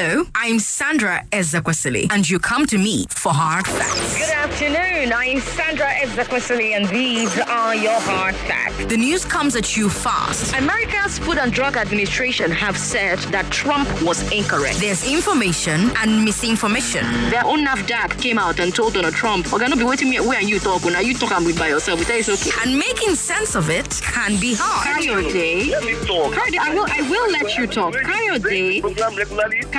Hello, 0.00 0.24
I'm 0.36 0.60
Sandra 0.60 1.24
Ezekwesili, 1.32 2.06
and 2.12 2.30
you 2.30 2.38
come 2.38 2.66
to 2.66 2.78
me 2.78 3.06
for 3.10 3.32
hard 3.32 3.66
facts. 3.66 4.16
Good 4.16 4.30
afternoon. 4.30 5.12
I'm 5.12 5.40
Sandra 5.40 5.86
Ezekwesili, 5.86 6.76
and 6.76 6.86
these 6.88 7.36
are 7.40 7.74
your 7.74 7.98
hard 8.02 8.36
facts. 8.36 8.84
The 8.84 8.96
news 8.96 9.24
comes 9.24 9.56
at 9.56 9.76
you 9.76 9.90
fast. 9.90 10.54
America's 10.54 11.18
Food 11.18 11.38
and 11.38 11.52
Drug 11.52 11.76
Administration 11.76 12.52
have 12.52 12.78
said 12.78 13.18
that 13.34 13.50
Trump 13.50 13.88
was 14.00 14.22
incorrect. 14.30 14.78
There's 14.78 15.04
information 15.04 15.90
and 15.96 16.24
misinformation. 16.24 17.04
Their 17.30 17.44
own 17.44 17.66
NAFDAC 17.66 18.22
came 18.22 18.38
out 18.38 18.60
and 18.60 18.72
told 18.72 18.94
Donald 18.94 19.14
Trump, 19.14 19.50
"We're 19.50 19.58
gonna 19.58 19.74
be 19.74 19.82
waiting 19.82 20.10
me 20.10 20.20
where 20.20 20.40
you 20.40 20.60
talk. 20.60 20.84
Now 20.84 21.00
you 21.00 21.14
talk 21.14 21.32
and 21.32 21.44
with 21.44 21.58
by 21.58 21.70
yourself. 21.70 21.98
We 21.98 22.04
tell 22.04 22.18
it's 22.18 22.28
okay." 22.28 22.52
And 22.62 22.78
making 22.78 23.16
sense 23.16 23.56
of 23.56 23.68
it 23.68 24.00
can 24.00 24.36
be 24.36 24.54
hard. 24.54 25.02
Coyote, 25.02 25.72
Coyote, 26.06 26.58
I 26.58 26.72
will, 26.72 26.86
I 26.88 27.00
will 27.10 27.32
let 27.32 27.58
you 27.58 27.66
talk. 27.66 27.94
Coyote, 27.94 28.80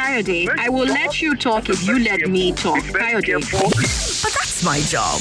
Coyote, 0.10 0.50
I 0.58 0.70
will 0.70 0.88
let 0.88 1.22
you 1.22 1.36
talk 1.36 1.70
if 1.70 1.86
you 1.86 2.00
let 2.00 2.28
me 2.28 2.52
talk. 2.52 2.84
Coyote. 2.84 3.34
But 3.34 4.34
that's 4.34 4.64
my 4.64 4.80
job. 4.80 5.20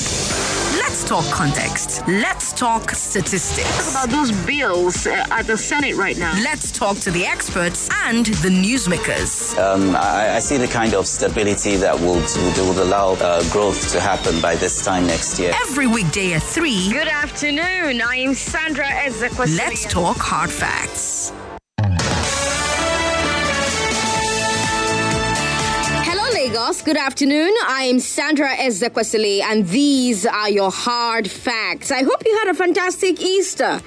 Let's 0.81 1.05
talk 1.05 1.27
context. 1.27 2.03
Let's 2.09 2.55
talk 2.55 2.93
statistics. 2.93 3.93
Talk 3.93 4.07
About 4.07 4.17
those 4.17 4.33
bills 4.47 5.07
uh, 5.07 5.27
at 5.31 5.47
the 5.47 5.59
Senate 5.59 5.95
right 5.97 6.17
now. 6.17 6.33
Let's 6.43 6.73
talk 6.73 6.97
to 7.01 7.11
the 7.11 7.27
experts 7.27 7.91
and 8.07 8.25
the 8.27 8.49
newsmakers. 8.49 9.59
Um, 9.59 9.95
I, 9.95 10.37
I 10.37 10.39
see 10.39 10.57
the 10.57 10.67
kind 10.67 10.95
of 10.95 11.07
stability 11.07 11.77
that 11.77 11.95
will, 12.01 12.15
would, 12.15 12.69
would 12.69 12.83
allow 12.83 13.13
uh, 13.21 13.43
growth 13.53 13.93
to 13.93 14.01
happen 14.01 14.41
by 14.41 14.57
this 14.57 14.83
time 14.83 15.07
next 15.07 15.39
year. 15.39 15.53
Every 15.69 15.87
weekday 15.87 16.33
at 16.33 16.43
3, 16.43 16.93
Good 16.93 17.09
afternoon. 17.09 18.01
I'm 18.03 18.33
Sandra 18.33 18.87
Ezekwesili. 18.87 19.59
let's 19.59 19.85
talk 19.85 20.17
hard 20.17 20.51
facts. 20.51 21.31
Lagos. 26.69 26.83
Good 26.83 26.99
afternoon. 26.99 27.55
I'm 27.67 27.99
Sandra 27.99 28.49
Ezekwesili, 28.49 29.41
and 29.41 29.67
these 29.69 30.27
are 30.27 30.51
your 30.51 30.71
hard 30.71 31.31
facts. 31.31 31.91
I 31.91 32.03
hope 32.03 32.23
you 32.27 32.37
had 32.39 32.49
a 32.49 32.55
fantastic 32.55 33.19
Easter. 33.21 33.81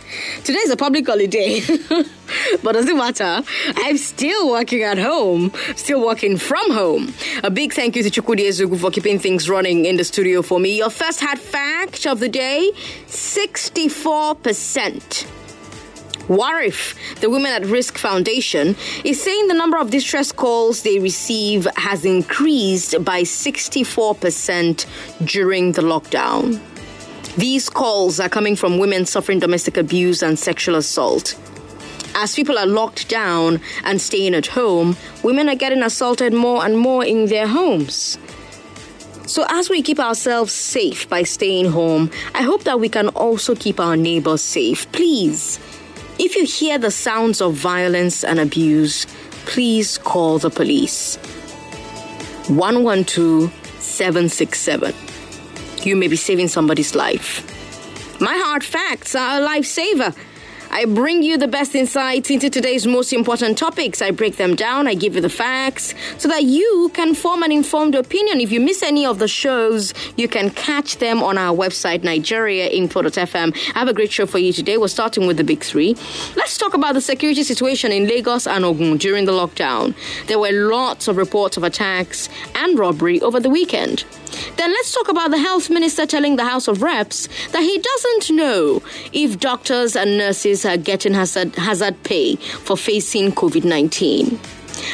Today's 0.43 0.71
a 0.71 0.77
public 0.77 1.05
holiday, 1.05 1.61
but 2.63 2.71
doesn't 2.71 2.97
matter. 2.97 3.43
I'm 3.75 3.97
still 3.97 4.49
working 4.49 4.81
at 4.83 4.97
home, 4.97 5.51
still 5.75 6.03
working 6.03 6.37
from 6.37 6.71
home. 6.71 7.13
A 7.43 7.51
big 7.51 7.73
thank 7.73 7.95
you 7.95 8.01
to 8.03 8.09
Chukudi 8.09 8.47
Ezugu 8.47 8.79
for 8.79 8.89
keeping 8.89 9.19
things 9.19 9.47
running 9.49 9.85
in 9.85 9.97
the 9.97 10.03
studio 10.03 10.41
for 10.41 10.59
me. 10.59 10.77
Your 10.77 10.89
first 10.89 11.21
hard 11.21 11.39
fact 11.39 12.07
of 12.07 12.19
the 12.19 12.29
day 12.29 12.71
64%. 13.07 15.40
Warif, 16.31 16.95
the 17.19 17.29
Women 17.29 17.51
at 17.51 17.65
Risk 17.65 17.97
Foundation, 17.97 18.77
is 19.03 19.21
saying 19.21 19.49
the 19.49 19.53
number 19.53 19.77
of 19.77 19.91
distress 19.91 20.31
calls 20.31 20.81
they 20.81 20.97
receive 20.97 21.67
has 21.75 22.05
increased 22.05 23.03
by 23.03 23.23
64% 23.23 24.85
during 25.25 25.73
the 25.73 25.81
lockdown. 25.81 26.61
These 27.35 27.69
calls 27.69 28.21
are 28.21 28.29
coming 28.29 28.55
from 28.55 28.79
women 28.79 29.05
suffering 29.05 29.39
domestic 29.39 29.75
abuse 29.75 30.23
and 30.23 30.39
sexual 30.39 30.75
assault. 30.75 31.37
As 32.15 32.33
people 32.33 32.57
are 32.57 32.65
locked 32.65 33.09
down 33.09 33.59
and 33.83 33.99
staying 33.99 34.33
at 34.33 34.47
home, 34.47 34.95
women 35.23 35.49
are 35.49 35.55
getting 35.55 35.83
assaulted 35.83 36.33
more 36.33 36.63
and 36.63 36.77
more 36.77 37.03
in 37.03 37.25
their 37.25 37.47
homes. 37.47 38.17
So, 39.27 39.45
as 39.49 39.69
we 39.69 39.81
keep 39.81 39.99
ourselves 39.99 40.51
safe 40.51 41.07
by 41.07 41.23
staying 41.23 41.71
home, 41.71 42.11
I 42.35 42.41
hope 42.41 42.63
that 42.63 42.79
we 42.79 42.89
can 42.89 43.07
also 43.09 43.55
keep 43.55 43.79
our 43.79 43.95
neighbors 43.95 44.41
safe. 44.41 44.91
Please, 44.91 45.57
if 46.21 46.35
you 46.35 46.45
hear 46.45 46.77
the 46.77 46.91
sounds 46.91 47.41
of 47.41 47.55
violence 47.55 48.23
and 48.23 48.39
abuse, 48.39 49.07
please 49.47 49.97
call 49.97 50.37
the 50.37 50.51
police. 50.51 51.15
112 52.47 53.51
767. 53.79 54.93
You 55.83 55.95
may 55.95 56.07
be 56.07 56.15
saving 56.15 56.47
somebody's 56.47 56.93
life. 56.93 57.41
My 58.21 58.37
hard 58.37 58.63
facts 58.63 59.15
are 59.15 59.41
a 59.41 59.43
lifesaver. 59.43 60.15
I 60.73 60.85
bring 60.85 61.21
you 61.21 61.37
the 61.37 61.49
best 61.49 61.75
insights 61.75 62.29
into 62.29 62.49
today's 62.49 62.87
most 62.87 63.11
important 63.11 63.57
topics. 63.57 64.01
I 64.01 64.11
break 64.11 64.37
them 64.37 64.55
down, 64.55 64.87
I 64.87 64.93
give 64.93 65.15
you 65.15 65.21
the 65.21 65.29
facts 65.29 65.93
so 66.17 66.29
that 66.29 66.43
you 66.43 66.89
can 66.93 67.13
form 67.13 67.43
an 67.43 67.51
informed 67.51 67.93
opinion. 67.93 68.39
If 68.39 68.53
you 68.53 68.61
miss 68.61 68.81
any 68.81 69.05
of 69.05 69.19
the 69.19 69.27
shows, 69.27 69.93
you 70.15 70.29
can 70.29 70.49
catch 70.49 70.99
them 70.99 71.21
on 71.21 71.37
our 71.37 71.53
website, 71.53 72.03
nigeriainfo.fm. 72.03 73.75
I 73.75 73.79
have 73.79 73.89
a 73.89 73.93
great 73.93 74.13
show 74.13 74.25
for 74.25 74.39
you 74.39 74.53
today. 74.53 74.77
We're 74.77 74.87
starting 74.87 75.27
with 75.27 75.35
the 75.35 75.43
big 75.43 75.61
three. 75.61 75.97
Let's 76.37 76.57
talk 76.57 76.73
about 76.73 76.93
the 76.93 77.01
security 77.01 77.43
situation 77.43 77.91
in 77.91 78.07
Lagos 78.07 78.47
and 78.47 78.63
Ogun 78.63 78.95
during 78.95 79.25
the 79.25 79.33
lockdown. 79.33 79.93
There 80.27 80.39
were 80.39 80.53
lots 80.53 81.09
of 81.09 81.17
reports 81.17 81.57
of 81.57 81.63
attacks 81.65 82.29
and 82.55 82.79
robbery 82.79 83.19
over 83.19 83.41
the 83.41 83.49
weekend. 83.49 84.05
Then 84.55 84.71
let's 84.71 84.93
talk 84.93 85.09
about 85.09 85.31
the 85.31 85.37
health 85.37 85.69
minister 85.69 86.05
telling 86.05 86.37
the 86.37 86.45
House 86.45 86.69
of 86.69 86.81
Reps 86.81 87.27
that 87.51 87.61
he 87.61 87.77
doesn't 87.77 88.35
know 88.35 88.81
if 89.11 89.39
doctors 89.39 89.95
and 89.97 90.17
nurses 90.17 90.60
are 90.65 90.77
getting 90.77 91.13
hazard, 91.13 91.55
hazard 91.55 92.01
pay 92.03 92.35
for 92.35 92.77
facing 92.77 93.31
COVID 93.31 93.63
19. 93.63 94.39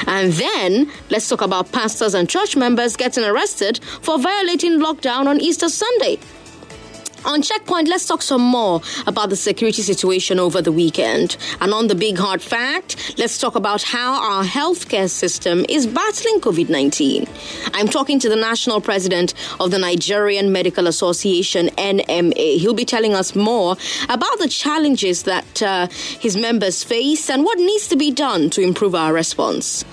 And 0.08 0.34
then 0.34 0.92
let's 1.10 1.30
talk 1.30 1.42
about 1.42 1.72
pastors 1.72 2.14
and 2.14 2.30
church 2.30 2.56
members 2.56 2.96
getting 2.96 3.24
arrested 3.24 3.80
for 4.02 4.20
violating 4.20 4.80
lockdown 4.80 5.28
on 5.28 5.40
Easter 5.40 5.70
Sunday. 5.70 6.20
On 7.28 7.42
Checkpoint, 7.42 7.90
let's 7.90 8.08
talk 8.08 8.22
some 8.22 8.42
more 8.42 8.82
about 9.06 9.30
the 9.30 9.36
security 9.36 9.82
situation 9.82 10.40
over 10.40 10.62
the 10.62 10.72
weekend. 10.72 11.36
And 11.60 11.74
on 11.74 11.88
the 11.88 11.94
big 11.96 12.18
hard 12.18 12.42
fact, 12.42 13.18
let's 13.18 13.38
talk 13.38 13.56
about 13.56 13.84
how 13.84 14.14
our 14.38 14.46
healthcare 14.46 15.10
system 15.10 15.66
is 15.68 15.86
battling 15.86 16.40
COVID 16.40 16.70
19. 16.70 17.28
I'm 17.74 17.90
talking 17.90 18.18
to 18.20 18.30
the 18.30 18.38
national 18.38 18.80
president 18.80 19.34
of 19.60 19.72
the 19.72 19.78
Nigerian 19.78 20.54
Medical 20.54 20.88
Association, 20.88 21.68
NMA. 21.78 22.60
He'll 22.60 22.74
be 22.74 22.86
telling 22.86 23.14
us 23.14 23.36
more 23.36 23.76
about 24.08 24.40
the 24.40 24.48
challenges 24.48 25.24
that 25.24 25.62
uh, 25.62 25.88
his 26.22 26.38
members 26.38 26.82
face 26.86 27.30
and 27.30 27.44
what 27.44 27.58
needs 27.60 27.90
to 27.90 27.98
be 27.98 28.10
done 28.10 28.50
to 28.52 28.62
improve 28.62 28.96
our 28.96 29.12
response. 29.12 29.84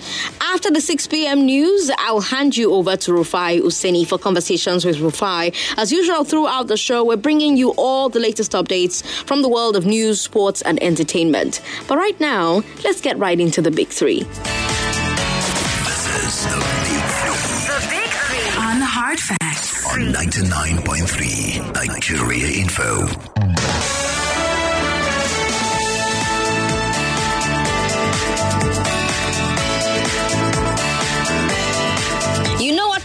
After 0.41 0.71
the 0.71 0.81
6 0.81 1.09
p.m. 1.09 1.47
news, 1.47 1.91
I'll 1.99 2.21
hand 2.21 2.57
you 2.57 2.75
over 2.75 2.97
to 2.97 3.11
Rufai 3.11 3.61
Oseni 3.61 4.07
for 4.07 4.19
conversations 4.19 4.85
with 4.85 4.99
Rufai. 4.99 5.53
As 5.77 5.91
usual, 5.91 6.23
throughout 6.23 6.69
the 6.69 6.77
show, 6.77 7.05
we're 7.05 7.24
bringing 7.25 7.57
you 7.57 7.71
all 7.79 8.09
the 8.11 8.21
latest 8.21 8.53
updates 8.53 9.03
from 9.27 9.43
the 9.43 9.49
world 9.49 9.75
of 9.75 9.85
news, 9.87 10.21
sports, 10.21 10.63
and 10.63 10.81
entertainment. 10.83 11.61
But 11.89 11.97
right 11.97 12.19
now, 12.21 12.63
let's 12.85 13.01
get 13.01 13.19
right 13.19 13.41
into 13.41 13.61
the 13.63 13.71
big 13.73 13.89
three. 13.89 14.21
This 14.21 16.05
is 16.21 16.45
the 16.45 16.61
Big 16.85 17.03
Three 17.19 17.67
The 17.73 17.81
big 17.91 18.11
three. 18.11 18.49
On 18.63 18.79
the 18.79 18.87
hard 18.87 19.19
facts. 19.19 19.85
on 19.93 20.13
99.3 20.13 21.87
Nigeria 21.87 22.47
Info. 22.61 23.07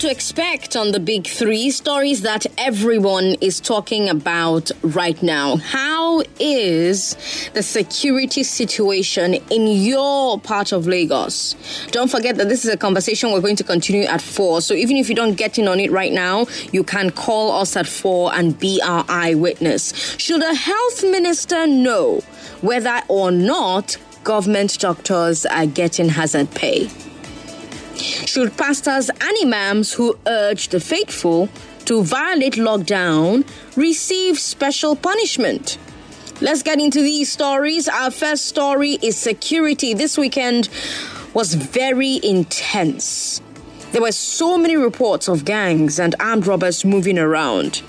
Expect 0.09 0.75
on 0.75 0.91
the 0.91 0.99
big 0.99 1.27
three 1.27 1.69
stories 1.69 2.21
that 2.21 2.45
everyone 2.57 3.35
is 3.41 3.59
talking 3.59 4.09
about 4.09 4.71
right 4.81 5.21
now. 5.21 5.57
How 5.57 6.23
is 6.39 7.15
the 7.53 7.61
security 7.61 8.41
situation 8.41 9.35
in 9.51 9.67
your 9.67 10.39
part 10.39 10.71
of 10.71 10.87
Lagos? 10.87 11.55
Don't 11.91 12.09
forget 12.09 12.37
that 12.37 12.49
this 12.49 12.65
is 12.65 12.73
a 12.73 12.77
conversation 12.77 13.31
we're 13.31 13.41
going 13.41 13.55
to 13.57 13.63
continue 13.63 14.05
at 14.05 14.21
four. 14.21 14.61
So 14.61 14.73
even 14.73 14.97
if 14.97 15.09
you 15.09 15.15
don't 15.15 15.35
get 15.35 15.59
in 15.59 15.67
on 15.67 15.79
it 15.79 15.91
right 15.91 16.11
now, 16.11 16.47
you 16.71 16.83
can 16.83 17.11
call 17.11 17.51
us 17.51 17.77
at 17.77 17.85
four 17.87 18.33
and 18.33 18.57
be 18.57 18.81
our 18.83 19.05
eyewitness. 19.07 19.93
Should 20.17 20.41
a 20.41 20.55
health 20.55 21.03
minister 21.03 21.67
know 21.67 22.21
whether 22.61 23.01
or 23.07 23.31
not 23.31 23.97
government 24.23 24.79
doctors 24.79 25.45
are 25.45 25.67
getting 25.67 26.09
hazard 26.09 26.49
pay? 26.51 26.89
Should 27.99 28.55
pastors 28.57 29.09
and 29.09 29.37
imams 29.43 29.93
who 29.93 30.17
urge 30.25 30.69
the 30.69 30.79
faithful 30.79 31.49
to 31.85 32.03
violate 32.03 32.53
lockdown 32.53 33.45
receive 33.75 34.39
special 34.39 34.95
punishment? 34.95 35.77
Let's 36.41 36.63
get 36.63 36.79
into 36.79 37.01
these 37.01 37.29
stories. 37.29 37.89
Our 37.89 38.11
first 38.11 38.45
story 38.45 38.97
is 39.01 39.17
security. 39.17 39.93
This 39.93 40.17
weekend 40.17 40.69
was 41.33 41.53
very 41.53 42.19
intense. 42.23 43.41
There 43.91 44.01
were 44.01 44.13
so 44.13 44.57
many 44.57 44.77
reports 44.77 45.27
of 45.27 45.43
gangs 45.43 45.99
and 45.99 46.15
armed 46.19 46.47
robbers 46.47 46.85
moving 46.85 47.19
around. 47.19 47.81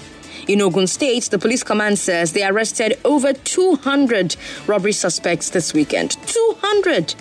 In 0.48 0.60
Ogun 0.60 0.88
State, 0.88 1.24
the 1.24 1.38
police 1.38 1.62
command 1.62 1.98
says 1.98 2.32
they 2.32 2.44
arrested 2.44 2.98
over 3.04 3.32
200 3.32 4.34
robbery 4.66 4.92
suspects 4.92 5.50
this 5.50 5.72
weekend. 5.72 6.16
200! 6.26 7.14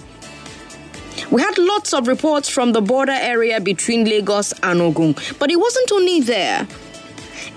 We 1.31 1.41
had 1.41 1.57
lots 1.57 1.93
of 1.93 2.07
reports 2.07 2.49
from 2.49 2.71
the 2.71 2.81
border 2.81 3.11
area 3.11 3.59
between 3.61 4.05
Lagos 4.05 4.53
and 4.63 4.81
Ogun, 4.81 5.15
but 5.37 5.51
it 5.51 5.59
wasn't 5.59 5.91
only 5.91 6.21
there. 6.21 6.67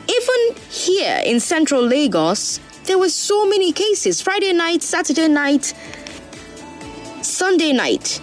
Even 0.09 0.62
here 0.70 1.23
in 1.25 1.41
central 1.41 1.82
Lagos, 1.82 2.61
there 2.85 2.99
were 2.99 3.09
so 3.09 3.47
many 3.47 3.73
cases 3.73 4.20
Friday 4.20 4.53
night, 4.53 4.82
Saturday 4.82 5.29
night, 5.29 5.75
Sunday 7.23 7.73
night. 7.73 8.20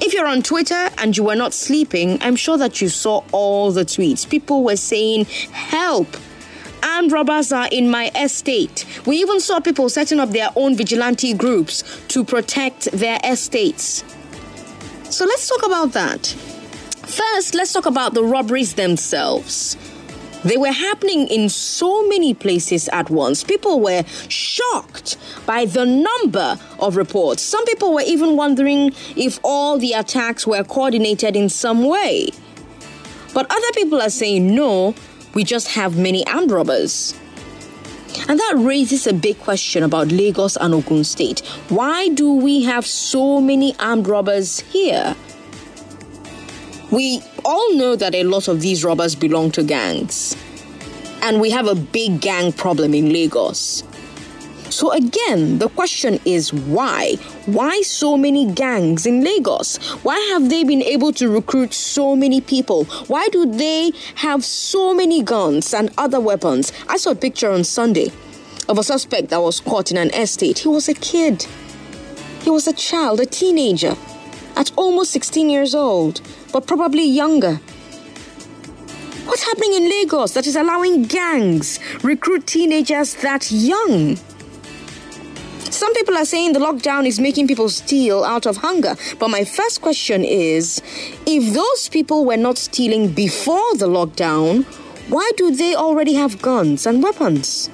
If 0.00 0.12
you're 0.12 0.26
on 0.26 0.42
Twitter 0.42 0.90
and 0.98 1.16
you 1.16 1.24
were 1.24 1.36
not 1.36 1.54
sleeping, 1.54 2.18
I'm 2.20 2.36
sure 2.36 2.58
that 2.58 2.80
you 2.80 2.88
saw 2.88 3.22
all 3.32 3.72
the 3.72 3.84
tweets. 3.84 4.28
People 4.28 4.62
were 4.62 4.76
saying, 4.76 5.24
Help! 5.52 6.16
Armed 6.86 7.10
robbers 7.10 7.50
are 7.50 7.68
in 7.72 7.90
my 7.90 8.12
estate. 8.14 8.86
We 9.06 9.16
even 9.16 9.40
saw 9.40 9.58
people 9.58 9.88
setting 9.88 10.20
up 10.20 10.30
their 10.30 10.50
own 10.54 10.76
vigilante 10.76 11.34
groups 11.34 11.82
to 12.08 12.22
protect 12.22 12.92
their 12.92 13.18
estates. 13.24 14.04
So 15.10 15.24
let's 15.24 15.48
talk 15.48 15.66
about 15.66 15.92
that. 15.94 16.26
First, 17.06 17.56
let's 17.56 17.72
talk 17.72 17.86
about 17.86 18.14
the 18.14 18.22
robberies 18.22 18.74
themselves. 18.74 19.76
They 20.44 20.56
were 20.56 20.70
happening 20.70 21.26
in 21.26 21.48
so 21.48 22.06
many 22.08 22.34
places 22.34 22.88
at 22.90 23.10
once. 23.10 23.42
People 23.42 23.80
were 23.80 24.04
shocked 24.28 25.16
by 25.44 25.64
the 25.64 25.84
number 25.84 26.56
of 26.78 26.96
reports. 26.96 27.42
Some 27.42 27.64
people 27.64 27.94
were 27.94 28.04
even 28.06 28.36
wondering 28.36 28.92
if 29.16 29.40
all 29.42 29.76
the 29.76 29.92
attacks 29.92 30.46
were 30.46 30.62
coordinated 30.62 31.34
in 31.34 31.48
some 31.48 31.84
way. 31.84 32.30
But 33.34 33.50
other 33.50 33.72
people 33.74 34.00
are 34.00 34.08
saying 34.08 34.54
no, 34.54 34.94
we 35.36 35.44
just 35.44 35.68
have 35.68 35.98
many 35.98 36.26
armed 36.26 36.50
robbers. 36.50 37.14
And 38.26 38.40
that 38.40 38.54
raises 38.56 39.06
a 39.06 39.12
big 39.12 39.38
question 39.40 39.82
about 39.82 40.08
Lagos 40.08 40.56
and 40.56 40.72
Ogun 40.72 41.04
State. 41.04 41.40
Why 41.68 42.08
do 42.08 42.32
we 42.32 42.62
have 42.62 42.86
so 42.86 43.38
many 43.38 43.76
armed 43.78 44.08
robbers 44.08 44.60
here? 44.60 45.14
We 46.90 47.20
all 47.44 47.74
know 47.74 47.96
that 47.96 48.14
a 48.14 48.24
lot 48.24 48.48
of 48.48 48.62
these 48.62 48.82
robbers 48.82 49.14
belong 49.14 49.50
to 49.50 49.62
gangs. 49.62 50.34
And 51.20 51.38
we 51.38 51.50
have 51.50 51.68
a 51.68 51.74
big 51.74 52.22
gang 52.22 52.50
problem 52.52 52.94
in 52.94 53.12
Lagos. 53.12 53.82
So, 54.76 54.92
again, 54.92 55.56
the 55.56 55.70
question 55.70 56.20
is 56.26 56.52
why? 56.52 57.14
Why 57.46 57.80
so 57.80 58.18
many 58.18 58.44
gangs 58.44 59.06
in 59.06 59.24
Lagos? 59.24 59.78
Why 60.04 60.18
have 60.32 60.50
they 60.50 60.64
been 60.64 60.82
able 60.82 61.14
to 61.14 61.30
recruit 61.30 61.72
so 61.72 62.14
many 62.14 62.42
people? 62.42 62.84
Why 63.08 63.28
do 63.28 63.46
they 63.46 63.92
have 64.16 64.44
so 64.44 64.92
many 64.92 65.22
guns 65.22 65.72
and 65.72 65.88
other 65.96 66.20
weapons? 66.20 66.74
I 66.90 66.98
saw 66.98 67.12
a 67.12 67.14
picture 67.14 67.50
on 67.50 67.64
Sunday 67.64 68.12
of 68.68 68.76
a 68.76 68.82
suspect 68.82 69.30
that 69.30 69.40
was 69.40 69.60
caught 69.60 69.90
in 69.90 69.96
an 69.96 70.10
estate. 70.10 70.58
He 70.58 70.68
was 70.68 70.90
a 70.90 70.94
kid, 70.94 71.46
he 72.42 72.50
was 72.50 72.66
a 72.68 72.74
child, 72.74 73.20
a 73.20 73.24
teenager, 73.24 73.96
at 74.56 74.72
almost 74.76 75.10
16 75.12 75.48
years 75.48 75.74
old 75.74 76.20
but 76.52 76.66
probably 76.66 77.04
younger. 77.08 77.54
What's 79.24 79.42
happening 79.42 79.72
in 79.72 79.88
Lagos 79.88 80.34
that 80.34 80.46
is 80.46 80.54
allowing 80.54 81.04
gangs 81.04 81.80
recruit 82.02 82.46
teenagers 82.46 83.14
that 83.22 83.50
young? 83.50 84.18
Some 85.76 85.92
people 85.92 86.16
are 86.16 86.24
saying 86.24 86.54
the 86.54 86.58
lockdown 86.58 87.06
is 87.06 87.20
making 87.20 87.48
people 87.48 87.68
steal 87.68 88.24
out 88.24 88.46
of 88.46 88.56
hunger. 88.56 88.96
But 89.18 89.28
my 89.28 89.44
first 89.44 89.82
question 89.82 90.24
is 90.24 90.80
if 91.26 91.52
those 91.52 91.90
people 91.90 92.24
were 92.24 92.38
not 92.38 92.56
stealing 92.56 93.12
before 93.12 93.74
the 93.76 93.86
lockdown, 93.86 94.64
why 95.10 95.30
do 95.36 95.54
they 95.54 95.74
already 95.74 96.14
have 96.14 96.40
guns 96.40 96.86
and 96.86 97.02
weapons? 97.02 97.68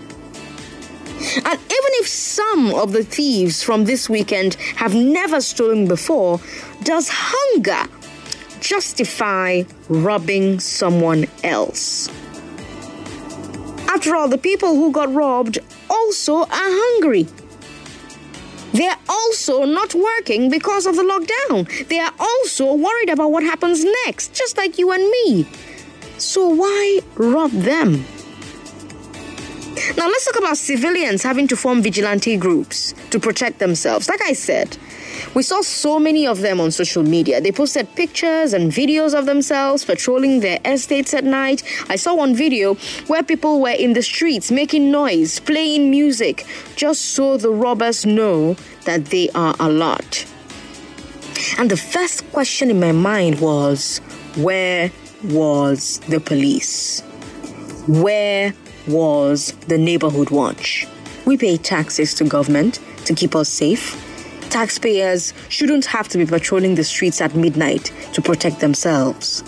And 1.37 1.46
even 1.46 1.93
if 2.02 2.08
some 2.08 2.75
of 2.75 2.90
the 2.90 3.04
thieves 3.04 3.62
from 3.62 3.84
this 3.84 4.08
weekend 4.08 4.54
have 4.75 4.96
never 4.96 5.40
stolen 5.40 5.87
before, 5.87 6.40
does 6.82 7.08
hunger 7.08 7.88
justify 8.58 9.62
robbing 9.88 10.58
someone 10.58 11.26
else. 11.44 12.08
After 13.87 14.16
all, 14.16 14.26
the 14.26 14.38
people 14.38 14.75
who 14.75 14.90
got 14.90 15.14
robbed 15.14 15.60
also 15.88 16.38
are 16.38 16.49
hungry. 16.50 17.28
They're 18.72 18.98
also 19.08 19.64
not 19.64 19.94
working 19.94 20.50
because 20.50 20.86
of 20.86 20.96
the 20.96 21.02
lockdown. 21.02 21.88
They 21.88 21.98
are 21.98 22.12
also 22.19 22.74
worried 22.74 23.10
about 23.10 23.30
what 23.30 23.42
happens 23.42 23.84
next, 24.06 24.34
just 24.34 24.56
like 24.56 24.78
you 24.78 24.90
and 24.92 25.02
me. 25.02 25.46
So 26.19 26.48
why 26.48 27.00
rob 27.16 27.50
them? 27.50 28.04
Now 29.96 30.06
let's 30.06 30.24
talk 30.24 30.38
about 30.38 30.56
civilians 30.56 31.22
having 31.22 31.48
to 31.48 31.56
form 31.56 31.82
vigilante 31.82 32.36
groups 32.36 32.94
to 33.10 33.19
protect 33.19 33.58
themselves. 33.58 34.08
Like 34.08 34.22
I 34.22 34.32
said, 34.32 34.76
we 35.34 35.42
saw 35.42 35.60
so 35.62 35.98
many 35.98 36.26
of 36.26 36.40
them 36.40 36.60
on 36.60 36.70
social 36.70 37.02
media. 37.02 37.40
They 37.40 37.52
posted 37.52 37.94
pictures 37.94 38.52
and 38.52 38.70
videos 38.70 39.19
of 39.19 39.26
themselves 39.26 39.84
patrolling 39.84 40.40
their 40.40 40.58
estates 40.64 41.14
at 41.14 41.24
night. 41.24 41.62
I 41.88 41.96
saw 41.96 42.14
one 42.14 42.34
video 42.34 42.74
where 43.06 43.22
people 43.22 43.60
were 43.60 43.70
in 43.70 43.94
the 43.94 44.02
streets 44.02 44.50
making 44.50 44.90
noise, 44.90 45.40
playing 45.40 45.90
music, 45.90 46.44
just 46.76 47.02
so 47.14 47.36
the 47.36 47.50
robbers 47.50 48.04
know 48.04 48.56
that 48.84 49.06
they 49.06 49.30
are 49.30 49.54
alert. 49.58 50.26
And 51.58 51.70
the 51.70 51.76
first 51.76 52.30
question 52.32 52.70
in 52.70 52.78
my 52.78 52.92
mind 52.92 53.40
was 53.40 53.98
where 54.36 54.90
was 55.25 55.98
the 56.08 56.20
police? 56.20 57.00
Where 57.86 58.54
was 58.86 59.52
the 59.68 59.78
neighborhood 59.78 60.30
watch? 60.30 60.86
We 61.25 61.36
pay 61.36 61.56
taxes 61.56 62.14
to 62.14 62.25
government 62.25 62.80
to 63.06 63.14
keep 63.14 63.34
us 63.34 63.48
safe 63.48 63.96
taxpayers 64.52 65.32
shouldn't 65.49 65.87
have 65.87 66.08
to 66.08 66.19
be 66.19 66.26
patrolling 66.26 66.75
the 66.75 66.84
streets 66.84 67.22
at 67.22 67.34
midnight 67.34 67.90
to 68.12 68.20
protect 68.20 68.60
themselves. 68.60 69.43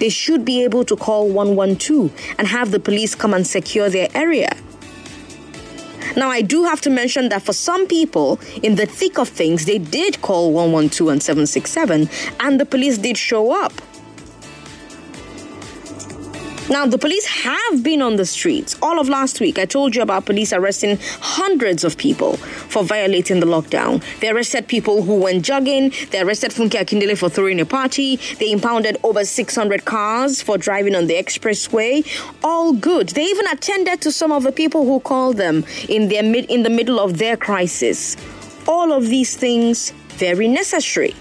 They 0.00 0.10
should 0.10 0.44
be 0.44 0.62
able 0.64 0.84
to 0.84 0.96
call 0.96 1.28
112 1.28 2.12
and 2.38 2.46
have 2.46 2.72
the 2.72 2.78
police 2.78 3.14
come 3.14 3.32
and 3.32 3.46
secure 3.46 3.88
their 3.88 4.08
area. 4.14 4.54
Now, 6.14 6.28
I 6.28 6.42
do 6.42 6.64
have 6.64 6.82
to 6.82 6.90
mention 6.90 7.30
that 7.30 7.40
for 7.40 7.54
some 7.54 7.86
people, 7.86 8.38
in 8.62 8.74
the 8.74 8.84
thick 8.84 9.18
of 9.18 9.30
things, 9.30 9.64
they 9.64 9.78
did 9.78 10.20
call 10.20 10.52
112 10.52 11.10
and 11.10 11.22
767, 11.22 12.10
and 12.40 12.60
the 12.60 12.66
police 12.66 12.98
did 12.98 13.16
show 13.16 13.50
up. 13.64 13.72
Now, 16.72 16.86
the 16.86 16.96
police 16.96 17.26
have 17.26 17.82
been 17.82 18.00
on 18.00 18.16
the 18.16 18.24
streets. 18.24 18.76
All 18.80 18.98
of 18.98 19.06
last 19.06 19.40
week, 19.40 19.58
I 19.58 19.66
told 19.66 19.94
you 19.94 20.00
about 20.00 20.24
police 20.24 20.54
arresting 20.54 20.96
hundreds 21.20 21.84
of 21.84 21.98
people 21.98 22.38
for 22.38 22.82
violating 22.82 23.40
the 23.40 23.46
lockdown. 23.46 24.02
They 24.20 24.30
arrested 24.30 24.68
people 24.68 25.02
who 25.02 25.20
went 25.20 25.44
jogging. 25.44 25.92
They 26.10 26.22
arrested 26.22 26.50
Funke 26.52 26.80
Akindele 26.80 27.18
for 27.18 27.28
throwing 27.28 27.60
a 27.60 27.66
party. 27.66 28.16
They 28.38 28.50
impounded 28.50 28.96
over 29.02 29.22
600 29.22 29.84
cars 29.84 30.40
for 30.40 30.56
driving 30.56 30.94
on 30.94 31.08
the 31.08 31.14
expressway. 31.14 32.06
All 32.42 32.72
good. 32.72 33.10
They 33.10 33.24
even 33.24 33.48
attended 33.48 34.00
to 34.00 34.10
some 34.10 34.32
of 34.32 34.42
the 34.42 34.52
people 34.52 34.86
who 34.86 35.00
called 35.00 35.36
them 35.36 35.66
in 35.90 36.08
their 36.08 36.22
mid, 36.22 36.46
in 36.46 36.62
the 36.62 36.70
middle 36.70 36.98
of 36.98 37.18
their 37.18 37.36
crisis. 37.36 38.16
All 38.66 38.94
of 38.94 39.08
these 39.08 39.36
things 39.36 39.90
very 40.16 40.48
necessary. 40.48 41.14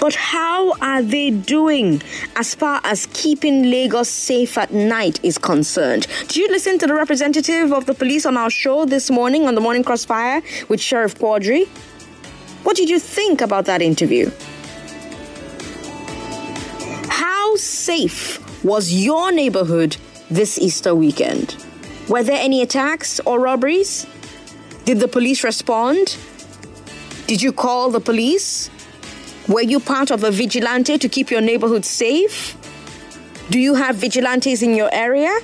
But 0.00 0.14
how 0.14 0.72
are 0.80 1.02
they 1.02 1.30
doing 1.30 2.00
as 2.34 2.54
far 2.54 2.80
as 2.84 3.06
keeping 3.12 3.70
Lagos 3.70 4.08
safe 4.08 4.56
at 4.56 4.72
night 4.72 5.20
is 5.22 5.36
concerned? 5.36 6.06
Did 6.22 6.36
you 6.36 6.48
listen 6.48 6.78
to 6.78 6.86
the 6.86 6.94
representative 6.94 7.70
of 7.70 7.84
the 7.84 7.92
police 7.92 8.24
on 8.24 8.38
our 8.38 8.48
show 8.48 8.86
this 8.86 9.10
morning 9.10 9.46
on 9.46 9.54
the 9.54 9.60
Morning 9.60 9.84
Crossfire 9.84 10.42
with 10.68 10.80
Sheriff 10.80 11.18
Quadri? 11.18 11.66
What 12.62 12.76
did 12.76 12.88
you 12.88 12.98
think 12.98 13.42
about 13.42 13.66
that 13.66 13.82
interview? 13.82 14.30
How 17.08 17.56
safe 17.56 18.64
was 18.64 18.92
your 18.92 19.30
neighborhood 19.32 19.98
this 20.30 20.58
Easter 20.58 20.94
weekend? 20.94 21.62
Were 22.08 22.22
there 22.22 22.40
any 22.40 22.62
attacks 22.62 23.20
or 23.20 23.38
robberies? 23.38 24.06
Did 24.86 24.98
the 25.00 25.08
police 25.08 25.44
respond? 25.44 26.16
Did 27.26 27.42
you 27.42 27.52
call 27.52 27.90
the 27.90 28.00
police? 28.00 28.70
Were 29.48 29.62
you 29.62 29.80
part 29.80 30.10
of 30.10 30.24
a 30.24 30.30
vigilante 30.30 30.98
to 30.98 31.08
keep 31.08 31.30
your 31.30 31.40
neighborhood 31.40 31.84
safe? 31.84 32.56
Do 33.50 33.58
you 33.58 33.74
have 33.74 33.96
vigilantes 33.96 34.62
in 34.62 34.74
your 34.74 34.90
area? 34.92 35.36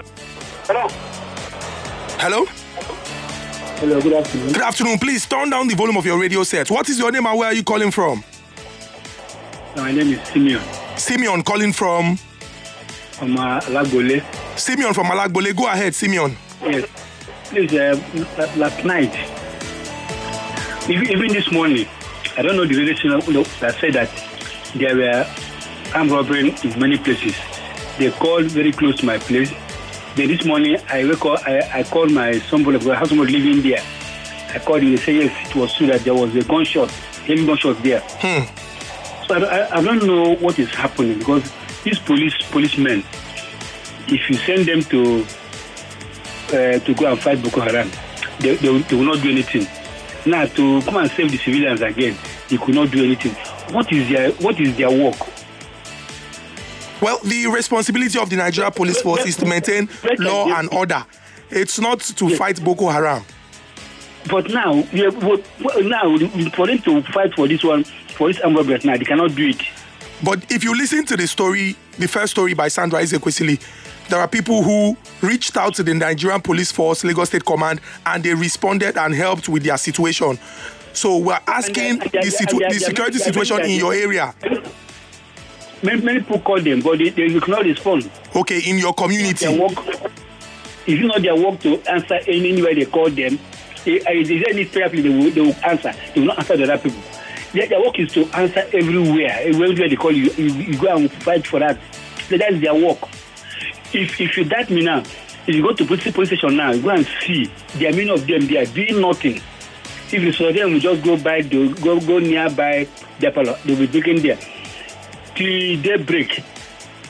Hello. 0.67 0.89
Hello? 2.21 2.47
Hello, 3.79 4.01
good 4.03 4.13
afternoon. 4.13 4.53
Good 4.53 4.63
afternoon. 4.63 4.99
Please 4.99 5.25
turn 5.25 5.51
down 5.51 5.69
the 5.69 5.77
volume 5.77 5.97
of 5.97 6.05
your 6.05 6.19
radio 6.19 6.43
set. 6.43 6.69
What 6.69 6.89
is 6.89 6.99
your 6.99 7.13
name 7.13 7.25
and 7.27 7.39
where 7.39 7.47
are 7.47 7.55
you 7.55 7.63
calling 7.63 7.93
from? 7.93 8.25
My 9.77 9.93
name 9.93 10.15
is 10.15 10.29
Simeon 10.29 10.61
Simeon 10.97 11.43
calling 11.45 11.73
from 11.73 12.17
from 13.13 13.37
uh, 13.39 13.61
Alagbole. 13.61 14.25
Simeon 14.59 14.95
from 14.95 15.07
Malagbole. 15.07 15.55
Go 15.57 15.69
ahead, 15.69 15.95
Simeon. 15.95 16.37
Yes. 16.63 16.89
Please, 17.45 17.73
uh, 17.75 17.95
last 18.57 18.85
night, 18.85 19.15
even, 20.91 21.29
this 21.29 21.53
morning, 21.53 21.87
I 22.37 22.43
don't 22.43 22.57
know 22.57 22.67
the 22.67 22.77
radio 22.77 22.95
station 22.97 23.23
you 23.29 23.33
know, 23.33 23.45
that 23.61 23.77
said 23.77 23.93
that 23.95 24.11
there 24.75 24.97
were 24.97 25.25
armed 25.95 26.11
robbery 26.11 26.53
in 26.65 26.79
many 26.81 26.99
places. 26.99 27.37
They 27.97 28.11
called 28.11 28.47
very 28.47 28.73
close 28.73 28.97
to 28.97 29.07
my 29.07 29.19
place. 29.19 29.53
Then 30.19 30.27
this 30.29 30.45
morning, 30.45 30.77
I 30.89 31.05
wake 31.05 31.25
up, 31.25 31.47
I, 31.47 31.61
I 31.81 31.83
called 31.85 32.11
my 32.11 32.39
somebody 32.41 32.79
because 32.79 32.91
I 32.91 32.97
have 32.99 33.09
somebody 33.09 33.39
living 33.39 33.63
there. 33.63 33.81
I 34.53 34.59
called 34.59 34.83
him. 34.83 34.91
They 34.91 34.97
said 34.97 35.15
yes, 35.15 35.49
it 35.51 35.55
was 35.55 35.73
true 35.77 35.87
that 35.87 36.01
there 36.01 36.15
was 36.15 36.35
a 36.35 36.43
gunshot, 36.43 36.91
heavy 36.91 37.47
gunshot 37.47 37.81
there. 37.85 38.01
So 39.29 39.35
I, 39.35 39.39
I, 39.39 39.77
I 39.79 39.83
don't 39.83 40.05
know 40.05 40.35
what 40.37 40.59
is 40.59 40.71
happening 40.75 41.19
because 41.21 41.49
these 41.85 42.01
police 42.01 42.35
policemen, 42.51 43.05
if 44.09 44.29
you 44.29 44.37
send 44.39 44.67
them 44.67 44.83
to 44.83 45.25
uh, 46.49 46.79
to 46.81 46.95
go 46.95 47.13
and 47.13 47.21
fight 47.21 47.41
Boko 47.43 47.61
Haram, 47.61 47.89
they, 48.41 48.57
they, 48.57 48.69
will- 48.71 48.81
they 48.81 48.97
will 48.97 49.05
not 49.05 49.23
do 49.23 49.31
anything. 49.31 49.67
Now 50.27 50.47
to 50.47 50.83
come 50.83 50.97
and 50.97 51.11
save 51.13 51.31
the 51.31 51.39
civilians 51.39 51.81
again, 51.81 52.17
they 52.49 52.57
could 52.57 52.75
not 52.75 52.91
do 52.91 53.05
anything. 53.05 53.33
What 53.73 53.93
is 53.93 54.09
their 54.09 54.33
what 54.33 54.59
is 54.61 54.77
their 54.77 54.91
work? 54.91 55.17
Well, 57.01 57.19
the 57.25 57.47
responsibility 57.47 58.19
of 58.19 58.29
the 58.31 58.37
Nigeria 58.37 58.71
Police 58.71 59.01
Force 59.01 59.25
is 59.27 59.37
to 59.37 59.47
maintain 59.47 59.89
law 60.19 60.49
and 60.59 60.73
order. 60.75 61.05
It's 61.51 61.79
not 61.79 62.01
to 62.01 62.37
fight 62.37 62.63
Boko 62.63 62.89
Haram. 62.89 63.25
But 64.31 64.51
now, 64.51 64.75
yeah, 64.93 65.11
but, 65.11 65.43
but 65.63 65.85
now 65.87 66.19
for 66.51 66.67
them 66.67 66.79
to 66.81 67.03
fight 67.05 67.33
for 67.35 67.47
this 67.49 67.63
one, 67.63 67.85
for 67.85 68.29
this 68.29 68.41
armed 68.41 68.85
now, 68.85 68.97
they 68.97 69.05
cannot 69.05 69.35
do 69.35 69.49
it. 69.49 69.63
But 70.23 70.51
if 70.51 70.65
you 70.65 70.77
listen 70.77 71.07
to 71.07 71.17
the 71.17 71.27
story, 71.29 71.77
the 71.99 72.09
first 72.09 72.33
story 72.33 72.53
by 72.53 72.69
Sandra 72.69 73.01
Ezekwesili, 73.01 73.61
there 74.09 74.19
are 74.21 74.27
people 74.29 74.63
who 74.63 74.97
reached 75.23 75.57
out 75.57 75.75
to 75.77 75.83
the 75.85 75.95
Nigerian 75.95 76.41
Police 76.41 76.73
Force, 76.73 77.05
Lagos 77.05 77.29
State 77.29 77.45
Command, 77.45 77.81
and 78.05 78.25
they 78.25 78.35
responded 78.35 78.99
and 78.99 79.15
helped 79.15 79.49
with 79.49 79.63
their 79.63 79.79
situation. 79.79 80.39
So 80.93 81.17
we're 81.19 81.39
asking 81.47 82.03
and 82.03 82.11
they- 82.11 82.21
the, 82.23 82.31
situ- 82.31 82.59
and 82.63 82.75
the 82.75 82.79
security 82.81 83.19
situation 83.19 83.61
in 83.61 83.79
your 83.79 83.95
area, 83.95 84.35
Many, 85.83 86.03
many 86.03 86.19
people 86.21 86.41
call 86.41 86.61
them, 86.61 86.81
but 86.81 86.99
they, 86.99 87.11
they 87.11 87.39
cannot 87.41 87.65
respond. 87.65 88.11
okay, 88.35 88.61
in 88.67 88.79
your 88.79 88.93
Their 88.93 89.07
community. 89.07 89.59
work, 89.59 89.79
if 90.87 90.99
you 90.99 91.07
know 91.07 91.19
their 91.19 91.37
work 91.37 91.61
to 91.61 91.79
answer 91.89 92.19
any 92.27 92.51
anywhere 92.53 92.75
they 92.75 92.85
call 92.87 93.09
them, 93.11 93.39
eh, 93.87 94.01
if 94.07 94.29
there's 94.29 94.45
any 94.49 94.65
therapy 94.65 95.03
they 95.03 95.09
will, 95.09 95.31
they 95.31 95.41
will 95.41 95.55
answer. 95.65 95.93
They 96.15 96.21
will 96.21 96.29
not 96.29 96.39
answer 96.39 96.57
the 96.57 96.65
other 96.65 96.79
people. 96.79 97.01
Their, 97.53 97.69
their 97.69 97.81
work 97.81 97.99
is 97.99 98.13
to 98.13 98.25
answer 98.35 98.65
everywhere. 98.73 99.39
Everywhere 99.41 99.89
they 99.89 99.97
call 99.97 100.11
you, 100.13 100.31
you, 100.37 100.53
you 100.53 100.79
go 100.79 100.97
and 100.97 101.11
fight 101.13 101.47
for 101.47 101.61
that. 101.61 101.79
So 102.29 102.37
that's 102.37 102.61
their 102.61 102.75
work. 102.75 102.99
If 103.93 104.21
if 104.21 104.37
you 104.37 104.45
doubt 104.45 104.71
me 104.71 104.83
now, 104.83 104.99
if 105.47 105.55
you 105.55 105.63
go 105.63 105.73
to 105.75 105.85
police, 105.85 106.11
police 106.13 106.29
station 106.29 106.57
now, 106.57 106.77
go 106.77 106.91
and 106.91 107.07
see. 107.25 107.51
There 107.77 107.91
are 107.91 107.97
many 107.97 108.11
of 108.11 108.27
them. 108.27 108.47
They 108.47 108.59
are 108.59 108.67
doing 108.67 109.01
nothing. 109.01 109.37
If 110.11 110.23
you 110.23 110.33
saw 110.33 110.53
them, 110.53 110.73
will 110.73 110.81
just 110.81 111.03
go 111.05 111.17
by, 111.17 111.43
they 111.43 111.69
go 111.69 112.01
go 112.01 112.19
nearby 112.19 112.89
their. 113.21 113.31
They 113.31 113.43
will 113.67 113.77
be 113.77 113.87
breaking 113.87 114.23
there 114.23 114.39
till 115.39 115.81
daybreak. 115.83 116.43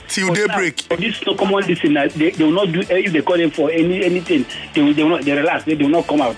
Till 0.09 0.33
daybreak. 0.35 0.81
For 0.83 0.97
this 0.97 1.25
no 1.27 1.35
common 1.35 1.67
listener, 1.67 2.09
they, 2.09 2.31
they 2.31 2.45
will 2.45 2.53
not 2.53 2.73
do 2.73 2.81
if 2.81 3.13
they 3.13 3.23
call 3.23 3.37
them 3.39 3.51
for 3.51 3.71
any 3.71 4.05
anything. 4.05 4.45
They 4.75 4.83
will, 4.83 4.95
they 4.95 5.03
will 5.03 5.11
not 5.11 5.25
they 5.25 5.33
relax. 5.37 5.65
They, 5.65 5.75
they 5.75 5.85
will 5.85 5.91
not 5.91 6.07
come 6.07 6.21
out. 6.21 6.37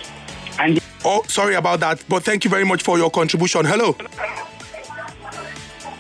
And 0.59 0.79
Oh, 1.05 1.23
sorry 1.29 1.55
about 1.55 1.81
that, 1.81 2.05
but 2.09 2.23
thank 2.25 2.45
you 2.45 2.51
very 2.51 2.65
much 2.65 2.83
for 2.83 2.99
your 2.99 3.11
contribution. 3.11 3.65
Hello. 3.65 3.97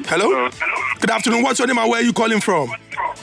Hello. 0.07 0.47
Uh, 0.47 0.51
Good 1.01 1.11
afternoon. 1.11 1.43
What's 1.43 1.59
your 1.59 1.69
name 1.69 1.79
and 1.79 1.89
where 1.91 2.01
are 2.01 2.05
you 2.05 2.13
calling 2.13 2.41
from? 2.41 2.71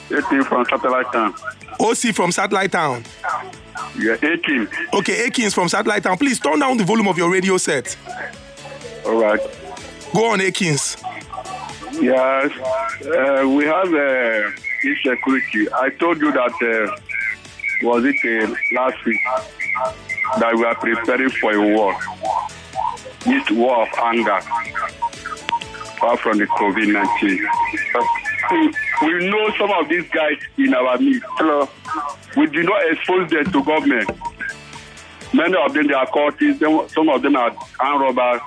18 0.09 0.43
from 0.45 0.65
Satellite 0.65 1.11
Town. 1.11 1.33
OC 1.79 2.15
from 2.15 2.31
Satellite 2.31 2.71
Town. 2.71 3.03
Yeah, 3.99 4.15
18. 4.23 4.67
Okay, 4.93 5.25
Akins 5.27 5.53
from 5.53 5.69
Satellite 5.69 6.01
Town. 6.01 6.17
Please 6.17 6.39
turn 6.39 6.59
down 6.59 6.77
the 6.77 6.83
volume 6.83 7.07
of 7.07 7.17
your 7.17 7.31
radio 7.31 7.57
set. 7.57 7.95
All 9.05 9.21
right. 9.21 9.39
Go 10.15 10.25
on, 10.31 10.41
Akins. 10.41 10.97
Yes, 11.93 12.51
uh, 13.05 13.47
we 13.47 13.65
have 13.65 13.93
uh, 13.93 14.51
insecurity. 14.83 15.71
I 15.73 15.89
told 15.89 16.19
you 16.19 16.31
that, 16.31 16.51
uh, 16.61 16.95
was 17.81 18.03
it 18.05 18.15
uh, 18.23 18.53
last 18.73 19.03
week, 19.05 19.19
that 20.39 20.55
we 20.55 20.65
are 20.65 20.75
preparing 20.75 21.29
for 21.29 21.53
a 21.53 21.75
war. 21.75 21.95
This 23.21 23.49
war 23.51 23.83
of 23.83 23.89
anger, 24.03 24.39
far 25.99 26.17
from 26.17 26.37
the 26.37 26.45
COVID 26.45 26.91
19. 26.93 27.47
We 29.01 29.29
know 29.29 29.49
some 29.57 29.71
of 29.71 29.89
these 29.89 30.07
guys 30.09 30.37
in 30.57 30.73
our 30.73 30.97
midst. 30.99 31.25
We 32.35 32.47
do 32.47 32.63
not 32.63 32.91
expose 32.91 33.29
them 33.29 33.45
to 33.51 33.63
government. 33.63 34.09
Many 35.33 35.55
of 35.65 35.73
them 35.73 35.87
they 35.87 35.93
are 35.93 36.07
cultists, 36.07 36.91
some 36.91 37.09
of 37.09 37.21
them 37.21 37.35
are 37.35 37.55
armed 37.79 38.01
robbers. 38.01 38.41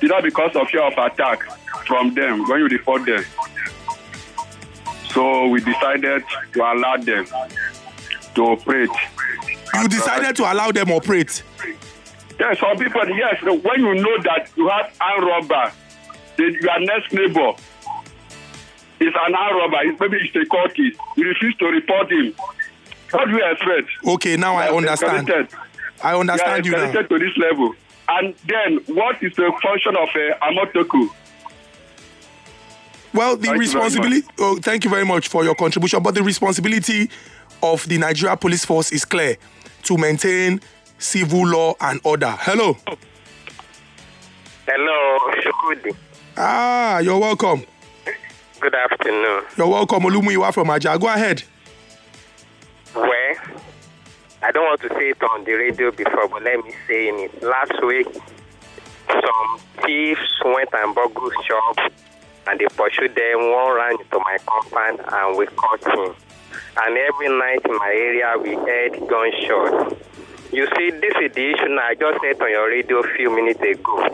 It's 0.00 0.10
not 0.10 0.22
because 0.22 0.54
of 0.56 0.68
fear 0.68 0.82
of 0.82 0.92
attack 0.98 1.40
from 1.86 2.14
them 2.14 2.46
when 2.48 2.60
you 2.60 2.66
report 2.68 3.04
them. 3.06 3.24
So 5.12 5.48
we 5.48 5.60
decided 5.60 6.24
to 6.52 6.60
allow 6.60 6.96
them 6.96 7.26
to 8.34 8.42
operate. 8.42 8.90
You 9.74 9.88
decided 9.88 10.36
to 10.36 10.52
allow 10.52 10.72
them 10.72 10.90
operate. 10.90 11.42
Yes, 12.38 12.58
some 12.58 12.76
people, 12.76 13.08
yes, 13.10 13.40
when 13.42 13.80
you 13.80 13.94
know 13.94 14.22
that 14.22 14.48
you 14.56 14.68
have 14.68 14.92
armed 15.00 15.24
robber, 15.24 15.72
your 16.38 16.80
next 16.80 17.12
neighbor 17.12 17.52
is 19.00 19.14
an 19.26 19.34
armed 19.34 19.56
robber, 19.56 19.96
maybe 20.00 20.24
it's 20.24 20.34
a 20.34 20.48
cultist, 20.50 20.96
you 21.16 21.28
refuse 21.28 21.56
to 21.56 21.66
report 21.66 22.10
him. 22.10 22.34
What 23.12 23.26
do 23.26 23.36
you 23.36 23.50
expect? 23.52 23.88
Okay, 24.04 24.36
now 24.36 24.56
I 24.56 24.74
understand. 24.74 25.30
I 26.02 26.18
understand 26.18 26.66
you 26.66 26.72
you 26.72 26.78
now. 26.78 27.02
to 27.02 27.18
this 27.18 27.36
level. 27.36 27.74
And 28.08 28.34
then, 28.46 28.80
what 28.94 29.22
is 29.22 29.34
the 29.36 29.52
function 29.62 29.96
of 29.96 30.08
uh, 30.08 30.46
Amotekun? 30.46 31.08
Well, 33.14 33.36
the 33.36 33.44
Thank 33.46 33.54
you 33.54 33.60
responsibility. 33.60 34.26
Oh, 34.38 34.58
thank 34.60 34.84
you 34.84 34.90
very 34.90 35.04
much 35.06 35.28
for 35.28 35.44
your 35.44 35.54
contribution. 35.54 36.02
But 36.02 36.16
the 36.16 36.22
responsibility 36.22 37.08
of 37.62 37.86
the 37.88 37.96
Nigeria 37.96 38.36
Police 38.36 38.64
Force 38.64 38.90
is 38.90 39.04
clear 39.04 39.36
to 39.84 39.96
maintain 39.96 40.60
civil 40.98 41.46
law 41.46 41.74
and 41.80 42.00
order. 42.02 42.34
Hello. 42.40 42.76
Hello, 44.66 45.30
Shukudi. 45.40 45.94
Ah, 46.36 46.98
you're 46.98 47.18
welcome. 47.18 47.64
Good 48.60 48.74
afternoon. 48.74 49.44
You're 49.56 49.68
welcome, 49.68 50.02
Olumuyiwa 50.02 50.52
from 50.52 50.70
Aja. 50.70 50.98
Go 50.98 51.06
ahead. 51.06 51.44
Well, 52.96 53.34
I 54.42 54.50
don't 54.52 54.64
want 54.64 54.80
to 54.82 54.88
say 54.88 55.10
it 55.10 55.22
on 55.22 55.44
the 55.44 55.52
radio 55.52 55.90
before, 55.92 56.28
but 56.28 56.42
let 56.42 56.64
me 56.64 56.72
say 56.88 57.08
in 57.08 57.14
it. 57.16 57.42
Last 57.42 57.84
week, 57.84 58.08
some 59.08 59.60
thieves 59.84 60.20
went 60.44 60.70
and 60.72 60.94
burgled 60.94 61.32
shop, 61.46 61.76
and 62.46 62.58
they 62.58 62.66
pursued 62.66 63.14
them. 63.14 63.50
One 63.50 63.76
ran 63.76 64.00
into 64.00 64.18
my 64.18 64.38
compound, 64.46 65.00
and 65.06 65.38
we 65.38 65.46
caught 65.46 65.84
him. 65.84 66.14
And 66.76 66.98
every 66.98 67.28
night 67.28 67.62
in 67.64 67.76
my 67.76 67.92
area, 67.94 68.34
we 68.40 68.54
heard 68.54 68.98
gunshots. 69.08 69.96
You 70.52 70.66
see, 70.76 70.90
this 70.90 71.14
is 71.20 71.34
the 71.34 71.50
issue. 71.50 71.74
I 71.82 71.94
just 71.98 72.20
said 72.22 72.40
on 72.40 72.50
your 72.50 72.68
radio 72.70 73.00
a 73.00 73.08
few 73.16 73.34
minutes 73.34 73.58
ago 73.58 74.06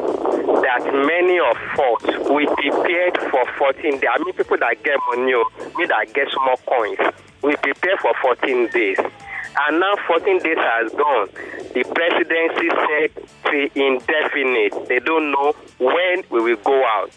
that 0.63 0.85
many 0.89 1.37
of 1.37 1.57
us 1.77 2.31
we 2.31 2.47
prepared 2.47 3.19
for 3.31 3.45
14 3.59 4.01
days. 4.01 4.09
I 4.11 4.25
mean, 4.25 4.33
people 4.33 4.57
that 4.57 4.83
get 4.83 4.97
money, 5.09 5.35
oh, 5.35 5.51
me 5.77 5.85
that 5.87 6.13
get 6.15 6.29
small 6.33 6.57
coins, 6.65 6.99
we 7.43 7.57
prepare 7.57 7.97
for 7.99 8.15
14 8.23 8.69
days. 8.73 8.99
And 8.99 9.81
now 9.81 9.95
14 10.07 10.39
days 10.39 10.57
has 10.57 10.93
gone. 10.93 11.29
The 11.75 11.85
presidency 11.85 12.69
said 12.89 13.11
to 13.45 13.57
indefinite. 13.77 14.89
They 14.89 15.01
don't 15.01 15.33
know 15.33 15.53
when 15.79 16.25
we 16.31 16.41
will 16.41 16.63
go 16.63 16.83
out. 16.85 17.11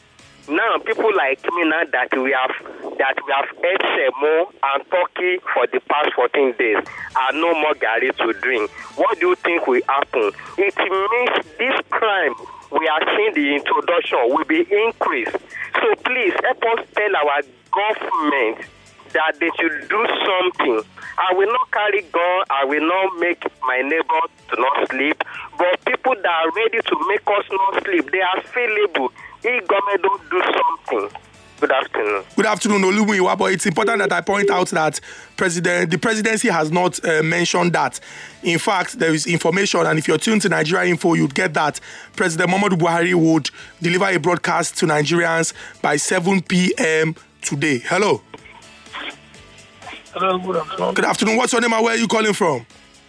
Now 0.49 0.77
people 0.85 1.09
like 1.15 1.39
me 1.55 1.63
now 1.63 1.83
that 1.91 2.11
we 2.19 2.35
have 2.35 2.51
that 2.99 3.15
we 3.15 3.31
have 3.31 3.47
ate 3.63 3.85
semo 3.95 4.51
and 4.51 4.83
turkey 4.91 5.39
for 5.53 5.67
the 5.71 5.79
past 5.87 6.11
14 6.15 6.55
days 6.59 6.83
and 6.83 7.41
no 7.41 7.53
more 7.53 7.73
gari 7.75 8.11
to 8.17 8.33
drink. 8.41 8.69
What 8.95 9.19
do 9.19 9.29
you 9.29 9.35
think 9.35 9.65
will 9.67 9.81
happen? 9.87 10.31
It 10.57 10.75
means 10.75 11.47
this 11.57 11.79
crime 11.89 12.35
we 12.71 12.87
are 12.89 13.03
seeing 13.15 13.33
the 13.35 13.55
introduction 13.55 14.19
will 14.35 14.43
be 14.43 14.67
increased. 14.67 15.37
So 15.79 15.87
please 16.03 16.33
help 16.43 16.63
us 16.75 16.87
tell 16.91 17.15
our 17.15 17.39
government 17.71 18.67
that 19.13 19.39
they 19.39 19.49
should 19.55 19.87
do 19.87 20.01
something. 20.27 20.81
I 21.17 21.33
will 21.33 21.47
not 21.47 21.71
carry 21.71 22.01
gun. 22.11 22.43
I 22.49 22.65
will 22.65 22.85
not 22.85 23.19
make 23.19 23.45
my 23.61 23.81
neighbor 23.81 24.21
to 24.49 24.55
not 24.59 24.89
sleep. 24.89 25.23
But 25.57 25.85
people 25.85 26.15
that 26.15 26.25
are 26.25 26.51
ready 26.51 26.81
to 26.81 26.95
make 27.07 27.23
us 27.27 27.45
not 27.51 27.83
sleep, 27.85 28.11
they 28.11 28.21
are 28.21 28.39
available. 28.41 29.13
If 29.43 29.67
government 29.67 30.01
don't 30.01 30.29
do 30.29 30.41
something. 30.41 31.19
Good 31.59 31.71
afternoon. 31.71 32.23
Good 32.35 32.45
afternoon, 32.45 32.81
Olumuyiwa. 32.81 33.37
But 33.37 33.53
it's 33.53 33.65
important 33.65 33.99
that 33.99 34.11
I 34.11 34.19
point 34.21 34.49
out 34.49 34.67
that 34.71 34.99
president, 35.37 35.91
the 35.91 35.97
presidency 35.97 36.49
has 36.49 36.71
not 36.71 36.99
uh, 37.07 37.23
mentioned 37.23 37.71
that. 37.73 37.99
In 38.41 38.59
fact, 38.59 38.99
there 38.99 39.13
is 39.13 39.25
information, 39.27 39.85
and 39.85 39.97
if 39.97 40.07
you're 40.07 40.17
tuned 40.17 40.41
to 40.41 40.49
Nigeria 40.49 40.89
Info, 40.89 41.13
you'd 41.13 41.33
get 41.33 41.53
that 41.53 41.79
President 42.17 42.49
Muhammadu 42.49 42.77
Buhari 42.77 43.13
would 43.15 43.49
deliver 43.81 44.05
a 44.09 44.17
broadcast 44.19 44.77
to 44.79 44.85
Nigerians 44.85 45.53
by 45.81 45.95
7 45.95 46.41
p.m. 46.41 47.15
today. 47.41 47.77
Hello. 47.79 48.21
Hello, 50.13 50.37
good 50.39 50.55
afternoon. 50.57 50.93
Good 50.95 51.05
afternoon. 51.05 51.37
What's 51.37 51.53
your 51.53 51.61
name 51.61 51.71
and 51.73 51.83
where 51.83 51.95
are 51.95 51.97
you 51.97 52.07
calling 52.07 52.33
from? 52.33 52.65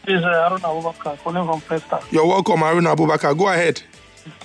This 0.07 0.19
is 0.21 0.25
uh, 0.25 0.49
Arun 0.49 0.61
Abubakar 0.61 1.19
calling 1.19 1.45
from 1.45 1.61
Preston. 1.63 1.99
You're 2.11 2.27
welcome, 2.27 2.63
Arun 2.63 2.85
Abubakar. 2.85 3.37
Go 3.37 3.49
ahead. 3.49 3.83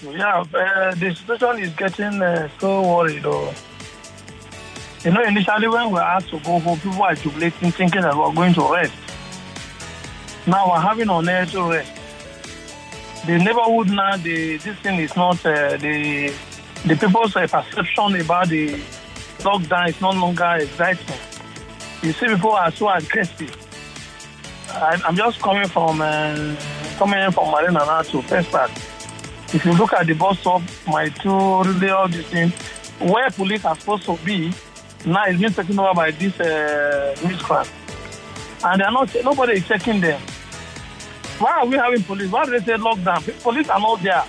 Yeah, 0.01 0.43
uh, 0.53 0.95
the 0.95 1.15
situation 1.15 1.63
is 1.63 1.73
getting 1.75 2.21
uh, 2.21 2.49
so 2.59 2.81
worried. 2.81 3.23
Though. 3.23 3.53
You 5.03 5.11
know, 5.11 5.23
initially 5.23 5.67
when 5.67 5.91
we 5.91 5.99
asked 5.99 6.29
to 6.29 6.39
go 6.39 6.59
home, 6.59 6.79
people 6.79 6.99
were 6.99 7.15
jubilating, 7.15 7.71
thinking 7.71 8.01
that 8.01 8.13
we 8.13 8.19
were 8.21 8.33
going 8.33 8.53
to 8.55 8.73
rest. 8.73 8.93
Now 10.45 10.69
we're 10.69 10.79
having 10.79 11.09
unnecessary 11.09 11.77
rest. 11.77 11.93
The 13.25 13.37
neighborhood 13.37 13.89
now, 13.89 14.17
the 14.17 14.57
this 14.57 14.77
thing 14.79 14.99
is 14.99 15.15
not 15.15 15.45
uh, 15.45 15.77
the 15.77 16.33
the 16.85 16.95
people's 16.95 17.35
uh, 17.35 17.47
perception 17.47 18.19
about 18.19 18.49
the 18.49 18.81
lockdown 19.39 19.89
is 19.89 20.01
no 20.01 20.11
longer 20.11 20.57
exciting. 20.59 21.15
You 22.01 22.13
see, 22.13 22.27
people 22.27 22.51
are 22.51 22.71
so 22.71 22.89
aggressive. 22.89 23.55
I, 24.69 25.01
I'm 25.05 25.15
just 25.15 25.41
coming 25.41 25.67
from 25.67 26.01
uh, 26.01 26.55
coming 26.97 27.31
from 27.31 27.51
Marina 27.51 27.79
now 27.79 28.01
to 28.01 28.21
First 28.23 28.51
Park. 28.51 28.71
If 29.51 29.65
you 29.65 29.73
look 29.73 29.93
at 29.93 30.05
the 30.05 30.13
bus 30.13 30.39
stop, 30.39 30.61
my 30.87 31.09
two 31.09 31.63
really 31.63 31.89
all 31.89 32.07
this 32.07 32.25
thing, 32.27 32.51
where 32.99 33.29
police 33.31 33.65
are 33.65 33.75
supposed 33.75 34.03
to 34.03 34.17
be, 34.23 34.53
now 35.05 35.25
it's 35.25 35.39
being 35.39 35.51
taken 35.51 35.79
over 35.79 35.93
by 35.93 36.11
this 36.11 36.39
uh, 36.39 37.15
miscreant. 37.27 37.71
And 38.63 38.81
they're 38.81 38.91
not, 38.91 39.15
nobody 39.23 39.53
is 39.53 39.67
checking 39.67 40.01
them. 40.01 40.21
Why 41.39 41.51
are 41.59 41.65
we 41.65 41.77
having 41.77 42.03
police? 42.03 42.29
Why 42.31 42.45
do 42.45 42.51
they 42.51 42.59
say 42.59 42.73
lockdown? 42.73 43.41
Police 43.41 43.69
are 43.69 43.79
not 43.79 44.03
there 44.03 44.23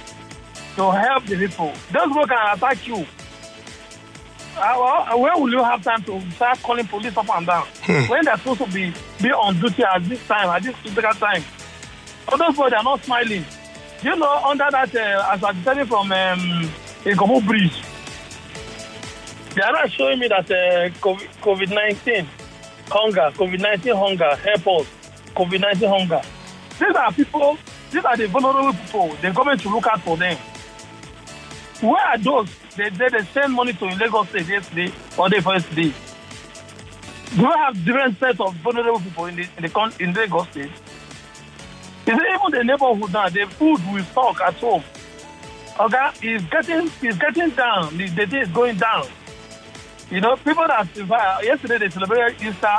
to 0.76 0.90
help 0.90 1.26
the 1.26 1.36
people. 1.36 1.72
Those 1.92 2.06
people 2.08 2.26
can 2.26 2.56
attack 2.56 2.86
you. 2.86 3.04
Uh, 4.56 4.74
well, 4.78 5.20
where 5.20 5.36
will 5.36 5.50
you 5.50 5.62
have 5.62 5.82
time 5.82 6.02
to 6.04 6.30
start 6.32 6.62
calling 6.62 6.86
police 6.86 7.16
up 7.16 7.28
and 7.30 7.46
down 7.46 7.66
when 8.08 8.24
they're 8.24 8.36
supposed 8.38 8.60
to 8.60 8.66
be, 8.70 8.92
be 9.20 9.30
on 9.32 9.58
duty 9.60 9.82
at 9.82 10.02
this 10.04 10.24
time, 10.26 10.48
at 10.48 10.62
this 10.62 10.74
critical 10.76 11.12
time? 11.14 11.42
All 12.28 12.38
those 12.38 12.50
people, 12.50 12.70
they're 12.70 12.82
not 12.82 13.02
smiling. 13.04 13.44
You 14.02 14.16
know, 14.16 14.33
under 14.47 14.66
that, 14.71 14.95
uh, 14.95 15.28
as 15.30 15.45
I'm 15.45 15.62
telling 15.62 15.85
from 15.87 16.11
um, 16.11 16.71
Ikomo 17.04 17.47
Bridge, 17.47 17.83
they 19.54 19.61
are 19.61 19.73
not 19.73 19.90
showing 19.92 20.19
me 20.19 20.28
that 20.28 20.50
uh, 20.50 20.88
COVID 21.00 21.69
19 21.69 22.26
hunger, 22.88 23.30
COVID 23.35 23.61
19 23.61 23.95
hunger, 23.95 24.37
help 24.37 24.69
us, 24.69 24.87
COVID 25.37 25.61
19 25.61 25.88
hunger. 25.88 26.23
These 26.78 26.97
are 26.97 27.12
people, 27.12 27.59
these 27.90 28.04
are 28.07 28.16
the 28.16 28.26
vulnerable 28.28 28.73
people. 28.73 29.09
The 29.21 29.33
government 29.33 29.61
should 29.61 29.73
look 29.73 29.87
out 29.87 30.00
for 30.00 30.16
them. 30.16 30.38
Where 31.83 32.02
are 32.02 32.16
those? 32.16 32.49
They, 32.76 32.88
they, 32.88 33.09
they 33.11 33.25
send 33.35 33.52
money 33.52 33.75
to 33.75 33.85
Lagos 33.85 34.30
State 34.30 34.47
yesterday 34.47 34.92
or 35.19 35.28
the 35.28 35.42
first 35.42 35.75
day. 35.75 35.92
Do 37.37 37.42
we 37.42 37.52
have 37.54 37.85
different 37.85 38.19
sets 38.19 38.40
of 38.40 38.54
vulnerable 38.57 39.00
people 39.00 39.26
in 39.26 39.37
the 39.37 39.49
in 39.59 39.62
the 39.64 39.97
in 40.00 40.12
Lagos 40.14 40.49
State? 40.49 40.71
Is 42.07 42.14
it 42.14 42.26
even 42.35 42.50
the 42.50 42.64
neighborhood 42.64 43.12
now? 43.12 43.28
The 43.28 43.47
food 43.47 43.80
we 43.92 44.02
stock 44.02 44.40
at 44.40 44.54
home. 44.54 44.83
Okay, 45.78 46.11
is 46.23 46.42
getting 46.45 46.90
is 47.02 47.19
getting 47.19 47.50
down. 47.50 47.97
The, 47.97 48.09
the 48.09 48.26
day 48.26 48.40
is 48.40 48.49
going 48.49 48.76
down. 48.76 49.07
You 50.11 50.21
know, 50.21 50.37
people 50.37 50.66
that 50.66 50.88
survive. 50.95 51.45
Yesterday 51.45 51.78
they 51.78 51.90
celebrated 51.90 52.42
Easter. 52.42 52.78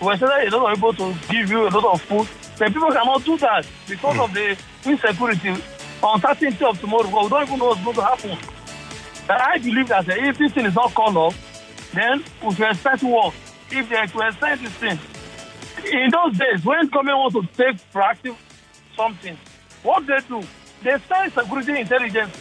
We 0.00 0.16
saying 0.16 0.52
a 0.52 0.56
lot 0.56 0.82
of 0.82 0.96
to 0.96 1.14
give 1.28 1.50
you 1.50 1.66
a 1.66 1.70
lot 1.70 1.84
of 1.94 2.02
food. 2.02 2.28
But 2.58 2.72
people 2.72 2.90
cannot 2.92 3.24
do 3.24 3.36
that 3.38 3.66
because 3.88 4.18
of 4.18 4.32
the 4.32 4.56
insecurity, 4.84 5.62
uncertainty 6.02 6.64
of 6.64 6.80
tomorrow. 6.80 7.06
We 7.06 7.28
don't 7.28 7.42
even 7.42 7.58
know 7.58 7.66
what's 7.66 7.82
going 7.82 7.96
to 7.96 8.02
happen. 8.02 8.38
But 9.26 9.40
I 9.40 9.58
believe 9.58 9.88
that 9.88 10.08
uh, 10.08 10.14
if 10.16 10.38
this 10.38 10.52
thing 10.52 10.66
is 10.66 10.74
not 10.74 10.94
called 10.94 11.16
off, 11.16 11.90
then 11.94 12.22
we 12.44 12.54
should 12.54 12.70
expect 12.70 13.02
war. 13.02 13.32
If 13.70 13.88
they 13.88 14.02
expect 14.02 14.62
this 14.62 14.72
thing. 14.74 14.98
In 15.84 16.10
those 16.10 16.38
days, 16.38 16.64
when 16.64 16.86
government 16.88 17.18
wants 17.18 17.34
to 17.34 17.42
take 17.56 17.76
proactive 17.92 18.36
something, 18.98 19.38
what 19.82 20.06
they 20.06 20.18
do, 20.28 20.42
they 20.82 20.96
send 21.08 21.32
security 21.32 21.80
intelligence 21.80 22.36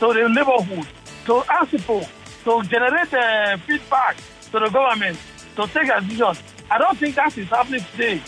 to 0.00 0.12
the 0.12 0.28
neighborhood 0.28 0.86
to 1.26 1.42
ask 1.48 1.70
people 1.70 2.04
to 2.44 2.62
generate 2.64 3.14
uh, 3.14 3.56
feedback 3.58 4.16
to 4.50 4.58
the 4.58 4.68
government 4.68 5.16
to 5.56 5.66
take 5.68 5.88
a 5.88 6.00
decision. 6.00 6.36
I 6.70 6.78
don't 6.78 6.98
think 6.98 7.14
that 7.14 7.36
is 7.38 7.48
happening 7.48 7.84
today. 7.92 8.20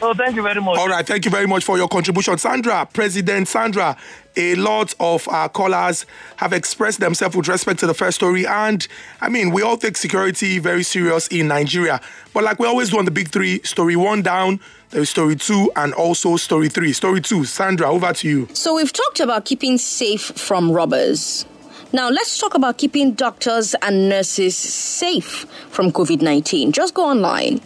So 0.00 0.12
thank 0.14 0.34
you 0.34 0.42
very 0.42 0.60
much. 0.60 0.78
All 0.78 0.88
right, 0.88 1.06
thank 1.06 1.24
you 1.24 1.30
very 1.30 1.46
much 1.46 1.62
for 1.62 1.76
your 1.78 1.86
contribution. 1.86 2.36
Sandra, 2.36 2.88
President 2.92 3.46
Sandra, 3.46 3.96
a 4.36 4.56
lot 4.56 4.92
of 4.98 5.28
our 5.28 5.48
callers 5.48 6.06
have 6.38 6.52
expressed 6.52 6.98
themselves 6.98 7.36
with 7.36 7.46
respect 7.46 7.78
to 7.80 7.86
the 7.86 7.94
first 7.94 8.16
story. 8.16 8.44
And 8.44 8.84
I 9.20 9.28
mean, 9.28 9.52
we 9.52 9.62
all 9.62 9.76
take 9.76 9.96
security 9.96 10.58
very 10.58 10.82
serious 10.82 11.28
in 11.28 11.46
Nigeria. 11.46 12.00
But 12.34 12.42
like 12.42 12.58
we 12.58 12.66
always 12.66 12.90
do 12.90 12.98
on 12.98 13.04
the 13.04 13.12
big 13.12 13.28
three, 13.28 13.60
story 13.62 13.94
one 13.94 14.22
down, 14.22 14.58
there 14.92 15.00
is 15.02 15.10
story 15.10 15.36
two, 15.36 15.72
and 15.74 15.94
also 15.94 16.36
story 16.36 16.68
three. 16.68 16.92
Story 16.92 17.20
two, 17.22 17.44
Sandra, 17.44 17.90
over 17.90 18.12
to 18.12 18.28
you. 18.28 18.48
So 18.52 18.74
we've 18.76 18.92
talked 18.92 19.20
about 19.20 19.46
keeping 19.46 19.78
safe 19.78 20.20
from 20.20 20.70
robbers. 20.70 21.46
Now, 21.94 22.10
let's 22.10 22.38
talk 22.38 22.54
about 22.54 22.78
keeping 22.78 23.12
doctors 23.12 23.74
and 23.82 24.08
nurses 24.08 24.56
safe 24.56 25.46
from 25.70 25.92
COVID 25.92 26.20
19. 26.22 26.72
Just 26.72 26.94
go 26.94 27.04
online. 27.04 27.60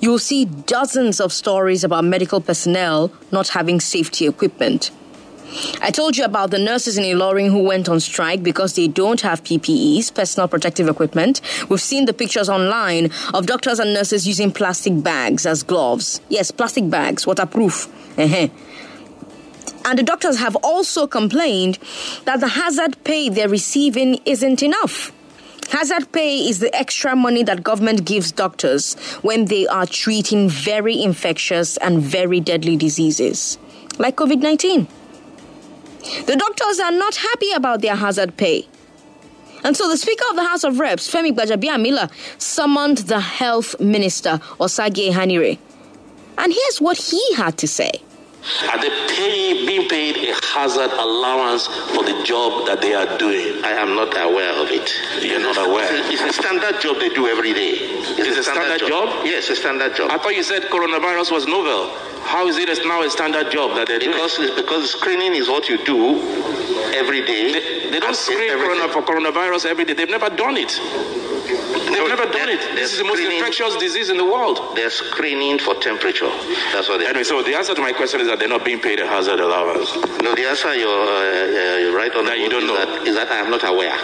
You'll 0.00 0.18
see 0.18 0.44
dozens 0.44 1.20
of 1.20 1.32
stories 1.32 1.84
about 1.84 2.04
medical 2.04 2.40
personnel 2.40 3.10
not 3.32 3.48
having 3.48 3.80
safety 3.80 4.26
equipment. 4.26 4.90
I 5.80 5.90
told 5.90 6.16
you 6.16 6.24
about 6.24 6.50
the 6.50 6.58
nurses 6.58 6.98
in 6.98 7.04
Ilorin 7.04 7.50
who 7.50 7.62
went 7.62 7.88
on 7.88 8.00
strike 8.00 8.42
because 8.42 8.74
they 8.74 8.88
don't 8.88 9.20
have 9.22 9.42
PPEs, 9.44 10.14
personal 10.14 10.48
protective 10.48 10.88
equipment. 10.88 11.40
We've 11.68 11.80
seen 11.80 12.04
the 12.04 12.12
pictures 12.12 12.48
online 12.48 13.10
of 13.32 13.46
doctors 13.46 13.78
and 13.78 13.94
nurses 13.94 14.26
using 14.26 14.52
plastic 14.52 15.02
bags 15.02 15.46
as 15.46 15.62
gloves. 15.62 16.20
Yes, 16.28 16.50
plastic 16.50 16.90
bags, 16.90 17.26
waterproof. 17.26 17.88
Uh-huh. 18.18 18.48
And 19.84 19.98
the 19.98 20.02
doctors 20.02 20.38
have 20.38 20.56
also 20.56 21.06
complained 21.06 21.78
that 22.24 22.40
the 22.40 22.48
hazard 22.48 23.02
pay 23.04 23.28
they're 23.28 23.48
receiving 23.48 24.20
isn't 24.26 24.62
enough. 24.62 25.12
Hazard 25.70 26.12
pay 26.12 26.38
is 26.48 26.60
the 26.60 26.74
extra 26.74 27.14
money 27.14 27.42
that 27.42 27.62
government 27.62 28.04
gives 28.04 28.32
doctors 28.32 28.94
when 29.22 29.46
they 29.46 29.66
are 29.66 29.86
treating 29.86 30.48
very 30.48 31.02
infectious 31.02 31.76
and 31.78 32.00
very 32.00 32.40
deadly 32.40 32.76
diseases, 32.76 33.58
like 33.98 34.16
COVID 34.16 34.40
19. 34.40 34.88
The 36.26 36.36
doctors 36.36 36.78
are 36.80 36.92
not 36.92 37.16
happy 37.16 37.52
about 37.52 37.82
their 37.82 37.96
hazard 37.96 38.36
pay. 38.36 38.66
And 39.64 39.76
so 39.76 39.88
the 39.88 39.96
Speaker 39.96 40.24
of 40.30 40.36
the 40.36 40.44
House 40.44 40.64
of 40.64 40.78
Reps, 40.78 41.12
Femi 41.12 41.32
Gbajabiamila, 41.32 42.10
summoned 42.40 42.98
the 42.98 43.20
Health 43.20 43.78
Minister, 43.80 44.40
Osagie 44.60 45.10
Ehanire. 45.10 45.58
And 46.38 46.52
here's 46.52 46.80
what 46.80 46.96
he 46.96 47.34
had 47.34 47.58
to 47.58 47.66
say. 47.66 48.02
Are 48.70 48.80
they 48.80 48.90
pay, 49.08 49.66
being 49.66 49.88
paid 49.88 50.16
a 50.16 50.34
hazard 50.54 50.92
allowance 50.92 51.66
for 51.94 52.02
the 52.02 52.22
job 52.24 52.66
that 52.66 52.80
they 52.80 52.94
are 52.94 53.18
doing? 53.18 53.62
I 53.64 53.72
am 53.72 53.94
not 53.94 54.14
aware 54.16 54.54
of 54.62 54.70
it. 54.70 54.88
You're 55.22 55.40
not 55.40 55.58
aware? 55.58 55.88
It's 56.10 56.22
a 56.22 56.32
standard 56.32 56.80
job 56.80 56.98
they 56.98 57.08
do 57.10 57.26
every 57.26 57.52
day. 57.52 57.72
It's, 57.74 58.18
it's 58.18 58.38
a 58.38 58.42
standard, 58.42 58.78
standard 58.78 58.88
job? 58.88 59.08
job? 59.08 59.26
Yes, 59.26 59.48
a 59.50 59.56
standard 59.56 59.94
job. 59.94 60.10
I 60.10 60.18
thought 60.18 60.34
you 60.34 60.42
said 60.42 60.62
coronavirus 60.70 61.32
was 61.32 61.46
novel. 61.46 61.90
How 62.22 62.46
is 62.46 62.58
it 62.58 62.68
now 62.84 63.02
a 63.02 63.10
standard 63.10 63.50
job 63.50 63.76
that 63.76 63.88
they 63.88 63.98
do? 63.98 64.12
Because, 64.12 64.38
because 64.54 64.90
screening 64.90 65.34
is 65.34 65.48
what 65.48 65.68
you 65.68 65.82
do 65.84 66.20
every 66.94 67.24
day. 67.24 67.52
They, 67.52 67.90
they 67.90 68.00
don't 68.00 68.16
screen 68.16 68.50
corona 68.58 68.88
for 68.92 69.02
coronavirus 69.02 69.66
every 69.66 69.84
day. 69.84 69.94
They've 69.94 70.10
never 70.10 70.30
done 70.30 70.56
it. 70.56 70.72
They've 71.92 72.08
never 72.08 72.26
done 72.30 72.48
it. 72.48 72.60
This 72.74 72.92
is 72.92 72.98
the 72.98 73.04
most 73.04 73.20
infectious 73.20 73.76
disease 73.76 74.10
in 74.10 74.16
the 74.16 74.24
world. 74.24 74.76
They're 74.76 74.90
screening 74.90 75.58
for 75.58 75.74
temperature. 75.76 76.30
That's 76.72 76.88
what 76.88 76.98
they're. 76.98 77.08
Anyway, 77.08 77.24
so 77.24 77.42
the 77.42 77.54
answer 77.54 77.74
to 77.74 77.80
my 77.80 77.92
question 77.92 78.20
is 78.20 78.26
that 78.28 78.38
they're 78.38 78.48
not 78.48 78.64
being 78.64 78.80
paid 78.80 79.00
a 79.00 79.06
hazard 79.06 79.40
allowance. 79.40 79.94
No, 80.22 80.34
the 80.34 80.46
answer 80.46 80.74
you're, 80.74 80.88
uh, 80.88 81.78
you're 81.78 81.96
right 81.96 82.14
on 82.14 82.26
that 82.26 82.38
you 82.38 82.48
don't 82.48 82.64
is 82.64 82.68
know. 82.68 82.76
That, 82.76 83.08
is 83.08 83.14
that 83.16 83.30
I 83.30 83.38
am 83.38 83.50
not 83.50 83.64
aware. 83.64 83.96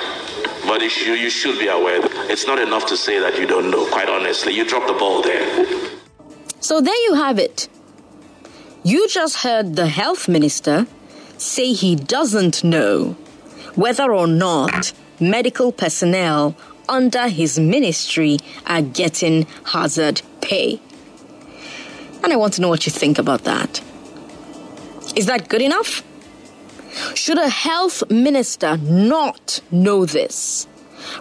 But 0.67 0.81
you 0.81 0.89
should, 0.89 1.19
you 1.19 1.31
should 1.31 1.59
be 1.59 1.69
aware. 1.69 2.01
It's 2.31 2.47
not 2.47 2.59
enough 2.59 2.87
to 2.87 2.97
say 2.97 3.19
that 3.19 3.39
you 3.39 3.47
don't 3.47 3.71
know, 3.71 3.87
quite 3.91 4.09
honestly. 4.09 4.55
You 4.55 4.65
dropped 4.65 4.87
the 4.87 4.95
ball 4.95 5.23
there. 5.23 5.67
So 6.61 6.81
there 6.81 6.97
you 7.07 7.15
have 7.15 7.39
it. 7.39 7.69
You 8.83 9.09
just 9.09 9.37
heard 9.39 9.77
the 9.77 9.89
health 9.89 10.29
minister 10.29 10.87
say 11.37 11.73
he 11.73 11.97
doesn't 11.97 12.65
know 12.65 13.17
whether 13.75 14.13
or 14.13 14.27
not 14.27 14.93
medical 15.21 15.73
personnel 15.73 16.57
under 16.89 17.29
his 17.29 17.59
ministry 17.59 18.39
are 18.67 18.83
getting 18.83 19.47
hazard 19.65 20.23
pay. 20.41 20.81
And 22.23 22.33
I 22.33 22.37
want 22.37 22.55
to 22.55 22.61
know 22.61 22.69
what 22.69 22.87
you 22.87 22.93
think 22.93 23.19
about 23.19 23.45
that. 23.45 23.83
Is 25.17 25.27
that 25.27 25.49
good 25.49 25.63
enough? 25.63 26.03
Should 27.15 27.39
a 27.39 27.49
health 27.49 28.09
minister 28.11 28.77
not 28.79 29.61
know 29.71 30.07
this? 30.07 30.67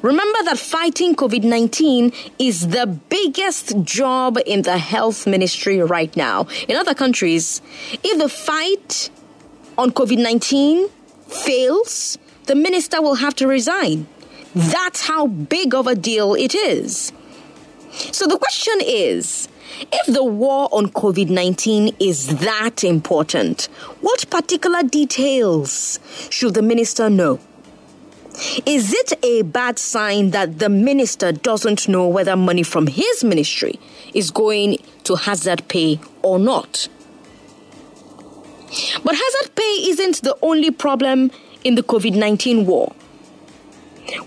Remember 0.01 0.39
that 0.45 0.57
fighting 0.57 1.15
COVID 1.15 1.43
19 1.43 2.13
is 2.39 2.69
the 2.69 2.87
biggest 2.87 3.81
job 3.83 4.37
in 4.45 4.61
the 4.61 4.77
health 4.77 5.27
ministry 5.27 5.79
right 5.79 6.15
now. 6.15 6.47
In 6.67 6.77
other 6.77 6.93
countries, 6.93 7.61
if 8.03 8.17
the 8.17 8.29
fight 8.29 9.09
on 9.77 9.91
COVID 9.91 10.17
19 10.17 10.87
fails, 11.27 12.17
the 12.45 12.55
minister 12.55 13.01
will 13.01 13.15
have 13.15 13.35
to 13.35 13.47
resign. 13.47 14.07
That's 14.55 15.01
how 15.07 15.27
big 15.27 15.73
of 15.73 15.87
a 15.87 15.95
deal 15.95 16.35
it 16.35 16.53
is. 16.53 17.11
So 18.11 18.27
the 18.27 18.37
question 18.37 18.79
is 18.81 19.47
if 19.91 20.13
the 20.13 20.23
war 20.23 20.69
on 20.71 20.87
COVID 20.87 21.29
19 21.29 21.95
is 21.99 22.27
that 22.39 22.83
important, 22.83 23.65
what 24.01 24.29
particular 24.29 24.83
details 24.83 25.99
should 26.29 26.53
the 26.53 26.61
minister 26.61 27.09
know? 27.09 27.39
Is 28.65 28.93
it 28.93 29.13
a 29.23 29.43
bad 29.43 29.77
sign 29.77 30.31
that 30.31 30.59
the 30.59 30.69
minister 30.69 31.31
doesn't 31.31 31.87
know 31.87 32.07
whether 32.07 32.35
money 32.35 32.63
from 32.63 32.87
his 32.87 33.23
ministry 33.23 33.79
is 34.13 34.31
going 34.31 34.77
to 35.03 35.15
hazard 35.15 35.67
pay 35.67 35.99
or 36.21 36.39
not? 36.39 36.87
But 39.03 39.15
hazard 39.15 39.55
pay 39.55 39.87
isn't 39.89 40.21
the 40.21 40.35
only 40.41 40.71
problem 40.71 41.31
in 41.63 41.75
the 41.75 41.83
COVID 41.83 42.15
19 42.15 42.65
war. 42.65 42.93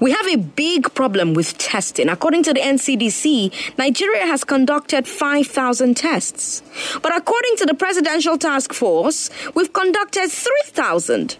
We 0.00 0.12
have 0.12 0.26
a 0.26 0.36
big 0.36 0.94
problem 0.94 1.34
with 1.34 1.58
testing. 1.58 2.08
According 2.08 2.42
to 2.44 2.54
the 2.54 2.60
NCDC, 2.60 3.76
Nigeria 3.78 4.26
has 4.26 4.44
conducted 4.44 5.06
5,000 5.06 5.96
tests. 5.96 6.62
But 7.02 7.16
according 7.16 7.56
to 7.58 7.66
the 7.66 7.74
Presidential 7.74 8.38
Task 8.38 8.72
Force, 8.72 9.30
we've 9.54 9.72
conducted 9.72 10.30
3,000. 10.30 11.36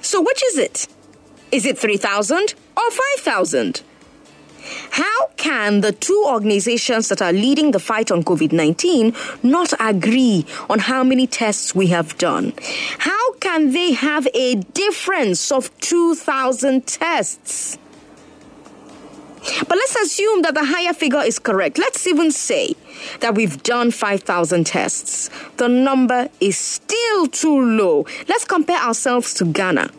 So 0.00 0.20
which 0.20 0.42
is 0.44 0.58
it? 0.58 0.86
Is 1.52 1.66
it 1.66 1.78
3,000 1.78 2.54
or 2.76 2.90
5,000? 2.90 3.82
How 4.90 5.28
can 5.36 5.80
the 5.80 5.92
two 5.92 6.24
organizations 6.26 7.08
that 7.08 7.22
are 7.22 7.32
leading 7.32 7.70
the 7.70 7.78
fight 7.78 8.10
on 8.10 8.24
COVID 8.24 8.52
19 8.52 9.14
not 9.42 9.72
agree 9.78 10.44
on 10.68 10.80
how 10.80 11.04
many 11.04 11.26
tests 11.26 11.74
we 11.74 11.88
have 11.88 12.18
done? 12.18 12.52
How 12.98 13.25
can 13.46 13.70
they 13.70 13.92
have 13.92 14.26
a 14.34 14.56
difference 14.56 15.52
of 15.52 15.70
2,000 15.78 16.84
tests? 16.84 17.78
But 19.68 19.78
let's 19.78 19.94
assume 19.94 20.42
that 20.42 20.54
the 20.54 20.64
higher 20.64 20.92
figure 20.92 21.20
is 21.20 21.38
correct. 21.38 21.78
Let's 21.78 22.08
even 22.08 22.32
say 22.32 22.74
that 23.20 23.36
we've 23.36 23.62
done 23.62 23.92
5,000 23.92 24.66
tests. 24.66 25.30
The 25.58 25.68
number 25.68 26.28
is 26.40 26.58
still 26.58 27.28
too 27.28 27.60
low. 27.64 28.04
Let's 28.26 28.44
compare 28.44 28.80
ourselves 28.80 29.32
to 29.34 29.44
Ghana. 29.44 29.90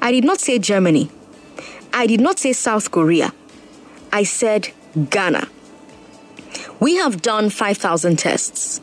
I 0.00 0.12
did 0.12 0.22
not 0.22 0.38
say 0.38 0.60
Germany. 0.60 1.10
I 1.92 2.06
did 2.06 2.20
not 2.20 2.38
say 2.38 2.52
South 2.52 2.92
Korea. 2.92 3.34
I 4.12 4.22
said 4.22 4.68
Ghana. 5.10 5.48
We 6.78 6.94
have 6.98 7.20
done 7.20 7.50
5,000 7.50 8.16
tests. 8.16 8.80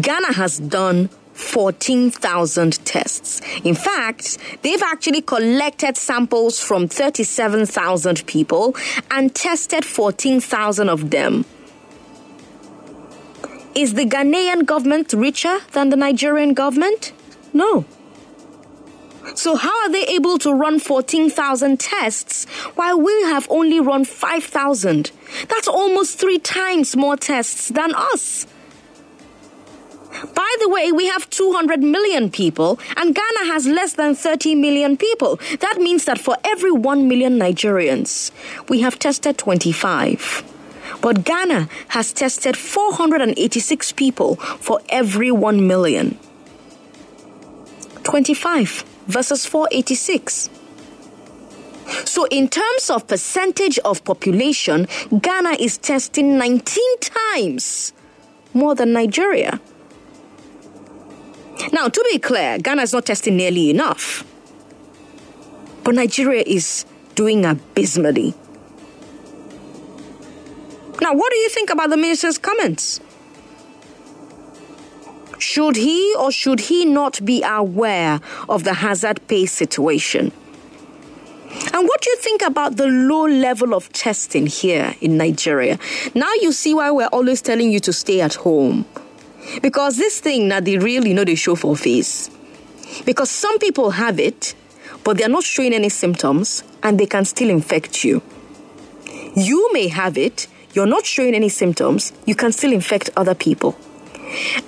Ghana 0.00 0.32
has 0.32 0.58
done 0.58 1.10
14,000 1.36 2.84
tests. 2.84 3.40
In 3.62 3.74
fact, 3.74 4.38
they've 4.62 4.82
actually 4.82 5.20
collected 5.20 5.96
samples 5.96 6.58
from 6.58 6.88
37,000 6.88 8.26
people 8.26 8.74
and 9.10 9.34
tested 9.34 9.84
14,000 9.84 10.88
of 10.88 11.10
them. 11.10 11.44
Is 13.74 13.92
the 13.94 14.06
Ghanaian 14.06 14.64
government 14.64 15.12
richer 15.12 15.58
than 15.72 15.90
the 15.90 15.96
Nigerian 15.96 16.54
government? 16.54 17.12
No. 17.52 17.84
So, 19.34 19.56
how 19.56 19.82
are 19.82 19.90
they 19.90 20.04
able 20.04 20.38
to 20.38 20.52
run 20.54 20.78
14,000 20.78 21.78
tests 21.78 22.46
while 22.76 22.98
we 22.98 23.12
have 23.24 23.46
only 23.50 23.80
run 23.80 24.04
5,000? 24.06 25.10
That's 25.48 25.68
almost 25.68 26.18
three 26.18 26.38
times 26.38 26.96
more 26.96 27.16
tests 27.16 27.68
than 27.68 27.94
us. 27.94 28.46
By 30.34 30.56
the 30.60 30.68
way, 30.68 30.92
we 30.92 31.06
have 31.08 31.28
200 31.30 31.82
million 31.82 32.30
people, 32.30 32.78
and 32.96 33.14
Ghana 33.14 33.52
has 33.52 33.66
less 33.66 33.94
than 33.94 34.14
30 34.14 34.54
million 34.54 34.96
people. 34.96 35.38
That 35.60 35.78
means 35.78 36.04
that 36.06 36.18
for 36.18 36.36
every 36.44 36.70
1 36.72 37.08
million 37.08 37.38
Nigerians, 37.38 38.30
we 38.68 38.80
have 38.80 38.98
tested 38.98 39.36
25. 39.38 40.44
But 41.02 41.24
Ghana 41.24 41.68
has 41.88 42.12
tested 42.12 42.56
486 42.56 43.92
people 43.92 44.36
for 44.36 44.80
every 44.88 45.30
1 45.30 45.66
million. 45.66 46.18
25 48.04 48.84
versus 49.06 49.44
486. 49.46 50.48
So, 52.04 52.26
in 52.30 52.48
terms 52.48 52.90
of 52.90 53.06
percentage 53.06 53.78
of 53.80 54.02
population, 54.04 54.88
Ghana 55.20 55.56
is 55.60 55.78
testing 55.78 56.38
19 56.38 56.98
times 57.00 57.92
more 58.54 58.74
than 58.74 58.92
Nigeria. 58.92 59.60
Now, 61.72 61.88
to 61.88 62.08
be 62.10 62.18
clear, 62.18 62.58
Ghana 62.58 62.82
is 62.82 62.92
not 62.92 63.06
testing 63.06 63.36
nearly 63.36 63.70
enough. 63.70 64.24
But 65.84 65.94
Nigeria 65.94 66.42
is 66.46 66.84
doing 67.14 67.44
abysmally. 67.44 68.34
Now, 71.00 71.12
what 71.14 71.30
do 71.32 71.38
you 71.38 71.48
think 71.50 71.70
about 71.70 71.90
the 71.90 71.96
minister's 71.96 72.38
comments? 72.38 73.00
Should 75.38 75.76
he 75.76 76.14
or 76.18 76.32
should 76.32 76.60
he 76.60 76.84
not 76.84 77.24
be 77.24 77.42
aware 77.42 78.20
of 78.48 78.64
the 78.64 78.74
hazard 78.74 79.20
pay 79.28 79.46
situation? 79.46 80.32
And 81.72 81.86
what 81.86 82.00
do 82.00 82.10
you 82.10 82.16
think 82.16 82.42
about 82.42 82.76
the 82.76 82.86
low 82.86 83.26
level 83.26 83.74
of 83.74 83.92
testing 83.92 84.46
here 84.46 84.94
in 85.00 85.16
Nigeria? 85.16 85.78
Now 86.14 86.32
you 86.40 86.52
see 86.52 86.74
why 86.74 86.90
we're 86.90 87.06
always 87.08 87.42
telling 87.42 87.70
you 87.70 87.80
to 87.80 87.92
stay 87.92 88.20
at 88.20 88.34
home. 88.34 88.86
Because 89.62 89.96
this 89.96 90.20
thing, 90.20 90.48
now 90.48 90.60
they 90.60 90.78
really 90.78 91.12
know 91.14 91.24
they 91.24 91.34
show 91.34 91.54
for 91.54 91.76
face. 91.76 92.30
Because 93.04 93.30
some 93.30 93.58
people 93.58 93.90
have 93.92 94.18
it, 94.18 94.54
but 95.04 95.18
they're 95.18 95.28
not 95.28 95.44
showing 95.44 95.72
any 95.72 95.88
symptoms 95.88 96.62
and 96.82 96.98
they 96.98 97.06
can 97.06 97.24
still 97.24 97.50
infect 97.50 98.04
you. 98.04 98.22
You 99.34 99.72
may 99.72 99.88
have 99.88 100.16
it, 100.16 100.46
you're 100.72 100.86
not 100.86 101.06
showing 101.06 101.34
any 101.34 101.48
symptoms, 101.48 102.12
you 102.26 102.34
can 102.34 102.52
still 102.52 102.72
infect 102.72 103.10
other 103.16 103.34
people. 103.34 103.76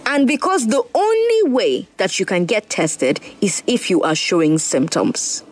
And 0.07 0.27
because 0.27 0.67
the 0.69 0.83
only 0.95 1.53
way 1.53 1.89
that 1.97 2.19
you 2.19 2.27
can 2.27 2.47
get 2.47 2.71
tested 2.71 3.21
is 3.41 3.63
if 3.67 3.91
you 3.91 4.03
are 4.03 4.15
showing 4.15 4.59
symptoms. 4.59 5.45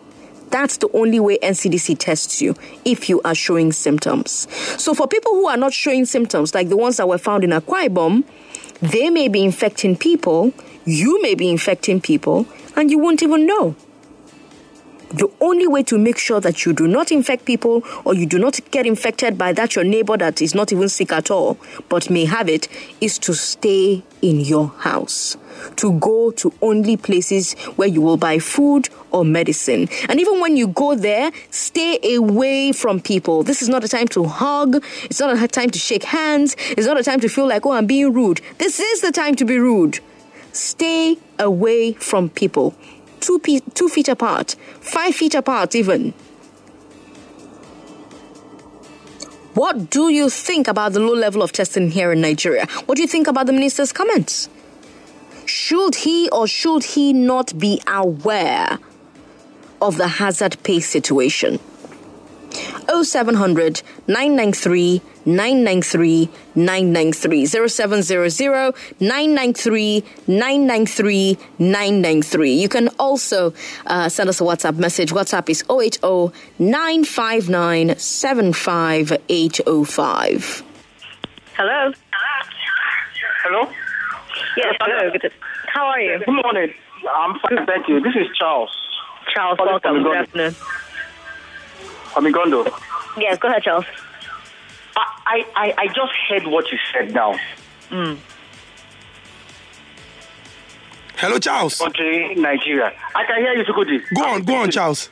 That's 0.49 0.77
the 0.77 0.89
only 0.93 1.19
way 1.19 1.37
NCDC 1.39 1.97
tests 1.99 2.41
you 2.41 2.55
if 2.85 3.09
you 3.09 3.21
are 3.23 3.35
showing 3.35 3.73
symptoms. 3.73 4.47
So 4.81 4.93
for 4.93 5.07
people 5.07 5.33
who 5.33 5.47
are 5.47 5.57
not 5.57 5.73
showing 5.73 6.05
symptoms, 6.05 6.55
like 6.55 6.69
the 6.69 6.77
ones 6.77 6.97
that 6.97 7.07
were 7.07 7.17
found 7.17 7.43
in 7.43 7.49
Akwa 7.49 8.23
they 8.81 9.09
may 9.09 9.27
be 9.27 9.43
infecting 9.43 9.95
people, 9.95 10.53
you 10.85 11.21
may 11.21 11.35
be 11.35 11.49
infecting 11.49 12.01
people, 12.01 12.45
and 12.75 12.91
you 12.91 12.99
won't 12.99 13.23
even 13.23 13.45
know. 13.45 13.75
The 15.09 15.29
only 15.39 15.67
way 15.67 15.83
to 15.83 15.97
make 15.97 16.17
sure 16.17 16.41
that 16.41 16.65
you 16.65 16.73
do 16.73 16.85
not 16.85 17.13
infect 17.13 17.45
people 17.45 17.81
or 18.03 18.13
you 18.13 18.25
do 18.25 18.37
not 18.37 18.59
get 18.71 18.85
infected 18.85 19.37
by 19.37 19.53
that 19.53 19.73
your 19.73 19.85
neighbor 19.85 20.17
that 20.17 20.41
is 20.41 20.53
not 20.53 20.73
even 20.73 20.89
sick 20.89 21.13
at 21.13 21.31
all 21.31 21.57
but 21.87 22.09
may 22.09 22.25
have 22.25 22.49
it 22.49 22.67
is 22.99 23.17
to 23.19 23.33
stay 23.33 24.03
in 24.21 24.41
your 24.41 24.67
house. 24.67 25.37
To 25.77 25.93
go 25.93 26.31
to 26.31 26.53
only 26.61 26.97
places 26.97 27.53
where 27.77 27.87
you 27.87 28.01
will 28.01 28.17
buy 28.17 28.39
food 28.39 28.89
or 29.11 29.23
medicine. 29.23 29.87
And 30.09 30.19
even 30.19 30.41
when 30.41 30.57
you 30.57 30.67
go 30.67 30.93
there, 30.93 31.31
stay 31.51 31.99
away 32.15 32.73
from 32.73 32.99
people. 32.99 33.43
This 33.43 33.61
is 33.61 33.69
not 33.69 33.83
a 33.83 33.87
time 33.87 34.07
to 34.09 34.25
hug. 34.25 34.83
It's 35.03 35.19
not 35.19 35.41
a 35.41 35.47
time 35.47 35.69
to 35.69 35.79
shake 35.79 36.03
hands. 36.03 36.55
It's 36.71 36.85
not 36.85 36.99
a 36.99 37.03
time 37.03 37.21
to 37.21 37.29
feel 37.29 37.47
like, 37.47 37.65
oh, 37.65 37.71
I'm 37.71 37.87
being 37.87 38.11
rude. 38.11 38.41
This 38.57 38.79
is 38.79 39.01
the 39.01 39.11
time 39.11 39.35
to 39.35 39.45
be 39.45 39.57
rude. 39.57 39.99
Stay 40.51 41.17
away 41.39 41.93
from 41.93 42.29
people 42.29 42.75
two, 43.19 43.39
pe- 43.39 43.61
two 43.73 43.89
feet 43.89 44.07
apart, 44.07 44.55
five 44.79 45.15
feet 45.15 45.35
apart, 45.35 45.75
even. 45.75 46.13
What 49.53 49.89
do 49.89 50.09
you 50.09 50.29
think 50.29 50.67
about 50.67 50.93
the 50.93 50.99
low 50.99 51.15
level 51.15 51.41
of 51.41 51.51
testing 51.51 51.89
here 51.89 52.11
in 52.11 52.21
Nigeria? 52.21 52.67
What 52.85 52.95
do 52.95 53.01
you 53.01 53.07
think 53.07 53.27
about 53.27 53.47
the 53.47 53.53
minister's 53.53 53.91
comments? 53.91 54.49
Should 55.47 55.95
he 55.95 56.29
or 56.29 56.47
should 56.47 56.83
he 56.83 57.11
not 57.13 57.57
be 57.57 57.81
aware 57.87 58.77
of 59.81 59.97
the 59.97 60.07
hazard 60.07 60.57
pay 60.63 60.79
situation? 60.79 61.59
0700 63.03 63.81
993 64.07 65.01
993 65.27 66.29
993 66.55 67.45
0700 67.45 68.73
993 68.99 70.03
993 70.27 71.37
993. 71.59 72.53
You 72.53 72.67
can 72.69 72.87
also 72.97 73.53
uh, 73.85 74.09
send 74.09 74.29
us 74.29 74.39
a 74.39 74.43
WhatsApp 74.45 74.77
message. 74.77 75.11
WhatsApp 75.11 75.49
is 75.49 75.65
080 75.69 76.31
959 76.57 77.95
75805. 77.97 80.63
Hello. 81.55 81.91
Hello? 83.43 83.69
Yes, 84.55 84.75
hello. 84.79 85.11
How 85.67 85.87
are 85.87 85.99
you? 86.01 86.19
Good 86.19 86.31
morning. 86.31 86.73
I'm 87.09 87.39
fine, 87.39 87.65
thank 87.65 87.87
you. 87.87 87.99
This 87.99 88.15
is 88.15 88.27
Charles. 88.37 88.69
Charles, 89.33 89.57
welcome. 89.59 90.03
Good 90.03 90.15
afternoon. 90.15 90.55
Amigondo. 92.13 92.65
Yes, 93.17 93.39
go 93.39 93.47
ahead, 93.49 93.63
Charles. 93.63 93.85
I, 94.97 95.45
I, 95.55 95.73
I 95.77 95.87
just 95.87 96.13
heard 96.29 96.47
what 96.47 96.71
you 96.71 96.77
said 96.93 97.13
now. 97.13 97.35
Mm. 97.89 98.17
Hello, 101.17 101.39
Charles. 101.39 101.77
Country, 101.79 102.35
Nigeria. 102.35 102.93
I 103.15 103.23
can 103.25 103.37
hear 103.41 103.53
you, 103.53 103.63
Chukwudi. 103.63 104.01
Go 104.15 104.23
on, 104.23 104.43
go 104.43 104.55
on, 104.55 104.71
Charles. 104.71 105.09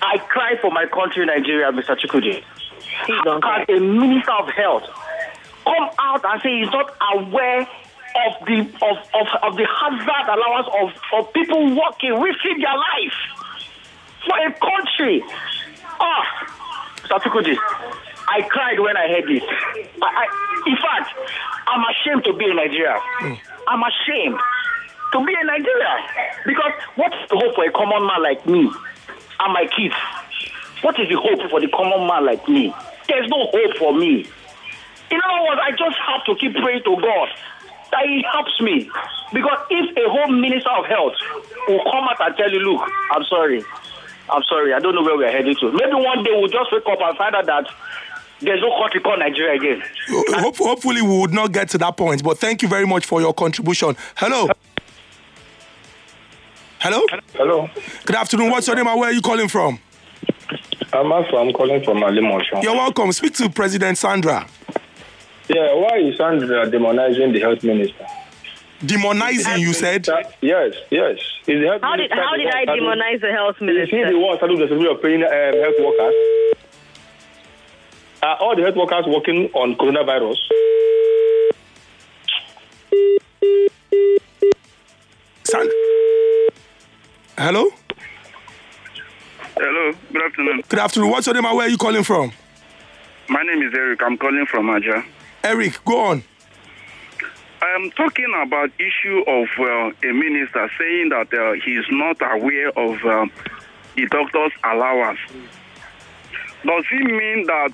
I 0.00 0.18
cry 0.18 0.56
for 0.60 0.70
my 0.70 0.86
country, 0.86 1.24
Nigeria, 1.26 1.70
Mr. 1.70 1.96
Chukwudi. 1.98 2.42
How 3.06 3.40
can 3.40 3.76
a 3.76 3.80
minister 3.80 4.32
of 4.32 4.48
health 4.48 4.84
come 5.64 5.90
out 6.00 6.24
and 6.24 6.42
say 6.42 6.58
he's 6.60 6.70
not 6.70 6.94
aware 7.14 7.60
of 7.62 8.46
the 8.46 8.60
of, 8.60 8.96
of, 9.14 9.26
of 9.42 9.56
the 9.56 9.66
hazard 9.66 10.28
allowance 10.28 10.68
of, 10.80 11.18
of 11.18 11.32
people 11.32 11.62
working, 11.76 12.20
risking 12.20 12.58
their 12.58 12.74
life 12.76 13.18
for 14.26 14.36
a 14.38 14.52
country? 14.52 15.22
Ah, 16.00 16.46
Mr. 16.96 17.20
Chukwudi, 17.20 17.56
I 18.28 18.42
cried 18.48 18.78
when 18.80 18.96
I 18.96 19.08
heard 19.08 19.28
this. 19.28 19.42
I, 20.02 20.08
I, 20.08 20.24
in 20.66 20.76
fact, 20.76 21.10
I'm 21.66 21.84
ashamed 21.90 22.24
to 22.24 22.32
be 22.32 22.44
in 22.44 22.56
Nigeria. 22.56 22.98
Hmm. 23.00 23.34
I'm 23.68 23.82
ashamed. 23.82 24.38
to 25.12 25.24
be 25.24 25.34
a 25.36 25.44
Nigerian 25.44 26.00
Because 26.46 26.72
what 26.96 27.12
is 27.12 27.28
the 27.28 27.36
hope 27.36 27.54
for 27.54 27.64
a 27.64 27.72
common 27.72 28.06
man 28.06 28.22
like 28.22 28.46
me 28.46 28.64
and 28.64 29.52
my 29.52 29.68
kids? 29.68 29.94
What 30.80 30.98
is 30.98 31.08
the 31.08 31.16
hope 31.20 31.50
for 31.50 31.60
the 31.60 31.68
common 31.68 32.08
man 32.08 32.26
like 32.26 32.48
me? 32.48 32.74
There's 33.08 33.28
no 33.28 33.46
hope 33.52 33.76
for 33.78 33.92
me. 33.94 34.26
In 35.12 35.20
other 35.20 35.42
words, 35.44 35.60
I 35.62 35.70
just 35.72 35.96
have 36.08 36.24
to 36.26 36.34
keep 36.40 36.56
praying 36.56 36.82
to 36.84 36.96
God 36.96 37.28
that 37.92 38.04
He 38.08 38.24
helps 38.24 38.56
me. 38.60 38.88
Because 39.32 39.60
if 39.70 39.96
a 39.96 40.08
home 40.08 40.40
minister 40.40 40.70
of 40.70 40.86
health 40.86 41.14
will 41.68 41.84
come 41.84 42.08
out 42.08 42.20
and 42.20 42.36
tell 42.36 42.50
you, 42.50 42.60
look, 42.60 42.88
I'm 43.12 43.24
sorry, 43.24 43.62
I'm 44.32 44.42
sorry, 44.48 44.72
I 44.72 44.80
don't 44.80 44.94
know 44.94 45.02
where 45.02 45.16
we're 45.16 45.30
heading 45.30 45.54
to. 45.60 45.72
Maybe 45.72 45.92
one 45.92 46.24
day 46.24 46.32
we'll 46.32 46.48
just 46.48 46.72
wake 46.72 46.86
up 46.88 47.00
and 47.00 47.16
find 47.18 47.36
out 47.36 47.46
that 47.46 47.68
there's 48.42 48.60
no 48.60 48.70
country 48.80 49.00
called 49.00 49.18
Nigeria 49.20 49.54
again. 49.54 49.82
Hope, 50.08 50.56
hopefully, 50.56 51.02
we 51.02 51.18
would 51.18 51.32
not 51.32 51.52
get 51.52 51.68
to 51.70 51.78
that 51.78 51.96
point. 51.96 52.22
But 52.22 52.38
thank 52.38 52.62
you 52.62 52.68
very 52.68 52.86
much 52.86 53.06
for 53.06 53.20
your 53.20 53.32
contribution. 53.34 53.96
Hello. 54.16 54.48
Hello. 56.80 57.00
Hello. 57.34 57.70
Good 58.04 58.16
afternoon. 58.16 58.50
What's 58.50 58.66
your 58.66 58.76
name 58.76 58.88
and 58.88 58.98
where 58.98 59.10
are 59.10 59.12
you 59.12 59.20
calling 59.22 59.48
from? 59.48 59.78
I'm 60.92 61.10
also, 61.12 61.36
I'm 61.36 61.52
calling 61.52 61.82
from 61.84 61.98
Alimosho. 61.98 62.62
You're 62.62 62.74
welcome. 62.74 63.12
Speak 63.12 63.34
to 63.34 63.48
President 63.48 63.96
Sandra. 63.98 64.46
Yeah, 65.48 65.74
why 65.74 65.98
is 65.98 66.16
Sandra 66.18 66.66
demonizing 66.70 67.32
the 67.32 67.40
health 67.40 67.62
minister? 67.62 68.06
Demonizing, 68.80 69.60
you 69.60 69.72
said? 69.72 70.06
Yes, 70.40 70.74
yes. 70.90 71.18
Is 71.46 71.60
the 71.62 71.66
health 71.68 71.82
How 71.82 71.94
did 71.96 72.10
minister 72.10 72.16
how 72.22 72.32
the 72.32 72.38
did 72.38 72.46
I 72.46 72.58
one 72.58 72.64
starting- 72.66 72.84
demonize 72.84 73.20
the 73.20 73.32
health 73.32 73.56
Is 73.56 73.60
he 73.60 73.96
minister? 73.96 74.10
the 74.12 74.18
one 74.18 74.36
starting 74.38 74.58
the 74.58 74.62
responsibility 74.64 74.94
of 74.96 75.02
paying 75.02 75.22
um, 75.22 75.62
health 75.62 75.78
workers? 75.78 76.14
Are 78.22 78.36
all 78.36 78.54
the 78.54 78.62
health 78.62 78.76
workers 78.76 79.04
working 79.08 79.50
on 79.52 79.74
coronavirus? 79.74 80.36
San- 85.42 85.68
Hello. 87.36 87.68
Hello, 89.56 89.92
good 90.12 90.22
afternoon. 90.22 90.62
Good 90.68 90.78
afternoon. 90.78 91.10
What's 91.10 91.26
your 91.26 91.34
name 91.34 91.44
and 91.46 91.56
where 91.56 91.66
are 91.66 91.70
you 91.70 91.76
calling 91.76 92.04
from? 92.04 92.30
My 93.28 93.42
name 93.42 93.60
is 93.66 93.74
Eric. 93.74 94.00
I'm 94.04 94.16
calling 94.16 94.46
from 94.46 94.70
Aja. 94.70 95.02
Eric, 95.42 95.84
go 95.84 95.98
on. 96.04 96.22
I'm 97.60 97.90
talking 97.92 98.32
about 98.40 98.70
issue 98.78 99.20
of 99.26 99.48
uh, 99.58 100.08
a 100.08 100.12
minister 100.12 100.70
saying 100.78 101.08
that 101.08 101.34
uh, 101.34 101.52
he 101.64 101.72
is 101.72 101.86
not 101.90 102.18
aware 102.20 102.68
of 102.70 103.04
um, 103.04 103.32
the 103.96 104.06
doctor's 104.06 104.52
allowance. 104.62 105.18
Does 106.64 106.84
it 106.92 107.04
mean 107.04 107.46
that 107.46 107.72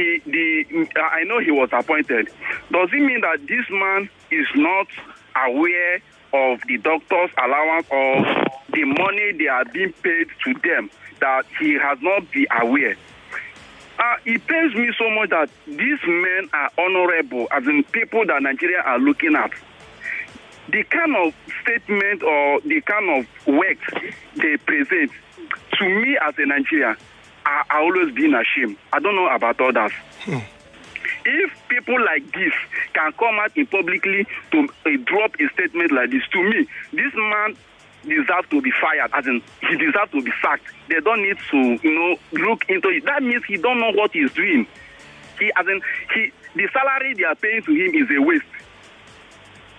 he 0.00 0.20
the 0.30 0.88
I 1.00 1.24
know 1.24 1.38
he 1.40 1.50
was 1.50 1.68
appointed. 1.72 2.28
Does 2.70 2.88
it 2.92 3.00
mean 3.00 3.20
that 3.20 3.46
this 3.46 3.66
man 3.70 4.08
is 4.30 4.46
not 4.54 4.86
aware 5.46 5.96
of 6.32 6.60
the 6.66 6.78
doctor's 6.78 7.30
allowance 7.38 7.86
or 7.90 8.22
the 8.72 8.84
money 8.84 9.32
they 9.38 9.48
are 9.48 9.64
being 9.66 9.92
paid 10.02 10.28
to 10.44 10.54
them? 10.54 10.90
That 11.20 11.44
he 11.58 11.74
has 11.74 11.98
not 12.00 12.30
been 12.30 12.46
aware. 12.62 12.96
Uh, 13.98 14.16
it 14.24 14.46
pains 14.46 14.74
me 14.74 14.90
so 14.96 15.10
much 15.10 15.28
that 15.28 15.50
these 15.66 16.00
men 16.06 16.48
are 16.54 16.70
honorable, 16.78 17.46
as 17.50 17.66
in 17.66 17.84
people 17.92 18.24
that 18.26 18.42
Nigeria 18.42 18.80
are 18.80 18.98
looking 18.98 19.36
at. 19.36 19.50
The 20.70 20.84
kind 20.84 21.14
of 21.16 21.34
statement 21.60 22.22
or 22.22 22.60
the 22.62 22.80
kind 22.80 23.10
of 23.10 23.46
work 23.46 23.78
they 24.36 24.56
present, 24.56 25.10
to 25.78 25.84
me 25.84 26.16
as 26.26 26.34
a 26.38 26.46
Nigerian, 26.46 26.96
I, 27.50 27.62
I 27.68 27.80
always 27.80 28.14
been 28.14 28.34
ashamed. 28.34 28.76
I 28.92 29.00
don't 29.00 29.16
know 29.16 29.28
about 29.28 29.60
others. 29.60 29.92
If 31.24 31.68
people 31.68 31.98
like 32.04 32.24
this 32.32 32.52
can 32.94 33.12
come 33.12 33.38
out 33.40 33.56
in 33.56 33.66
publicly 33.66 34.26
to 34.52 34.68
uh, 34.86 34.90
drop 35.04 35.34
a 35.40 35.48
statement 35.52 35.90
like 35.92 36.10
this, 36.10 36.22
to 36.32 36.42
me, 36.42 36.66
this 36.92 37.12
man 37.14 37.56
deserves 38.04 38.48
to 38.50 38.62
be 38.62 38.70
fired, 38.80 39.10
as 39.12 39.26
in 39.26 39.42
he 39.68 39.76
deserves 39.76 40.12
to 40.12 40.22
be 40.22 40.32
sacked. 40.40 40.64
They 40.88 41.00
don't 41.00 41.22
need 41.22 41.36
to, 41.50 41.78
you 41.82 41.94
know, 41.94 42.16
look 42.32 42.64
into 42.70 42.88
it. 42.88 43.04
That 43.04 43.22
means 43.22 43.44
he 43.46 43.56
don't 43.56 43.80
know 43.80 43.92
what 43.92 44.12
he's 44.12 44.32
doing. 44.32 44.66
He, 45.38 45.50
as 45.56 45.66
in, 45.66 45.80
he, 46.14 46.32
the 46.54 46.68
salary 46.72 47.14
they 47.14 47.24
are 47.24 47.34
paying 47.34 47.62
to 47.62 47.72
him 47.72 47.94
is 47.94 48.08
a 48.16 48.22
waste. 48.22 48.44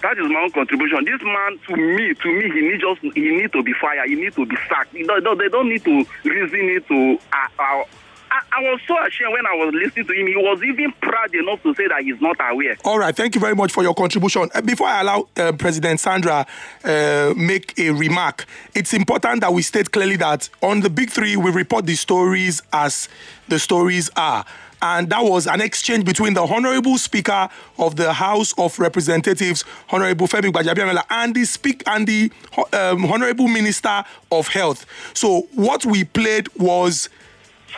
That 0.01 0.17
is 0.17 0.27
my 0.29 0.41
own 0.41 0.51
contribution. 0.51 1.05
This 1.05 1.21
man, 1.21 1.59
to 1.67 1.75
me, 1.75 2.13
to 2.13 2.27
me, 2.27 2.49
he 2.49 2.61
need 2.61 2.81
just 2.81 3.01
he 3.15 3.31
need 3.31 3.51
to 3.51 3.63
be 3.63 3.73
fired. 3.73 4.09
He 4.09 4.15
need 4.15 4.33
to 4.33 4.45
be 4.45 4.55
sacked. 4.67 4.93
They 4.93 5.03
don't, 5.03 5.37
they 5.37 5.47
don't 5.49 5.69
need 5.69 5.83
to 5.83 6.05
reason 6.23 6.59
it 6.69 6.87
to. 6.87 7.19
Uh, 7.31 7.47
uh, 7.59 7.83
I, 8.31 8.41
I 8.53 8.61
was 8.61 8.79
so 8.87 8.97
ashamed 9.05 9.33
when 9.33 9.45
I 9.45 9.55
was 9.55 9.73
listening 9.73 10.07
to 10.07 10.13
him. 10.13 10.25
He 10.27 10.35
was 10.37 10.63
even 10.63 10.93
proud 11.01 11.35
enough 11.35 11.61
to 11.63 11.75
say 11.75 11.87
that 11.89 12.01
he's 12.01 12.19
not 12.21 12.37
aware. 12.39 12.77
All 12.85 12.97
right, 12.97 13.15
thank 13.15 13.35
you 13.35 13.41
very 13.41 13.55
much 13.55 13.73
for 13.73 13.83
your 13.83 13.93
contribution. 13.93 14.49
Uh, 14.55 14.61
Before 14.61 14.87
I 14.87 15.01
allow 15.01 15.27
uh, 15.35 15.51
President 15.51 15.99
Sandra 15.99 16.47
uh, 16.83 17.33
make 17.35 17.77
a 17.77 17.89
remark, 17.91 18.45
it's 18.73 18.93
important 18.93 19.41
that 19.41 19.53
we 19.53 19.61
state 19.61 19.91
clearly 19.91 20.15
that 20.15 20.49
on 20.61 20.79
the 20.79 20.89
big 20.89 21.09
three, 21.09 21.35
we 21.35 21.51
report 21.51 21.85
the 21.85 21.95
stories 21.95 22.61
as 22.71 23.09
the 23.49 23.59
stories 23.59 24.09
are. 24.15 24.45
And 24.81 25.09
that 25.09 25.23
was 25.23 25.47
an 25.47 25.61
exchange 25.61 26.05
between 26.05 26.33
the 26.33 26.41
Honorable 26.45 26.97
Speaker 26.97 27.49
of 27.77 27.95
the 27.95 28.13
House 28.13 28.53
of 28.57 28.77
Representatives, 28.79 29.63
Honorable 29.89 30.27
Femi 30.27 30.51
Gbajabiamila, 30.51 31.03
and 31.09 31.35
the 31.35 31.45
speak 31.45 31.83
and 31.85 32.07
the 32.07 32.31
um, 32.73 33.05
Honorable 33.05 33.47
Minister 33.47 34.03
of 34.31 34.47
Health. 34.47 34.85
So 35.13 35.47
what 35.53 35.85
we 35.85 36.03
played 36.03 36.47
was 36.57 37.09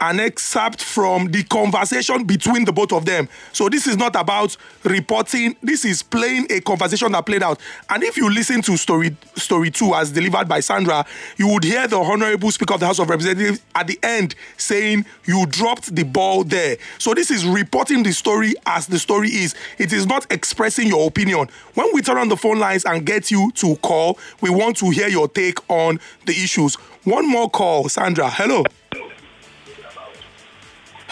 an 0.01 0.19
excerpt 0.19 0.83
from 0.83 1.31
the 1.31 1.43
conversation 1.43 2.23
between 2.23 2.65
the 2.65 2.71
both 2.71 2.91
of 2.91 3.05
them. 3.05 3.27
So 3.51 3.69
this 3.69 3.87
is 3.87 3.97
not 3.97 4.15
about 4.15 4.55
reporting. 4.83 5.55
This 5.61 5.85
is 5.85 6.03
playing 6.03 6.47
a 6.49 6.61
conversation 6.61 7.11
that 7.11 7.25
played 7.25 7.43
out. 7.43 7.59
And 7.89 8.03
if 8.03 8.17
you 8.17 8.29
listen 8.29 8.61
to 8.63 8.77
story 8.77 9.15
story 9.35 9.71
two 9.71 9.93
as 9.95 10.11
delivered 10.11 10.47
by 10.47 10.59
Sandra, 10.59 11.05
you 11.37 11.47
would 11.47 11.63
hear 11.63 11.87
the 11.87 11.97
honorable 11.97 12.51
speaker 12.51 12.73
of 12.75 12.79
the 12.79 12.85
House 12.85 12.99
of 12.99 13.09
Representatives 13.09 13.61
at 13.75 13.87
the 13.87 13.99
end 14.03 14.35
saying 14.57 15.05
you 15.25 15.45
dropped 15.45 15.95
the 15.95 16.03
ball 16.03 16.43
there. 16.43 16.77
So 16.97 17.13
this 17.13 17.31
is 17.31 17.45
reporting 17.45 18.03
the 18.03 18.13
story 18.13 18.53
as 18.65 18.87
the 18.87 18.99
story 18.99 19.29
is. 19.29 19.55
It 19.77 19.93
is 19.93 20.05
not 20.05 20.31
expressing 20.31 20.87
your 20.87 21.07
opinion. 21.07 21.49
When 21.73 21.89
we 21.93 22.01
turn 22.01 22.17
on 22.17 22.29
the 22.29 22.37
phone 22.37 22.59
lines 22.59 22.85
and 22.85 23.05
get 23.05 23.31
you 23.31 23.51
to 23.55 23.75
call, 23.77 24.17
we 24.41 24.49
want 24.49 24.77
to 24.77 24.89
hear 24.89 25.07
your 25.07 25.27
take 25.27 25.59
on 25.69 25.99
the 26.25 26.33
issues. 26.33 26.75
One 27.03 27.27
more 27.29 27.49
call, 27.49 27.89
Sandra. 27.89 28.29
Hello. 28.29 28.63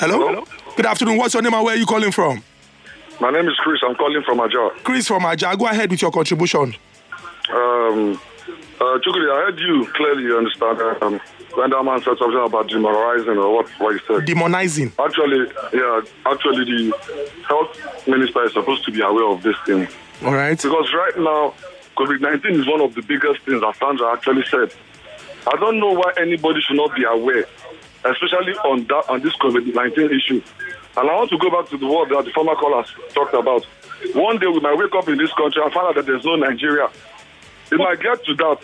Hello? 0.02 0.44
Good 0.76 0.88
afternoon. 0.88 1.18
What's 1.18 1.36
your 1.36 1.44
name 1.44 1.54
and 1.54 1.64
where 1.64 1.76
are 1.76 1.78
you 1.78 1.86
calling 1.86 2.12
from? 2.12 2.42
My 3.20 3.30
name 3.30 3.48
is 3.48 3.54
Chris. 3.58 3.82
I'm 3.88 3.94
calling 3.94 4.24
from 4.24 4.40
Aja. 4.40 4.72
Chris 4.84 5.08
from 5.08 5.24
Aja. 5.28 5.56
Go 5.56 5.68
ahead 5.68 5.92
with 5.92 6.02
your 6.02 6.10
contribution. 6.10 6.74
Um, 7.54 8.20
uh, 8.80 8.98
Chukudi, 8.98 9.32
I 9.32 9.46
heard 9.46 9.60
you 9.60 9.86
clearly. 9.94 10.24
You 10.24 10.40
understand? 10.40 10.82
Um, 11.04 11.22
when 11.54 11.70
that 11.70 11.84
man 11.84 12.02
said 12.02 12.18
something 12.18 12.44
about 12.44 12.68
demonizing 12.68 13.44
or 13.44 13.54
what, 13.54 13.70
what 13.80 13.94
he 13.94 14.00
said. 14.08 14.26
Demonizing. 14.26 14.92
Actually, 14.98 15.52
yeah. 15.72 16.02
Actually, 16.26 16.66
the 16.66 16.98
health 17.48 18.08
minister 18.08 18.44
is 18.46 18.54
supposed 18.54 18.84
to 18.86 18.92
be 18.92 19.02
aware 19.02 19.28
of 19.28 19.44
this 19.44 19.56
thing. 19.68 19.88
All 20.24 20.34
right. 20.34 20.60
Because 20.60 20.92
right 20.96 21.18
now, 21.18 21.54
COVID-19 21.96 22.60
is 22.60 22.68
one 22.68 22.82
of 22.82 22.96
the 22.96 23.04
biggest 23.04 23.42
things 23.42 23.62
that 23.62 23.76
Sandra 23.76 24.14
actually 24.14 24.46
said. 24.50 24.74
I 25.46 25.58
don't 25.58 25.80
know 25.80 25.92
why 25.92 26.12
anybody 26.18 26.60
should 26.62 26.78
not 26.78 26.96
be 26.96 27.04
aware, 27.04 27.46
especially 28.06 28.54
on 28.66 28.86
that 28.86 29.10
on 29.10 29.22
this 29.22 29.36
COVID-19 29.38 30.12
issue. 30.16 30.42
And 30.98 31.10
I 31.10 31.16
want 31.16 31.30
to 31.30 31.38
go 31.38 31.50
back 31.50 31.70
to 31.70 31.78
the 31.78 31.88
word 31.88 32.10
that 32.10 32.26
the 32.26 32.32
former 32.32 32.56
callers 32.56 32.94
talked 33.14 33.34
about. 33.34 33.64
One 34.14 34.40
day 34.40 34.48
we 34.48 34.60
might 34.60 34.78
wake 34.78 34.94
up 34.96 35.08
in 35.08 35.18
this 35.18 35.32
country 35.34 35.62
and 35.64 35.72
find 35.72 35.88
out 35.88 35.96
that 35.96 36.06
there's 36.06 36.26
no 36.26 36.36
Nigeria. 36.36 36.90
It 37.72 37.78
might 37.78 38.02
get 38.02 38.24
to 38.26 38.34
that. 38.36 38.58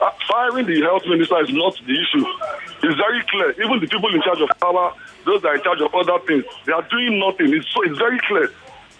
Uh, 0.00 0.10
firing 0.26 0.64
the 0.64 0.80
health 0.80 1.02
minister 1.06 1.38
is 1.42 1.52
not 1.52 1.76
the 1.84 1.92
issue. 1.92 2.24
It's 2.82 2.96
very 2.96 3.22
clear. 3.28 3.50
Even 3.62 3.80
the 3.80 3.86
people 3.86 4.14
in 4.14 4.22
charge 4.22 4.40
of 4.40 4.48
power, 4.58 4.94
those 5.26 5.42
that 5.42 5.48
are 5.48 5.56
in 5.56 5.62
charge 5.62 5.80
of 5.82 5.94
other 5.94 6.18
things, 6.24 6.44
they 6.64 6.72
are 6.72 6.86
doing 6.88 7.18
nothing. 7.18 7.52
It's, 7.52 7.68
so, 7.68 7.82
it's 7.82 7.98
very 7.98 8.18
clear. 8.20 8.50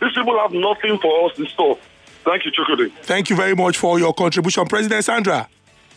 These 0.02 0.12
people 0.12 0.38
have 0.38 0.52
nothing 0.52 0.98
for 0.98 1.30
us 1.30 1.38
in 1.38 1.46
store. 1.46 1.78
Thank 2.24 2.44
you, 2.44 2.52
Chukudi. 2.52 2.92
Thank 3.02 3.30
you 3.30 3.36
very 3.36 3.54
much 3.54 3.78
for 3.78 3.98
your 3.98 4.12
contribution. 4.12 4.66
President 4.66 5.02
Sandra. 5.02 5.48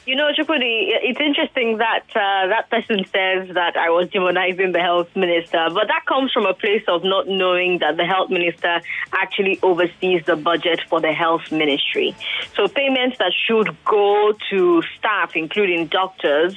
You 0.06 0.18
know, 0.18 0.32
Chukudi, 0.38 0.92
it's 1.02 1.20
interesting 1.22 1.78
that 1.78 2.04
uh, 2.10 2.48
that 2.50 2.70
person 2.70 3.06
says 3.06 3.56
that 3.56 3.78
I 3.78 3.90
was 3.90 4.10
demonizing 4.10 4.74
the 4.74 4.82
health 4.82 5.08
minister, 5.16 5.70
but 5.74 5.88
that 5.88 6.06
comes 6.06 6.34
from 6.34 6.46
a 6.46 6.54
place 6.54 6.84
of 6.90 7.06
not 7.06 7.30
knowing 7.30 7.80
that 7.80 7.96
the 7.96 8.04
health 8.04 8.30
minister 8.30 8.82
actually 9.14 9.60
oversees 9.64 10.26
the 10.26 10.36
budget 10.36 10.82
for 10.90 11.00
the 11.00 11.14
health 11.14 11.50
ministry. 11.54 12.14
So 12.54 12.68
payments 12.68 13.18
that 13.20 13.32
should 13.48 13.78
go 13.86 14.34
to 14.50 14.84
staff, 15.00 15.38
including 15.38 15.88
doctors, 15.88 16.54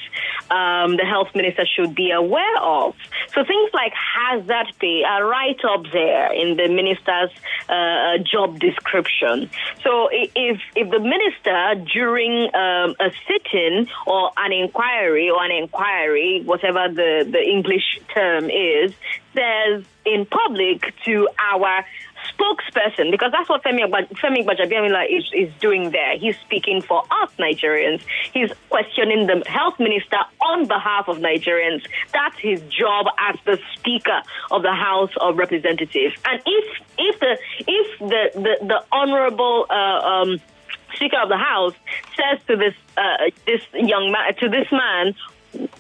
um, 0.51 0.97
the 0.97 1.05
health 1.05 1.29
minister 1.37 1.65
should 1.67 1.95
be 1.95 2.11
aware 2.11 2.59
of. 2.61 2.97
So 3.33 3.45
things 3.45 3.71
like 3.73 3.93
hazard 3.95 4.73
pay 4.81 5.05
are 5.05 5.25
right 5.25 5.61
up 5.71 5.85
there 5.93 6.33
in 6.33 6.57
the 6.57 6.67
minister's 6.67 7.31
uh, 7.69 8.19
job 8.29 8.59
description. 8.59 9.51
So 9.85 10.09
if 10.11 10.61
if 10.75 10.91
the 10.91 10.99
minister 10.99 11.85
during 11.93 12.53
um, 12.55 12.97
a 12.99 13.11
or 14.07 14.31
an 14.37 14.53
inquiry 14.53 15.31
or 15.31 15.42
an 15.44 15.51
inquiry, 15.51 16.42
whatever 16.44 16.88
the, 16.88 17.27
the 17.31 17.42
English 17.42 18.01
term 18.12 18.51
is, 18.51 18.92
says 19.35 19.85
in 20.05 20.27
public 20.27 20.94
to 21.05 21.29
our 21.38 21.85
spokesperson, 22.33 23.11
because 23.11 23.33
that's 23.33 23.49
what 23.49 23.62
Femi, 23.62 23.88
Femi 24.14 24.44
Gbajabiamila 24.44 25.05
is, 25.11 25.25
is 25.35 25.53
doing 25.61 25.90
there. 25.90 26.18
He's 26.18 26.37
speaking 26.38 26.83
for 26.83 27.03
us 27.11 27.31
Nigerians. 27.38 28.03
He's 28.33 28.51
questioning 28.68 29.27
the 29.27 29.42
health 29.46 29.79
minister 29.79 30.18
on 30.40 30.66
behalf 30.66 31.09
of 31.09 31.18
Nigerians. 31.18 31.87
That's 32.12 32.38
his 32.38 32.61
job 32.62 33.07
as 33.18 33.37
the 33.44 33.59
Speaker 33.75 34.22
of 34.51 34.62
the 34.62 34.72
House 34.72 35.12
of 35.20 35.37
Representatives. 35.37 36.14
And 36.25 36.42
if 36.44 36.83
if 36.99 37.20
the 37.20 37.38
if 37.61 37.99
the 37.99 38.31
the, 38.35 38.66
the 38.66 38.85
honourable 38.92 39.66
uh, 39.70 39.75
um, 39.75 40.40
Speaker 40.94 41.18
of 41.22 41.29
the 41.29 41.37
House 41.37 41.75
says 42.16 42.40
to 42.46 42.57
this 42.57 42.75
uh, 42.96 43.31
this 43.46 43.62
young 43.75 44.12
man 44.12 44.35
to 44.37 44.49
this 44.49 44.70
man, 44.72 45.14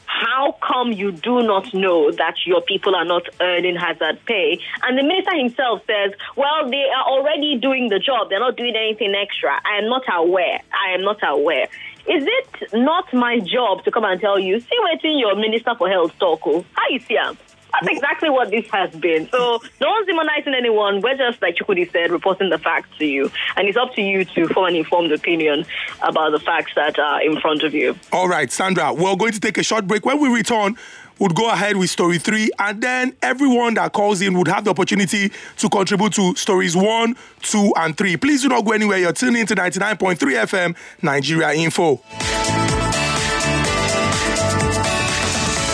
how 0.06 0.56
come 0.62 0.92
you 0.92 1.12
do 1.12 1.42
not 1.42 1.72
know 1.74 2.10
that 2.10 2.34
your 2.46 2.62
people 2.62 2.94
are 2.94 3.04
not 3.04 3.22
earning 3.40 3.76
hazard 3.76 4.18
pay? 4.26 4.58
And 4.82 4.98
the 4.98 5.02
minister 5.02 5.36
himself 5.36 5.82
says, 5.86 6.12
well, 6.36 6.68
they 6.70 6.84
are 6.96 7.04
already 7.04 7.58
doing 7.58 7.88
the 7.88 7.98
job. 7.98 8.30
They're 8.30 8.40
not 8.40 8.56
doing 8.56 8.74
anything 8.76 9.14
extra. 9.14 9.50
I 9.50 9.78
am 9.78 9.88
not 9.88 10.02
aware. 10.12 10.60
I 10.72 10.94
am 10.94 11.02
not 11.02 11.18
aware. 11.22 11.68
Is 12.08 12.24
it 12.24 12.72
not 12.72 13.12
my 13.12 13.40
job 13.40 13.84
to 13.84 13.90
come 13.90 14.04
and 14.04 14.20
tell 14.20 14.38
you, 14.38 14.60
see 14.60 14.78
what 14.78 15.02
your 15.02 15.34
minister 15.34 15.74
for 15.76 15.88
health 15.88 16.16
talk? 16.18 16.42
How 16.44 16.88
you 16.90 17.00
see 17.00 17.16
him? 17.16 17.36
That's 17.80 17.92
exactly 17.92 18.30
what 18.30 18.50
this 18.50 18.66
has 18.70 18.90
been. 18.94 19.28
So 19.28 19.60
no 19.80 19.88
one's 19.90 20.08
demonizing 20.08 20.54
anyone. 20.56 21.00
We're 21.00 21.16
just, 21.16 21.42
like 21.42 21.56
Chukwudi 21.56 21.90
said, 21.92 22.10
reporting 22.10 22.50
the 22.50 22.58
facts 22.58 22.88
to 22.98 23.04
you. 23.04 23.30
And 23.56 23.68
it's 23.68 23.76
up 23.76 23.94
to 23.94 24.02
you 24.02 24.24
to 24.24 24.48
form 24.48 24.68
an 24.68 24.76
informed 24.76 25.12
opinion 25.12 25.66
about 26.02 26.30
the 26.30 26.40
facts 26.40 26.72
that 26.76 26.98
are 26.98 27.22
in 27.22 27.40
front 27.40 27.62
of 27.62 27.74
you. 27.74 27.96
All 28.12 28.28
right, 28.28 28.50
Sandra, 28.50 28.92
we're 28.92 29.16
going 29.16 29.32
to 29.32 29.40
take 29.40 29.58
a 29.58 29.62
short 29.62 29.86
break. 29.86 30.04
When 30.06 30.20
we 30.20 30.28
return, 30.28 30.76
would 31.18 31.32
we'll 31.32 31.46
go 31.48 31.50
ahead 31.52 31.76
with 31.76 31.88
story 31.88 32.18
three, 32.18 32.50
and 32.58 32.82
then 32.82 33.16
everyone 33.22 33.74
that 33.74 33.92
calls 33.92 34.20
in 34.20 34.36
would 34.36 34.48
have 34.48 34.64
the 34.64 34.70
opportunity 34.70 35.32
to 35.56 35.68
contribute 35.70 36.12
to 36.12 36.34
stories 36.34 36.76
one, 36.76 37.16
two, 37.40 37.72
and 37.76 37.96
three. 37.96 38.16
Please 38.18 38.42
do 38.42 38.48
not 38.48 38.64
go 38.64 38.72
anywhere. 38.72 38.98
You're 38.98 39.12
tuning 39.12 39.40
into 39.40 39.54
99.3 39.54 40.16
FM 40.16 40.76
Nigeria 41.02 41.52
Info. 41.54 42.02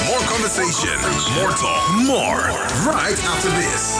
More 0.06 0.20
conversation, 0.28 0.98
more 1.34 1.50
talk, 1.52 1.90
more 2.04 2.40
right 2.84 3.16
after 3.24 3.48
this. 3.56 3.96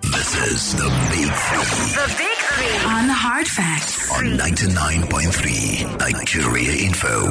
This 0.00 0.30
is 0.50 0.72
the 0.74 0.88
Big 1.10 1.30
Three. 1.30 1.92
The 1.92 2.14
Big 2.16 2.38
Three 2.38 2.76
on 2.90 3.08
Hard 3.10 3.46
Facts 3.46 4.10
on 4.12 4.24
99.3 4.38 5.98
Nigeria 5.98 6.72
Info. 6.72 7.30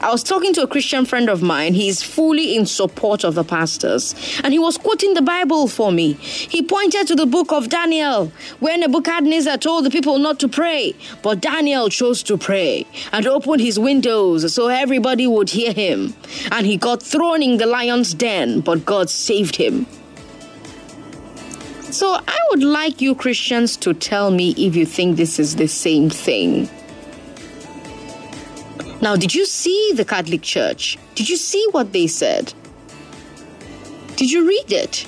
I 0.00 0.10
was 0.10 0.22
talking 0.22 0.52
to 0.54 0.62
a 0.62 0.66
Christian 0.66 1.04
friend 1.04 1.28
of 1.28 1.42
mine. 1.42 1.74
He's 1.74 2.02
fully 2.02 2.56
in 2.56 2.66
support 2.66 3.24
of 3.24 3.34
the 3.34 3.44
pastors. 3.44 4.14
And 4.42 4.52
he 4.52 4.58
was 4.58 4.78
quoting 4.78 5.14
the 5.14 5.22
Bible 5.22 5.68
for 5.68 5.92
me. 5.92 6.14
He 6.14 6.62
pointed 6.62 7.06
to 7.08 7.14
the 7.14 7.26
book 7.26 7.52
of 7.52 7.68
Daniel, 7.68 8.32
where 8.60 8.78
Nebuchadnezzar 8.78 9.58
told 9.58 9.84
the 9.84 9.90
people 9.90 10.18
not 10.18 10.38
to 10.40 10.48
pray. 10.48 10.94
But 11.22 11.40
Daniel 11.40 11.88
chose 11.88 12.22
to 12.24 12.36
pray 12.36 12.86
and 13.12 13.26
opened 13.26 13.60
his 13.60 13.78
windows 13.78 14.52
so 14.52 14.68
everybody 14.68 15.26
would 15.26 15.50
hear 15.50 15.72
him. 15.72 16.14
And 16.50 16.66
he 16.66 16.76
got 16.76 17.02
thrown 17.02 17.42
in 17.42 17.58
the 17.58 17.66
lion's 17.66 18.14
den, 18.14 18.60
but 18.60 18.84
God 18.84 19.10
saved 19.10 19.56
him. 19.56 19.86
So 21.90 22.12
I 22.12 22.38
would 22.50 22.62
like 22.62 23.00
you 23.00 23.14
Christians 23.14 23.76
to 23.78 23.94
tell 23.94 24.30
me 24.30 24.54
if 24.58 24.76
you 24.76 24.84
think 24.84 25.16
this 25.16 25.38
is 25.38 25.56
the 25.56 25.68
same 25.68 26.10
thing. 26.10 26.68
Now, 29.02 29.14
did 29.14 29.34
you 29.34 29.44
see 29.44 29.92
the 29.94 30.04
Catholic 30.04 30.42
Church? 30.42 30.96
Did 31.14 31.28
you 31.28 31.36
see 31.36 31.64
what 31.70 31.92
they 31.92 32.06
said? 32.06 32.52
Did 34.16 34.30
you 34.30 34.48
read 34.48 34.72
it? 34.72 35.06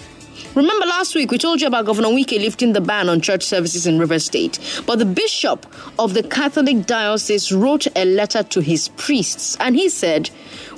Remember 0.55 0.87
last 0.87 1.15
week 1.15 1.31
we 1.31 1.39
told 1.39 1.61
you 1.61 1.67
about 1.67 1.87
Governor 1.87 2.09
Wike 2.09 2.39
lifting 2.39 2.73
the 2.73 2.81
ban 2.81 3.09
on 3.09 3.21
church 3.21 3.43
services 3.45 3.87
in 3.87 3.99
River 3.99 4.19
State, 4.19 4.59
but 4.87 4.99
the 4.99 5.05
bishop 5.05 5.67
of 5.99 6.15
the 6.15 6.23
Catholic 6.23 6.85
Diocese 6.85 7.53
wrote 7.53 7.87
a 7.97 8.05
letter 8.05 8.43
to 8.43 8.61
his 8.61 8.89
priests 8.89 9.57
and 9.61 9.77
he 9.77 9.89
said, 9.89 10.31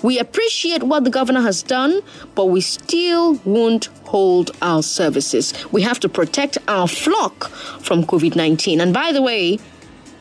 "We 0.03 0.19
appreciate 0.19 0.83
what 0.83 1.05
the 1.05 1.11
governor 1.11 1.41
has 1.41 1.63
done, 1.63 2.03
but 2.35 2.47
we 2.47 2.61
still 2.61 3.41
won't 3.45 3.89
hold 4.05 4.51
our 4.61 4.83
services. 4.83 5.55
We 5.73 5.83
have 5.83 6.01
to 6.01 6.09
protect 6.09 6.59
our 6.69 6.87
flock 6.87 7.51
from 7.81 8.05
COVID-19." 8.05 8.81
And 8.81 8.93
by 8.93 9.13
the 9.13 9.23
way, 9.23 9.59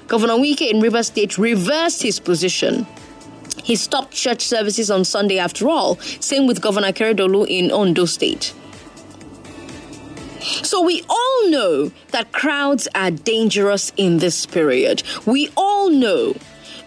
Governor 0.09 0.33
Wike 0.33 0.67
in 0.67 0.81
River 0.81 1.03
State 1.03 1.37
reversed 1.37 2.01
his 2.01 2.19
position. 2.19 2.87
He 3.63 3.75
stopped 3.75 4.11
church 4.11 4.41
services 4.41 4.89
on 4.89 5.05
Sunday 5.05 5.37
after 5.37 5.69
all. 5.69 5.97
Same 6.19 6.47
with 6.47 6.61
Governor 6.61 6.91
Akeredolu 6.91 7.47
in 7.47 7.71
Ondo 7.71 8.05
State. 8.05 8.53
So 10.63 10.81
we 10.81 11.03
all 11.07 11.49
know 11.49 11.91
that 12.09 12.31
crowds 12.31 12.87
are 12.95 13.11
dangerous 13.11 13.91
in 13.97 14.17
this 14.17 14.47
period. 14.47 15.03
We 15.27 15.49
all 15.55 15.91
know 15.91 16.33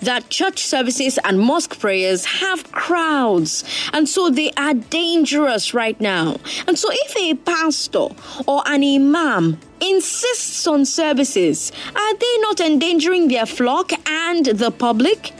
that 0.03 0.29
church 0.29 0.61
services 0.61 1.19
and 1.25 1.41
mosque 1.41 1.79
prayers 1.79 2.25
have 2.25 2.71
crowds, 2.73 3.65
and 3.93 4.09
so 4.09 4.31
they 4.31 4.51
are 4.53 4.75
dangerous 4.75 5.75
right 5.75 6.01
now. 6.01 6.39
And 6.67 6.79
so, 6.79 6.89
if 6.91 7.17
a 7.17 7.35
pastor 7.35 8.09
or 8.47 8.63
an 8.67 8.83
imam 8.85 9.59
insists 9.81 10.67
on 10.67 10.85
services, 10.85 11.73
are 11.95 12.15
they 12.15 12.39
not 12.39 12.61
endangering 12.61 13.29
their 13.29 13.47
flock 13.47 13.93
and 14.09 14.47
the 14.47 14.71
public? 14.71 15.33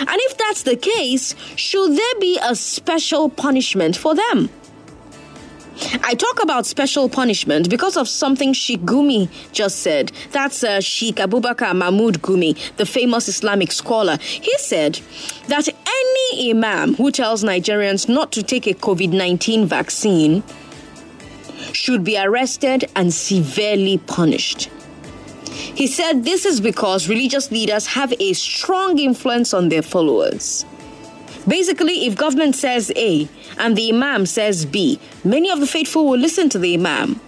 And 0.00 0.08
if 0.10 0.36
that's 0.36 0.62
the 0.62 0.76
case, 0.76 1.34
should 1.54 1.96
there 1.96 2.20
be 2.20 2.38
a 2.42 2.54
special 2.54 3.28
punishment 3.30 3.96
for 3.96 4.14
them? 4.14 4.50
I 6.02 6.14
talk 6.14 6.42
about 6.42 6.66
special 6.66 7.08
punishment 7.08 7.68
because 7.68 7.96
of 7.96 8.08
something 8.08 8.52
Sheikh 8.52 8.80
Gumi 8.82 9.28
just 9.52 9.80
said. 9.80 10.12
That's 10.32 10.64
uh, 10.64 10.80
Sheikh 10.80 11.16
Abubakar 11.16 11.76
Mahmoud 11.76 12.22
Gumi, 12.22 12.56
the 12.76 12.86
famous 12.86 13.28
Islamic 13.28 13.72
scholar. 13.72 14.16
He 14.20 14.56
said 14.58 15.00
that 15.48 15.68
any 15.68 16.50
imam 16.50 16.94
who 16.94 17.10
tells 17.10 17.44
Nigerians 17.44 18.08
not 18.08 18.32
to 18.32 18.42
take 18.42 18.66
a 18.66 18.74
COVID 18.74 19.12
19 19.12 19.66
vaccine 19.66 20.42
should 21.72 22.04
be 22.04 22.18
arrested 22.18 22.86
and 22.96 23.12
severely 23.12 23.98
punished. 23.98 24.70
He 25.50 25.86
said 25.86 26.24
this 26.24 26.46
is 26.46 26.60
because 26.60 27.08
religious 27.08 27.50
leaders 27.50 27.86
have 27.88 28.12
a 28.18 28.32
strong 28.32 28.98
influence 28.98 29.52
on 29.52 29.68
their 29.68 29.82
followers. 29.82 30.64
Basically, 31.48 32.06
if 32.06 32.16
government 32.16 32.56
says 32.56 32.92
A 32.96 33.28
and 33.58 33.76
the 33.76 33.90
Imam 33.92 34.26
says 34.26 34.66
B, 34.66 34.98
many 35.24 35.50
of 35.50 35.60
the 35.60 35.66
faithful 35.66 36.06
will 36.06 36.18
listen 36.18 36.48
to 36.50 36.58
the 36.58 36.74
Imam. 36.74 37.20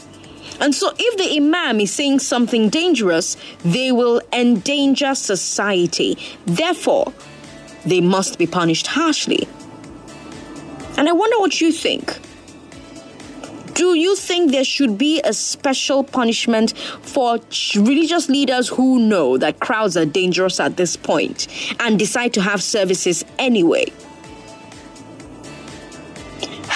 And 0.60 0.74
so, 0.74 0.92
if 0.98 1.16
the 1.16 1.36
Imam 1.36 1.78
is 1.80 1.92
saying 1.92 2.18
something 2.18 2.68
dangerous, 2.68 3.36
they 3.64 3.92
will 3.92 4.20
endanger 4.32 5.14
society. 5.14 6.18
Therefore, 6.46 7.12
they 7.86 8.00
must 8.00 8.38
be 8.38 8.46
punished 8.46 8.88
harshly. 8.88 9.46
And 10.96 11.08
I 11.08 11.12
wonder 11.12 11.38
what 11.38 11.60
you 11.60 11.70
think. 11.70 12.18
Do 13.74 13.94
you 13.94 14.16
think 14.16 14.50
there 14.50 14.64
should 14.64 14.98
be 14.98 15.20
a 15.22 15.32
special 15.32 16.02
punishment 16.02 16.76
for 16.76 17.38
religious 17.76 18.28
leaders 18.28 18.68
who 18.68 18.98
know 18.98 19.38
that 19.38 19.60
crowds 19.60 19.96
are 19.96 20.04
dangerous 20.04 20.58
at 20.58 20.76
this 20.76 20.96
point 20.96 21.46
and 21.78 21.96
decide 21.96 22.34
to 22.34 22.42
have 22.42 22.60
services 22.60 23.24
anyway? 23.38 23.92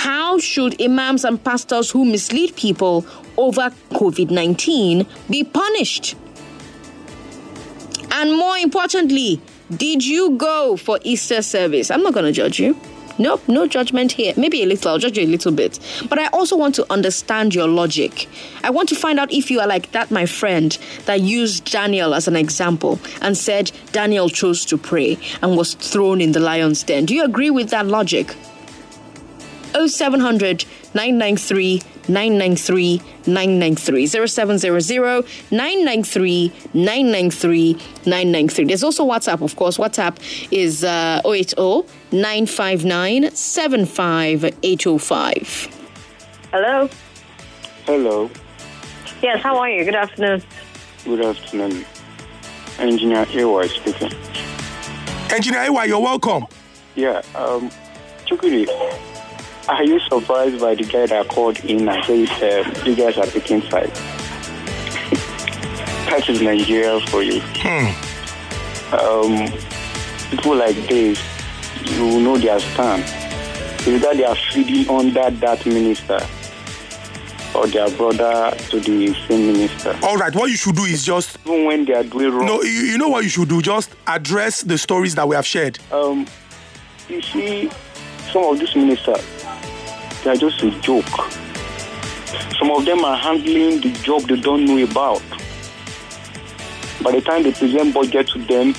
How 0.02 0.36
should 0.40 0.82
imams 0.82 1.24
and 1.24 1.42
pastors 1.44 1.92
who 1.92 2.04
mislead 2.04 2.56
people 2.56 3.06
over 3.36 3.70
COVID 3.92 4.32
19 4.32 5.06
be 5.30 5.44
punished? 5.44 6.16
And 8.10 8.36
more 8.36 8.56
importantly, 8.56 9.40
did 9.70 10.04
you 10.04 10.30
go 10.30 10.76
for 10.76 10.98
Easter 11.04 11.40
service? 11.40 11.88
I'm 11.88 12.02
not 12.02 12.14
going 12.14 12.26
to 12.26 12.32
judge 12.32 12.58
you. 12.58 12.76
Nope, 13.16 13.46
no 13.46 13.68
judgment 13.68 14.10
here. 14.10 14.34
Maybe 14.36 14.64
a 14.64 14.66
little, 14.66 14.90
I'll 14.90 14.98
judge 14.98 15.18
you 15.18 15.24
a 15.24 15.30
little 15.30 15.52
bit. 15.52 15.78
But 16.08 16.18
I 16.18 16.26
also 16.32 16.56
want 16.56 16.74
to 16.74 16.92
understand 16.92 17.54
your 17.54 17.68
logic. 17.68 18.28
I 18.64 18.70
want 18.70 18.88
to 18.88 18.96
find 18.96 19.20
out 19.20 19.32
if 19.32 19.52
you 19.52 19.60
are 19.60 19.68
like 19.68 19.92
that, 19.92 20.10
my 20.10 20.26
friend, 20.26 20.76
that 21.04 21.20
used 21.20 21.70
Daniel 21.70 22.12
as 22.12 22.26
an 22.26 22.34
example 22.34 22.98
and 23.20 23.36
said 23.36 23.70
Daniel 23.92 24.28
chose 24.28 24.64
to 24.64 24.76
pray 24.76 25.16
and 25.42 25.56
was 25.56 25.74
thrown 25.74 26.20
in 26.20 26.32
the 26.32 26.40
lion's 26.40 26.82
den. 26.82 27.04
Do 27.06 27.14
you 27.14 27.22
agree 27.22 27.50
with 27.50 27.70
that 27.70 27.86
logic? 27.86 28.34
0700 29.72 30.64
993 30.94 31.82
993 32.08 33.00
993 33.26 34.06
0700 34.06 35.24
993 35.50 36.52
993 36.74 37.72
993. 38.06 38.64
There's 38.64 38.82
also 38.84 39.06
WhatsApp, 39.08 39.40
of 39.42 39.56
course. 39.56 39.78
WhatsApp 39.78 40.16
is 40.50 40.84
uh, 40.84 41.20
080 41.24 41.82
959 42.12 43.30
75805. 43.34 45.68
Hello. 46.50 46.88
Hello. 47.86 48.30
Yes, 49.22 49.40
how 49.42 49.56
are 49.58 49.70
you? 49.70 49.84
Good 49.84 49.94
afternoon. 49.94 50.42
Good 51.04 51.24
afternoon. 51.24 51.84
Engineer 52.78 53.26
AY 53.28 53.68
speaking. 53.68 54.12
Engineer 55.30 55.60
AY, 55.60 55.84
you're 55.86 56.00
welcome. 56.00 56.46
Yeah, 56.94 57.22
um, 57.34 57.70
Chukwudi, 58.26 58.66
are 59.72 59.84
you 59.84 59.98
surprised 60.00 60.60
by 60.60 60.74
the 60.74 60.84
guy 60.84 61.06
that 61.06 61.28
called 61.28 61.58
in 61.64 61.88
and 61.88 62.04
said 62.04 62.66
um, 62.66 62.86
you 62.86 62.94
guys 62.94 63.16
are 63.16 63.24
taking 63.24 63.62
sides? 63.62 63.98
that 66.10 66.24
is 66.28 66.42
Nigeria 66.42 67.00
for 67.06 67.22
you. 67.22 67.40
Um, 68.92 69.50
people 70.30 70.56
like 70.56 70.76
this, 70.88 71.18
you 71.90 72.20
know 72.20 72.36
their 72.36 72.60
stand. 72.60 73.02
Either 73.88 74.14
they 74.14 74.24
are 74.24 74.36
feeding 74.36 74.88
under 74.90 75.30
that 75.30 75.64
minister 75.64 76.20
or 77.54 77.66
their 77.66 77.90
brother 77.96 78.54
to 78.68 78.78
the 78.78 79.14
same 79.26 79.52
minister. 79.52 79.98
All 80.02 80.18
right, 80.18 80.34
what 80.34 80.50
you 80.50 80.56
should 80.56 80.76
do 80.76 80.84
is 80.84 81.02
just. 81.02 81.38
Even 81.46 81.64
when 81.64 81.84
they 81.86 81.94
are 81.94 82.04
doing 82.04 82.30
wrong. 82.30 82.44
No, 82.46 82.62
you, 82.62 82.70
you 82.70 82.98
know 82.98 83.08
what 83.08 83.24
you 83.24 83.30
should 83.30 83.48
do? 83.48 83.62
Just 83.62 83.94
address 84.06 84.60
the 84.60 84.76
stories 84.76 85.14
that 85.14 85.26
we 85.26 85.34
have 85.34 85.46
shared. 85.46 85.78
Um, 85.90 86.26
you 87.08 87.22
see, 87.22 87.70
some 88.32 88.44
of 88.44 88.58
these 88.58 88.74
ministers, 88.76 89.41
they 90.24 90.30
are 90.30 90.36
just 90.36 90.62
a 90.62 90.70
joke. 90.80 91.04
Some 92.58 92.70
of 92.70 92.84
them 92.84 93.04
are 93.04 93.16
handling 93.16 93.80
the 93.80 93.90
job 94.02 94.22
they 94.22 94.40
don't 94.40 94.64
know 94.64 94.82
about. 94.82 95.22
By 97.02 97.12
the 97.12 97.20
time 97.20 97.42
they 97.42 97.52
present 97.52 97.92
budget 97.92 98.28
to 98.28 98.38
them, 98.44 98.74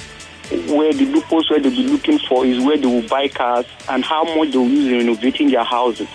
where 0.76 0.94
the 0.94 1.06
loopholes 1.06 1.50
where 1.50 1.60
they'll 1.60 1.72
be 1.72 1.84
looking 1.88 2.20
for 2.20 2.46
is 2.46 2.64
where 2.64 2.78
they 2.78 2.86
will 2.86 3.08
buy 3.08 3.28
cars 3.28 3.66
and 3.90 4.04
how 4.04 4.24
much 4.36 4.52
they 4.52 4.58
will 4.58 4.70
use 4.70 4.88
in 4.88 4.98
renovating 5.00 5.50
their 5.50 5.64
houses. 5.64 6.08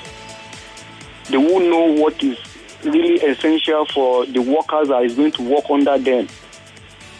They 1.29 1.37
won't 1.37 1.67
know 1.67 1.93
what 1.93 2.23
is 2.23 2.39
really 2.85 3.21
essential 3.21 3.85
for 3.87 4.25
the 4.27 4.41
workers 4.41 4.89
that 4.89 5.03
is 5.05 5.15
going 5.15 5.33
to 5.33 5.43
work 5.43 5.65
under 5.71 5.99
them. 5.99 6.29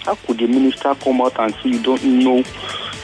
How 0.01 0.15
could 0.15 0.39
the 0.39 0.47
minister 0.47 0.95
come 0.95 1.21
out 1.21 1.39
and 1.39 1.53
say 1.55 1.71
you 1.71 1.83
don't 1.83 2.05
know 2.05 2.43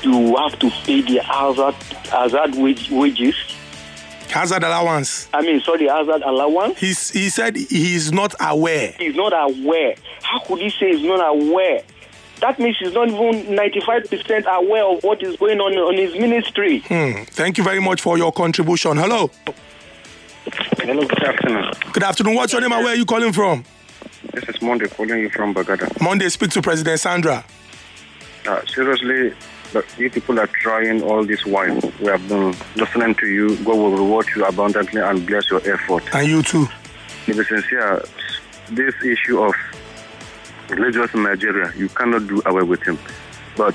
you 0.02 0.36
have 0.36 0.58
to 0.58 0.70
pay 0.84 1.00
the 1.00 1.18
hazard 1.22 1.74
hazard 2.08 2.54
wage, 2.54 2.90
wages? 2.90 3.34
Hazard 4.34 4.64
allowance. 4.64 5.28
I 5.32 5.42
mean, 5.42 5.60
sorry, 5.60 5.86
hazard 5.86 6.22
allowance. 6.22 6.76
He's, 6.76 7.10
he 7.10 7.28
said 7.28 7.54
he's 7.54 8.10
not 8.10 8.34
aware. 8.40 8.92
He's 8.98 9.14
not 9.14 9.32
aware. 9.32 9.94
How 10.22 10.40
could 10.40 10.60
he 10.60 10.70
say 10.70 10.96
he's 10.96 11.06
not 11.06 11.20
aware? 11.24 11.82
That 12.40 12.58
means 12.58 12.76
he's 12.80 12.92
not 12.92 13.06
even 13.06 13.56
95% 13.56 14.44
aware 14.46 14.86
of 14.86 15.04
what 15.04 15.22
is 15.22 15.36
going 15.36 15.60
on 15.60 15.72
on 15.78 15.96
his 15.96 16.14
ministry. 16.14 16.80
Hmm. 16.80 17.22
Thank 17.26 17.58
you 17.58 17.64
very 17.64 17.78
much 17.80 18.00
for 18.00 18.18
your 18.18 18.32
contribution. 18.32 18.96
Hello. 18.96 19.30
Hello, 20.78 21.06
good 21.06 21.22
afternoon. 21.22 21.72
Good 21.92 22.02
afternoon. 22.02 22.34
What's 22.34 22.52
your 22.52 22.60
name 22.60 22.72
and 22.72 22.82
where 22.82 22.92
are 22.92 22.96
you 22.96 23.06
calling 23.06 23.32
from? 23.32 23.64
This 24.32 24.48
is 24.48 24.60
Monday 24.60 24.88
calling 24.88 25.20
you 25.20 25.30
from 25.30 25.54
Bagada. 25.54 26.00
Monday, 26.00 26.28
speak 26.28 26.50
to 26.50 26.60
President 26.60 26.98
Sandra. 26.98 27.44
Uh, 28.48 28.66
seriously, 28.66 29.32
but 29.74 29.84
you 29.98 30.08
people 30.08 30.38
are 30.38 30.46
trying 30.46 31.02
all 31.02 31.24
this 31.24 31.44
while. 31.44 31.78
We 32.00 32.06
have 32.06 32.26
been 32.28 32.54
listening 32.76 33.14
to 33.16 33.26
you. 33.26 33.56
God 33.58 33.76
will 33.76 33.90
reward 33.90 34.26
you 34.34 34.46
abundantly 34.46 35.00
and 35.02 35.26
bless 35.26 35.50
your 35.50 35.60
effort. 35.68 36.04
And 36.14 36.28
you 36.28 36.42
too. 36.42 36.66
To 37.26 37.34
be 37.34 37.44
sincere, 37.44 38.02
this 38.70 38.94
issue 39.04 39.42
of 39.42 39.54
religious 40.70 41.12
in 41.12 41.24
Nigeria, 41.24 41.72
you 41.76 41.88
cannot 41.88 42.26
do 42.28 42.40
away 42.46 42.62
with 42.62 42.82
him. 42.84 42.98
But 43.56 43.74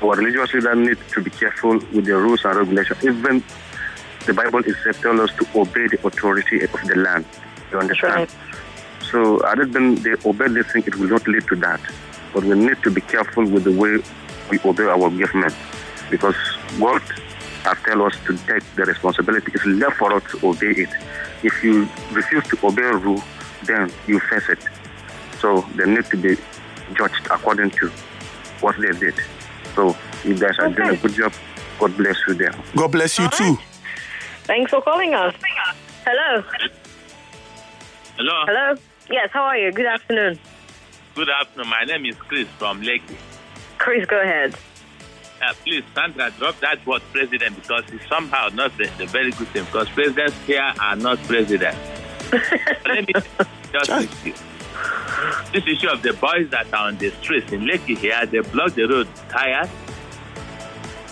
our 0.00 0.14
religious 0.14 0.54
leaders 0.54 0.78
need 0.78 0.98
to 1.12 1.20
be 1.20 1.30
careful 1.30 1.78
with 1.92 2.04
the 2.06 2.16
rules 2.16 2.44
and 2.44 2.56
regulations. 2.56 3.04
Even 3.04 3.42
the 4.26 4.32
Bible 4.32 4.60
itself 4.60 5.00
tells 5.02 5.20
us 5.20 5.30
to 5.38 5.60
obey 5.60 5.88
the 5.88 5.98
authority 6.06 6.62
of 6.62 6.72
the 6.86 6.94
land. 6.96 7.26
You 7.72 7.78
understand? 7.78 8.30
So, 9.10 9.38
other 9.38 9.66
than 9.66 9.96
they 9.96 10.14
obey 10.24 10.48
this 10.48 10.66
thing, 10.72 10.84
it 10.86 10.94
will 10.96 11.08
not 11.08 11.26
lead 11.26 11.48
to 11.48 11.56
that. 11.56 11.80
But 12.32 12.44
we 12.44 12.54
need 12.54 12.80
to 12.84 12.92
be 12.92 13.00
careful 13.00 13.44
with 13.44 13.64
the 13.64 13.72
way 13.72 13.98
we 14.50 14.58
obey 14.64 14.84
our 14.84 15.10
government 15.10 15.54
because 16.10 16.36
God 16.78 17.02
has 17.64 17.78
told 17.86 18.12
us 18.12 18.18
to 18.26 18.36
take 18.46 18.64
the 18.74 18.84
responsibility. 18.84 19.52
It's 19.54 19.64
left 19.66 19.96
for 19.96 20.12
us 20.12 20.22
to 20.32 20.48
obey 20.48 20.72
it. 20.82 20.88
If 21.42 21.62
you 21.62 21.88
refuse 22.12 22.44
to 22.48 22.66
obey 22.66 22.82
a 22.82 22.96
rule, 22.96 23.22
then 23.64 23.90
you 24.06 24.18
face 24.20 24.48
it. 24.48 24.58
So 25.40 25.62
they 25.76 25.86
need 25.86 26.04
to 26.06 26.16
be 26.16 26.36
judged 26.94 27.26
according 27.30 27.70
to 27.70 27.88
what 28.60 28.76
they 28.80 28.92
did. 28.98 29.14
So 29.74 29.96
you 30.24 30.36
guys 30.36 30.58
are 30.58 30.68
doing 30.68 30.90
a 30.90 30.96
good 30.96 31.14
job. 31.14 31.32
God 31.78 31.96
bless 31.96 32.16
you 32.26 32.34
there. 32.34 32.54
God 32.76 32.92
bless 32.92 33.18
you 33.18 33.28
too. 33.30 33.56
Thanks 34.44 34.70
for 34.70 34.82
calling 34.82 35.14
us. 35.14 35.34
Hello. 36.04 36.42
Hello. 38.16 38.44
Hello. 38.46 38.74
Yes, 39.10 39.30
how 39.32 39.44
are 39.44 39.56
you? 39.56 39.72
Good 39.72 39.86
afternoon. 39.86 40.38
Good 41.14 41.28
afternoon. 41.30 41.68
My 41.68 41.84
name 41.84 42.06
is 42.06 42.16
Chris 42.16 42.48
from 42.58 42.82
Lekki. 42.82 43.16
Chris, 43.80 44.04
go 44.04 44.20
ahead. 44.20 44.54
Uh, 45.42 45.54
please, 45.64 45.82
Sandra, 45.94 46.30
drop 46.32 46.60
that 46.60 46.86
word 46.86 47.00
president 47.12 47.56
because 47.56 47.82
it's 47.90 48.06
somehow 48.10 48.48
not 48.52 48.76
the, 48.76 48.90
the 48.98 49.06
very 49.06 49.30
good 49.30 49.48
thing 49.48 49.64
because 49.64 49.88
presidents 49.88 50.36
here 50.46 50.70
are 50.78 50.96
not 50.96 51.18
presidents. 51.22 51.78
Let 52.86 53.06
me 53.06 53.14
just 53.72 53.90
ask 53.90 54.26
you. 54.26 54.34
This 55.54 55.66
issue 55.66 55.88
of 55.88 56.02
the 56.02 56.12
boys 56.12 56.50
that 56.50 56.66
are 56.74 56.88
on 56.88 56.98
the 56.98 57.10
streets 57.22 57.50
in 57.52 57.62
Lekki 57.62 57.96
here, 57.96 58.26
they 58.26 58.40
block 58.40 58.74
the 58.74 58.84
road 58.84 59.08
tires 59.30 59.70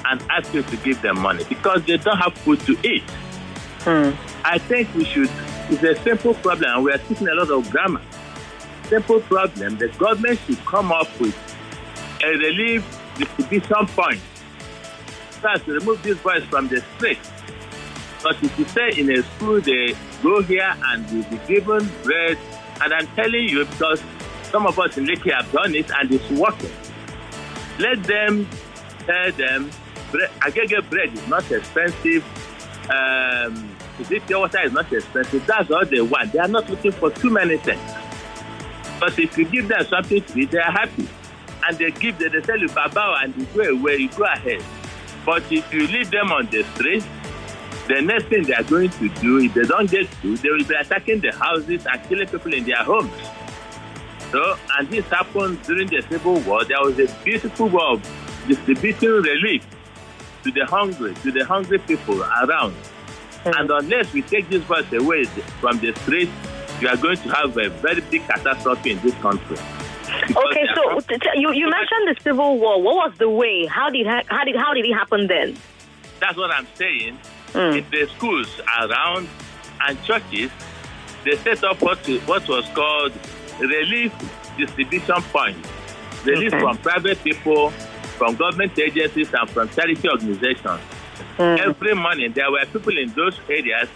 and 0.04 0.22
ask 0.30 0.52
you 0.52 0.62
to 0.62 0.76
give 0.76 1.00
them 1.00 1.18
money 1.20 1.44
because 1.48 1.82
they 1.86 1.96
don't 1.96 2.18
have 2.18 2.34
food 2.34 2.60
to 2.60 2.76
eat. 2.86 3.04
I 4.44 4.58
think 4.58 4.94
we 4.94 5.06
should, 5.06 5.30
it's 5.70 5.82
a 5.82 5.96
simple 6.02 6.34
problem 6.34 6.70
and 6.74 6.84
we 6.84 6.92
are 6.92 6.98
speaking 6.98 7.28
a 7.28 7.34
lot 7.34 7.50
of 7.50 7.70
grammar. 7.70 8.02
Simple 8.88 9.20
problem, 9.20 9.78
the 9.78 9.88
government 9.88 10.38
should 10.46 10.62
come 10.66 10.92
up 10.92 11.08
with 11.18 11.34
a 12.22 12.28
relief 12.28 12.84
distribution 13.16 13.86
point. 13.88 14.20
First, 15.40 15.66
remove 15.66 16.02
these 16.02 16.18
boys 16.18 16.44
from 16.44 16.68
the 16.68 16.80
street. 16.96 17.18
But 18.22 18.42
if 18.42 18.58
you 18.58 18.64
say 18.66 18.90
in 18.96 19.10
a 19.10 19.22
school 19.22 19.60
they 19.60 19.94
go 20.22 20.42
here 20.42 20.74
and 20.86 21.08
you'll 21.10 21.24
be 21.24 21.38
given 21.46 21.88
bread. 22.02 22.38
And 22.80 22.92
I'm 22.92 23.06
telling 23.08 23.48
you, 23.48 23.64
because 23.64 24.02
some 24.44 24.66
of 24.66 24.78
us 24.78 24.96
in 24.96 25.06
Lekki 25.06 25.32
have 25.32 25.50
done 25.52 25.74
it 25.74 25.90
and 25.90 26.12
it's 26.12 26.30
working. 26.30 26.70
Let 27.78 28.02
them 28.04 28.48
tell 29.06 29.32
them, 29.32 29.70
agege 30.40 30.90
bread 30.90 31.12
is 31.12 31.28
not 31.28 31.50
expensive. 31.50 32.24
Um, 32.90 33.76
pure 34.26 34.40
water 34.40 34.60
is 34.62 34.72
not 34.72 34.92
expensive. 34.92 35.44
That's 35.46 35.70
all 35.70 35.84
they 35.84 36.00
want. 36.00 36.32
They 36.32 36.38
are 36.38 36.48
not 36.48 36.68
looking 36.70 36.92
for 36.92 37.10
too 37.10 37.30
many 37.30 37.58
things. 37.58 37.80
But 38.98 39.18
if 39.18 39.36
you 39.38 39.44
give 39.44 39.68
them 39.68 39.84
something 39.86 40.22
to 40.22 40.38
eat, 40.38 40.50
they 40.50 40.58
are 40.58 40.72
happy. 40.72 41.06
And 41.68 41.76
they 41.76 41.90
give 41.90 42.18
them, 42.18 42.32
they 42.32 42.40
tell 42.40 42.58
you, 42.58 42.68
Baba, 42.68 43.18
and 43.22 43.36
you 43.36 43.46
go 43.54 43.60
away, 43.60 43.96
you 43.96 44.08
go 44.08 44.24
ahead. 44.24 44.64
But 45.26 45.44
if 45.52 45.70
you 45.72 45.86
leave 45.86 46.10
them 46.10 46.32
on 46.32 46.46
the 46.46 46.62
street, 46.74 47.04
the 47.88 48.00
next 48.00 48.24
thing 48.24 48.44
they 48.44 48.54
are 48.54 48.62
going 48.62 48.88
to 48.90 49.08
do, 49.20 49.38
if 49.38 49.52
they 49.52 49.64
don't 49.64 49.90
get 49.90 50.08
food, 50.08 50.38
they 50.38 50.48
will 50.48 50.64
be 50.64 50.74
attacking 50.74 51.20
the 51.20 51.30
houses 51.32 51.86
and 51.86 52.02
killing 52.08 52.26
people 52.26 52.54
in 52.54 52.64
their 52.64 52.82
homes. 52.82 53.12
So, 54.30 54.56
and 54.78 54.88
this 54.88 55.04
happened 55.06 55.62
during 55.62 55.88
the 55.88 56.02
Civil 56.02 56.40
War. 56.40 56.64
There 56.64 56.80
was 56.80 56.98
a 56.98 57.06
beautiful 57.22 57.68
war 57.68 57.94
of 57.94 58.44
distributing 58.46 59.10
relief 59.10 59.66
to 60.44 60.50
the 60.50 60.64
hungry, 60.64 61.14
to 61.16 61.32
the 61.32 61.44
hungry 61.44 61.78
people 61.78 62.22
around. 62.22 62.74
And 63.44 63.70
unless 63.70 64.12
we 64.12 64.22
take 64.22 64.48
this 64.48 64.62
verse 64.62 64.90
away 64.92 65.24
from 65.60 65.78
the 65.80 65.94
street, 65.96 66.30
we 66.80 66.88
are 66.88 66.96
going 66.96 67.16
to 67.18 67.28
have 67.30 67.56
a 67.56 67.68
very 67.68 68.00
big 68.02 68.22
catastrophe 68.26 68.92
in 68.92 69.00
this 69.00 69.14
country. 69.16 69.56
Okay, 70.08 70.66
so 70.74 71.00
t- 71.00 71.18
t- 71.18 71.28
you, 71.40 71.52
you 71.52 71.68
mentioned 71.68 72.08
the 72.08 72.16
Civil 72.22 72.58
War. 72.58 72.80
What 72.82 72.94
was 73.10 73.18
the 73.18 73.28
way? 73.28 73.66
How 73.66 73.90
did 73.90 74.06
ha- 74.06 74.22
how 74.28 74.44
did 74.44 74.56
how 74.56 74.72
did 74.74 74.84
it 74.86 74.94
happen 74.94 75.26
then? 75.26 75.56
That's 76.20 76.36
what 76.36 76.50
I'm 76.50 76.66
saying. 76.74 77.18
In 77.54 77.84
the 77.90 78.08
schools 78.16 78.60
around 78.80 79.28
and 79.86 80.02
churches, 80.04 80.50
they 81.24 81.36
set 81.36 81.64
up 81.64 81.80
what, 81.80 81.98
what 82.26 82.46
was 82.48 82.66
called 82.74 83.12
relief 83.58 84.12
distribution 84.58 85.22
points. 85.32 85.68
Relief 86.24 86.52
Okay. 86.52 86.60
from 86.60 86.76
private 86.78 87.22
people, 87.24 87.70
from 88.18 88.34
government 88.36 88.78
agencies, 88.78 89.32
and 89.32 89.48
from 89.50 89.68
charity 89.70 90.08
organizations. 90.08 90.80
Every 91.38 91.94
morning, 91.94 92.32
there 92.32 92.50
were 92.50 92.64
people 92.66 92.98
in 92.98 93.08
those 93.14 93.38
areas 93.48 93.88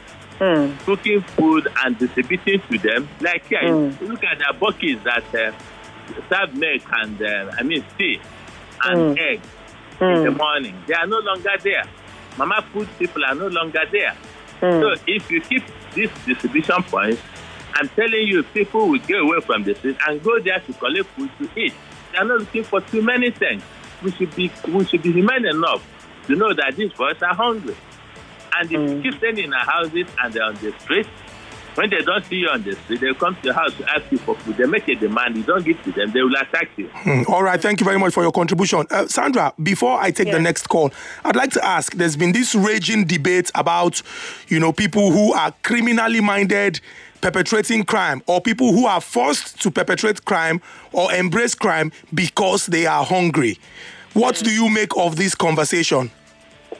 cooking 0.84 1.20
food 1.36 1.68
and 1.84 1.98
distributing 1.98 2.60
to 2.70 2.78
them. 2.78 3.08
Like 3.20 3.46
here, 3.46 3.60
Mm. 3.62 4.00
look 4.08 4.24
at 4.24 4.38
the 4.38 4.54
buckets 4.58 5.02
that 5.04 5.24
uh, 5.34 5.52
serve 6.28 6.54
milk 6.54 6.82
and, 6.92 7.20
uh, 7.22 7.50
I 7.58 7.62
mean, 7.62 7.84
tea 7.98 8.20
and 8.84 9.16
Mm. 9.16 9.18
eggs 9.18 9.46
in 10.00 10.22
the 10.24 10.30
Mm. 10.30 10.36
morning. 10.36 10.82
They 10.86 10.94
are 10.94 11.06
no 11.06 11.18
longer 11.18 11.50
there. 11.62 11.84
Mama 12.36 12.62
food 12.72 12.88
people 12.98 13.24
are 13.24 13.34
no 13.34 13.46
longer 13.48 13.82
there. 13.90 14.14
Mm. 14.60 14.80
So 14.80 15.02
if 15.06 15.30
you 15.30 15.40
keep 15.40 15.64
these 15.94 16.10
distribution 16.26 16.82
points, 16.84 17.20
I'm 17.74 17.88
telling 17.90 18.26
you, 18.26 18.42
people 18.42 18.88
will 18.88 18.98
get 18.98 19.20
away 19.20 19.40
from 19.40 19.62
the 19.64 19.74
street 19.74 19.96
and 20.06 20.22
go 20.22 20.38
there 20.40 20.60
to 20.60 20.72
collect 20.74 21.06
food 21.10 21.30
to 21.38 21.48
eat. 21.60 21.74
They 22.12 22.18
are 22.18 22.24
not 22.24 22.40
looking 22.40 22.64
for 22.64 22.80
too 22.80 23.02
many 23.02 23.30
things. 23.30 23.62
We 24.02 24.10
should 24.12 24.34
be 24.34 24.50
we 24.68 24.84
should 24.84 25.02
be 25.02 25.12
humane 25.12 25.46
enough 25.46 25.82
to 26.26 26.34
know 26.36 26.52
that 26.52 26.76
these 26.76 26.92
boys 26.92 27.22
are 27.22 27.34
hungry. 27.34 27.74
And 28.54 28.70
if 28.70 28.78
you 28.80 29.02
keep 29.02 29.14
staying 29.18 29.38
in 29.38 29.54
our 29.54 29.64
houses 29.64 30.06
and 30.22 30.32
they're 30.34 30.44
on 30.44 30.54
the 30.56 30.72
street, 30.80 31.06
when 31.74 31.90
they 31.90 32.02
don't 32.02 32.24
see 32.26 32.36
you 32.36 32.48
on 32.48 32.62
the 32.62 32.74
street, 32.76 33.00
they 33.00 33.12
come 33.14 33.34
to 33.36 33.40
your 33.44 33.54
house 33.54 33.74
to 33.76 33.90
ask 33.90 34.10
you 34.10 34.18
for 34.18 34.34
food. 34.36 34.56
They 34.56 34.66
make 34.66 34.88
a 34.88 34.94
demand. 34.94 35.36
You 35.36 35.42
don't 35.42 35.64
give 35.64 35.82
to 35.84 35.92
them, 35.92 36.12
they 36.12 36.22
will 36.22 36.34
attack 36.36 36.68
you. 36.76 36.88
Hmm, 36.88 37.22
All 37.28 37.42
right, 37.42 37.60
thank 37.60 37.80
you 37.80 37.84
very 37.84 37.98
much 37.98 38.12
for 38.12 38.22
your 38.22 38.32
contribution. 38.32 38.86
Uh, 38.90 39.06
Sandra, 39.06 39.52
before 39.62 39.98
I 40.00 40.10
take 40.10 40.30
the 40.30 40.40
next 40.40 40.68
call, 40.68 40.90
I'd 41.24 41.36
like 41.36 41.50
to 41.52 41.64
ask 41.64 41.94
there's 41.94 42.16
been 42.16 42.32
this 42.32 42.54
raging 42.54 43.04
debate 43.04 43.50
about, 43.54 44.02
you 44.48 44.60
know, 44.60 44.72
people 44.72 45.10
who 45.10 45.32
are 45.32 45.52
criminally 45.62 46.20
minded 46.20 46.80
perpetrating 47.20 47.84
crime 47.84 48.20
or 48.26 48.40
people 48.40 48.72
who 48.72 48.84
are 48.86 49.00
forced 49.00 49.60
to 49.62 49.70
perpetrate 49.70 50.24
crime 50.24 50.60
or 50.92 51.12
embrace 51.12 51.54
crime 51.54 51.92
because 52.12 52.66
they 52.66 52.84
are 52.84 53.04
hungry. 53.04 53.58
What 54.12 54.36
do 54.36 54.50
you 54.50 54.68
make 54.68 54.94
of 54.96 55.16
this 55.16 55.34
conversation? 55.34 56.10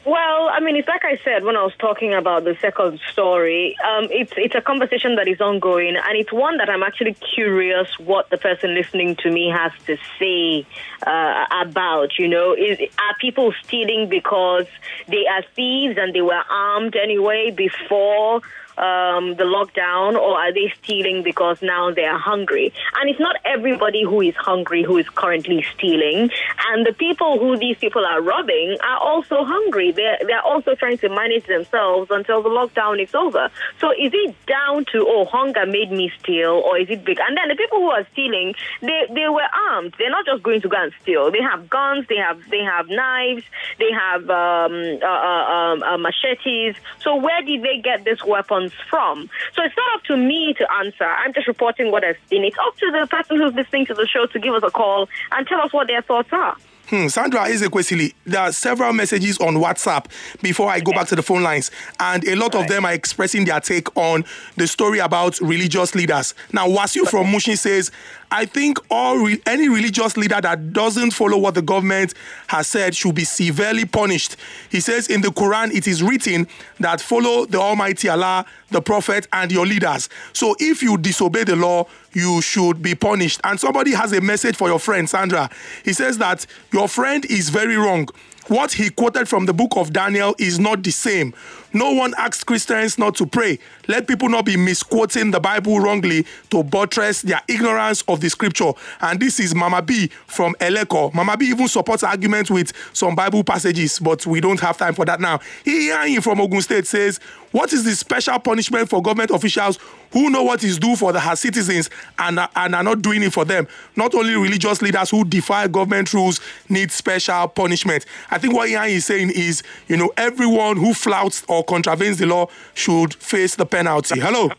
Well, 0.05 0.49
I 0.49 0.59
mean, 0.59 0.75
it's 0.75 0.87
like 0.87 1.05
I 1.05 1.17
said 1.23 1.45
when 1.45 1.55
I 1.55 1.63
was 1.63 1.71
talking 1.79 2.13
about 2.13 2.43
the 2.43 2.57
second 2.59 2.99
story. 3.11 3.77
Um, 3.79 4.09
it's 4.11 4.33
it's 4.35 4.53
a 4.53 4.59
conversation 4.59 5.15
that 5.15 5.29
is 5.29 5.39
ongoing, 5.39 5.95
and 5.95 6.17
it's 6.17 6.31
one 6.33 6.57
that 6.57 6.69
I'm 6.69 6.83
actually 6.83 7.13
curious 7.13 7.87
what 7.99 8.29
the 8.29 8.37
person 8.37 8.75
listening 8.75 9.15
to 9.17 9.31
me 9.31 9.47
has 9.49 9.71
to 9.85 9.95
say 10.19 10.65
uh, 11.07 11.45
about. 11.65 12.19
You 12.19 12.27
know, 12.27 12.53
is 12.53 12.79
are 12.81 13.15
people 13.21 13.53
stealing 13.63 14.09
because 14.09 14.65
they 15.07 15.25
are 15.25 15.43
thieves 15.55 15.97
and 15.97 16.13
they 16.13 16.21
were 16.21 16.43
armed 16.49 16.97
anyway 16.97 17.51
before? 17.51 18.41
Um, 18.77 19.35
the 19.35 19.43
lockdown, 19.43 20.15
or 20.15 20.37
are 20.37 20.53
they 20.53 20.73
stealing 20.81 21.23
because 21.23 21.61
now 21.61 21.91
they 21.91 22.05
are 22.05 22.19
hungry? 22.19 22.73
And 22.99 23.09
it's 23.09 23.19
not 23.19 23.35
everybody 23.45 24.03
who 24.03 24.21
is 24.21 24.35
hungry 24.35 24.83
who 24.83 24.97
is 24.97 25.07
currently 25.09 25.65
stealing. 25.75 26.29
And 26.69 26.85
the 26.85 26.93
people 26.93 27.39
who 27.39 27.57
these 27.57 27.77
people 27.77 28.05
are 28.05 28.21
robbing 28.21 28.77
are 28.83 28.97
also 28.97 29.43
hungry. 29.43 29.91
They're, 29.91 30.17
they're 30.25 30.41
also 30.41 30.75
trying 30.75 30.97
to 30.99 31.09
manage 31.09 31.45
themselves 31.45 32.09
until 32.11 32.41
the 32.41 32.49
lockdown 32.49 33.01
is 33.01 33.13
over. 33.13 33.49
So 33.79 33.91
is 33.91 34.11
it 34.13 34.35
down 34.45 34.85
to, 34.93 35.05
oh, 35.07 35.25
hunger 35.25 35.65
made 35.65 35.91
me 35.91 36.11
steal, 36.19 36.51
or 36.65 36.77
is 36.77 36.89
it 36.89 37.03
big? 37.03 37.19
And 37.19 37.37
then 37.37 37.49
the 37.49 37.55
people 37.55 37.79
who 37.79 37.89
are 37.89 38.05
stealing, 38.13 38.55
they, 38.81 39.07
they 39.09 39.27
were 39.29 39.47
armed. 39.69 39.95
They're 39.97 40.09
not 40.09 40.25
just 40.25 40.43
going 40.43 40.61
to 40.61 40.69
go 40.69 40.77
and 40.79 40.91
steal. 41.01 41.31
They 41.31 41.41
have 41.41 41.69
guns, 41.69 42.05
they 42.07 42.17
have, 42.17 42.41
they 42.49 42.63
have 42.63 42.89
knives, 42.89 43.43
they 43.79 43.91
have 43.91 44.29
um, 44.29 44.99
uh, 45.01 45.05
uh, 45.05 45.45
um, 45.53 45.83
uh, 45.83 45.97
machetes. 45.97 46.75
So 46.99 47.15
where 47.15 47.41
did 47.41 47.63
they 47.63 47.79
get 47.81 48.03
these 48.03 48.21
weapons 48.63 48.81
from? 48.89 49.29
So 49.55 49.63
it's 49.63 49.75
not 49.75 49.95
up 49.95 50.03
to 50.05 50.17
me 50.17 50.53
to 50.57 50.71
answer. 50.73 51.05
I'm 51.05 51.33
just 51.33 51.47
reporting 51.47 51.91
what 51.91 52.03
I've 52.03 52.17
seen. 52.29 52.43
It's 52.43 52.57
up 52.59 52.77
to 52.77 52.91
the 52.91 53.07
person 53.07 53.37
who's 53.37 53.53
listening 53.53 53.85
to 53.87 53.93
the 53.93 54.07
show 54.07 54.25
to 54.27 54.39
give 54.39 54.53
us 54.53 54.63
a 54.63 54.71
call 54.71 55.09
and 55.31 55.47
tell 55.47 55.61
us 55.61 55.73
what 55.73 55.87
their 55.87 56.01
thoughts 56.01 56.29
are. 56.31 56.55
Hmm, 56.87 57.07
Sandra 57.07 57.45
Ezekwesili, 57.45 58.13
there 58.25 58.41
are 58.41 58.51
several 58.51 58.91
messages 58.91 59.37
on 59.37 59.55
WhatsApp 59.55 60.05
before 60.41 60.69
I 60.69 60.81
go 60.81 60.91
back 60.91 61.07
to 61.07 61.15
the 61.15 61.23
phone 61.23 61.41
lines, 61.41 61.71
and 61.97 62.27
a 62.27 62.35
lot 62.35 62.55
of 62.55 62.67
them 62.67 62.83
are 62.83 62.91
expressing 62.91 63.45
their 63.45 63.61
take 63.61 63.95
on 63.97 64.25
the 64.57 64.67
story 64.67 64.99
about 64.99 65.39
religious 65.39 65.95
leaders. 65.95 66.35
Now, 66.51 66.67
Wasu 66.67 67.07
from 67.07 67.31
Mushin 67.31 67.55
says, 67.55 67.89
I 68.33 68.45
think 68.45 68.79
all 68.89 69.17
re- 69.19 69.39
any 69.45 69.69
religious 69.69 70.17
leader 70.17 70.41
that 70.41 70.73
doesn't 70.73 71.11
follow 71.11 71.37
what 71.37 71.53
the 71.53 71.61
government 71.61 72.15
has 72.47 72.65
said 72.65 72.95
should 72.95 73.13
be 73.13 73.25
severely 73.25 73.85
punished. 73.85 74.37
He 74.71 74.79
says 74.79 75.07
in 75.07 75.21
the 75.21 75.27
Quran 75.27 75.71
it 75.71 75.87
is 75.87 76.01
written 76.01 76.47
that 76.79 76.99
follow 76.99 77.45
the 77.45 77.59
Almighty 77.59 78.09
Allah, 78.09 78.43
the 78.71 78.81
Prophet, 78.81 79.27
and 79.33 79.51
your 79.51 79.67
leaders. 79.67 80.09
So 80.33 80.55
if 80.59 80.81
you 80.81 80.97
disobey 80.97 81.43
the 81.43 81.55
law, 81.55 81.85
you 82.13 82.41
should 82.41 82.81
be 82.81 82.95
punished. 82.95 83.39
And 83.43 83.59
somebody 83.59 83.91
has 83.91 84.13
a 84.13 84.21
message 84.21 84.55
for 84.55 84.67
your 84.67 84.79
friend, 84.79 85.07
Sandra. 85.07 85.47
He 85.85 85.93
says 85.93 86.17
that 86.17 86.47
your 86.71 86.87
friend 86.87 87.23
is 87.25 87.49
very 87.49 87.77
wrong. 87.77 88.09
What 88.47 88.73
he 88.73 88.89
quoted 88.89 89.29
from 89.29 89.45
the 89.45 89.53
book 89.53 89.73
of 89.77 89.93
Daniel 89.93 90.35
is 90.37 90.59
not 90.59 90.83
the 90.83 90.91
same. 90.91 91.33
No 91.73 91.91
one 91.91 92.13
asks 92.17 92.43
Christians 92.43 92.97
not 92.97 93.15
to 93.15 93.25
pray. 93.25 93.57
Let 93.87 94.07
people 94.07 94.29
not 94.29 94.45
be 94.45 94.55
misquoting 94.55 95.31
the 95.31 95.39
Bible 95.39 95.79
wrongly 95.79 96.25
to 96.51 96.63
buttress 96.63 97.23
their 97.23 97.41
ignorance 97.47 98.03
of 98.07 98.21
the 98.21 98.29
scripture. 98.29 98.71
And 99.01 99.19
this 99.19 99.39
is 99.39 99.55
Mama 99.55 99.81
B 99.81 100.07
from 100.27 100.53
Eleko. 100.59 101.13
Mama 101.13 101.35
B 101.35 101.47
even 101.47 101.67
supports 101.67 102.03
arguments 102.03 102.51
with 102.51 102.71
some 102.93 103.15
Bible 103.15 103.43
passages, 103.43 103.99
but 103.99 104.25
we 104.25 104.39
don't 104.39 104.59
have 104.59 104.77
time 104.77 104.93
for 104.93 105.05
that 105.05 105.19
now. 105.19 105.39
Iyan 105.65 106.21
from 106.21 106.39
Ogun 106.39 106.61
State 106.61 106.85
says, 106.85 107.19
What 107.51 107.73
is 107.73 107.83
the 107.83 107.95
special 107.95 108.37
punishment 108.39 108.89
for 108.89 109.01
government 109.01 109.31
officials 109.31 109.79
who 110.13 110.29
know 110.29 110.43
what 110.43 110.63
is 110.63 110.77
due 110.79 110.95
for 110.95 111.11
the 111.11 111.19
her 111.19 111.35
citizens 111.35 111.89
and, 112.19 112.39
are- 112.39 112.49
and 112.55 112.73
are 112.75 112.83
not 112.83 113.01
doing 113.01 113.21
it 113.23 113.33
for 113.33 113.43
them? 113.43 113.67
Not 113.95 114.13
only 114.15 114.35
religious 114.35 114.81
leaders 114.81 115.09
who 115.09 115.25
defy 115.25 115.67
government 115.67 116.13
rules 116.13 116.39
need 116.69 116.91
special 116.91 117.47
punishment. 117.49 118.05
I 118.31 118.37
think 118.37 118.53
what 118.53 118.69
Iyan 118.69 118.89
is 118.89 119.05
saying 119.05 119.31
is, 119.31 119.63
you 119.87 119.97
know, 119.97 120.11
everyone 120.15 120.77
who 120.77 120.93
flouts 120.93 121.43
or 121.49 121.63
contravenes 121.63 122.17
the 122.19 122.27
law 122.27 122.47
should 122.75 123.13
face 123.15 123.55
the 123.55 123.65
penalty. 123.65 124.19
Hello? 124.19 124.49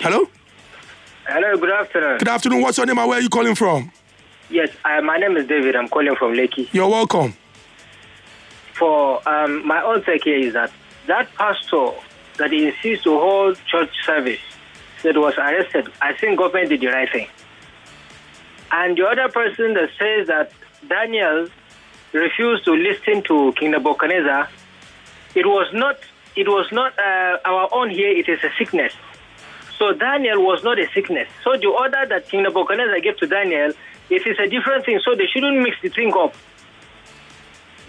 Hello? 0.00 0.28
Hello, 1.26 1.56
good 1.56 1.70
afternoon. 1.70 2.18
Good 2.18 2.28
afternoon. 2.28 2.60
What's 2.60 2.76
your 2.76 2.86
name 2.86 2.98
and 2.98 3.08
where 3.08 3.18
are 3.18 3.22
you 3.22 3.30
calling 3.30 3.54
from? 3.54 3.90
Yes, 4.50 4.68
my 4.84 5.16
name 5.16 5.36
is 5.38 5.46
David. 5.48 5.74
I'm 5.74 5.88
calling 5.88 6.14
from 6.16 6.32
Lekki. 6.34 6.68
You're 6.72 6.88
welcome. 6.88 7.34
For 8.74 9.26
um, 9.26 9.66
my 9.66 9.82
own 9.82 10.04
take 10.04 10.24
here 10.24 10.38
is 10.38 10.52
that 10.52 10.70
that 11.06 11.32
pastor 11.34 11.90
that 12.36 12.50
he 12.50 12.66
insists 12.66 13.04
to 13.04 13.18
hold 13.18 13.58
church 13.66 13.90
service 14.04 14.40
that 15.02 15.16
was 15.16 15.34
arrested, 15.36 15.88
I 16.00 16.14
think 16.14 16.38
government 16.38 16.70
did 16.70 16.80
the 16.80 16.88
right 16.88 17.10
thing. 17.10 17.28
And 18.72 18.96
the 18.96 19.06
other 19.06 19.28
person 19.28 19.74
that 19.74 19.90
says 19.98 20.26
that 20.26 20.52
Daniel 20.88 21.48
refused 22.12 22.64
to 22.64 22.72
listen 22.72 23.22
to 23.24 23.52
King 23.58 23.72
Nebuchadnezzar, 23.72 24.48
it 25.34 25.46
was 25.46 25.68
not. 25.72 25.98
It 26.36 26.48
was 26.48 26.66
not 26.72 26.98
uh, 26.98 27.38
our 27.44 27.68
own 27.72 27.90
here. 27.90 28.10
It 28.10 28.28
is 28.28 28.42
a 28.42 28.50
sickness. 28.58 28.92
So 29.78 29.92
Daniel 29.92 30.44
was 30.44 30.64
not 30.64 30.80
a 30.80 30.88
sickness. 30.92 31.28
So 31.44 31.56
the 31.56 31.68
order 31.68 32.06
that 32.08 32.28
King 32.28 32.42
Nebuchadnezzar 32.42 32.98
gave 33.00 33.16
to 33.18 33.26
Daniel, 33.28 33.72
it 34.10 34.26
is 34.26 34.36
a 34.40 34.48
different 34.48 34.84
thing. 34.84 35.00
So 35.04 35.14
they 35.14 35.26
shouldn't 35.26 35.62
mix 35.62 35.76
the 35.80 35.90
thing 35.90 36.12
up. 36.16 36.34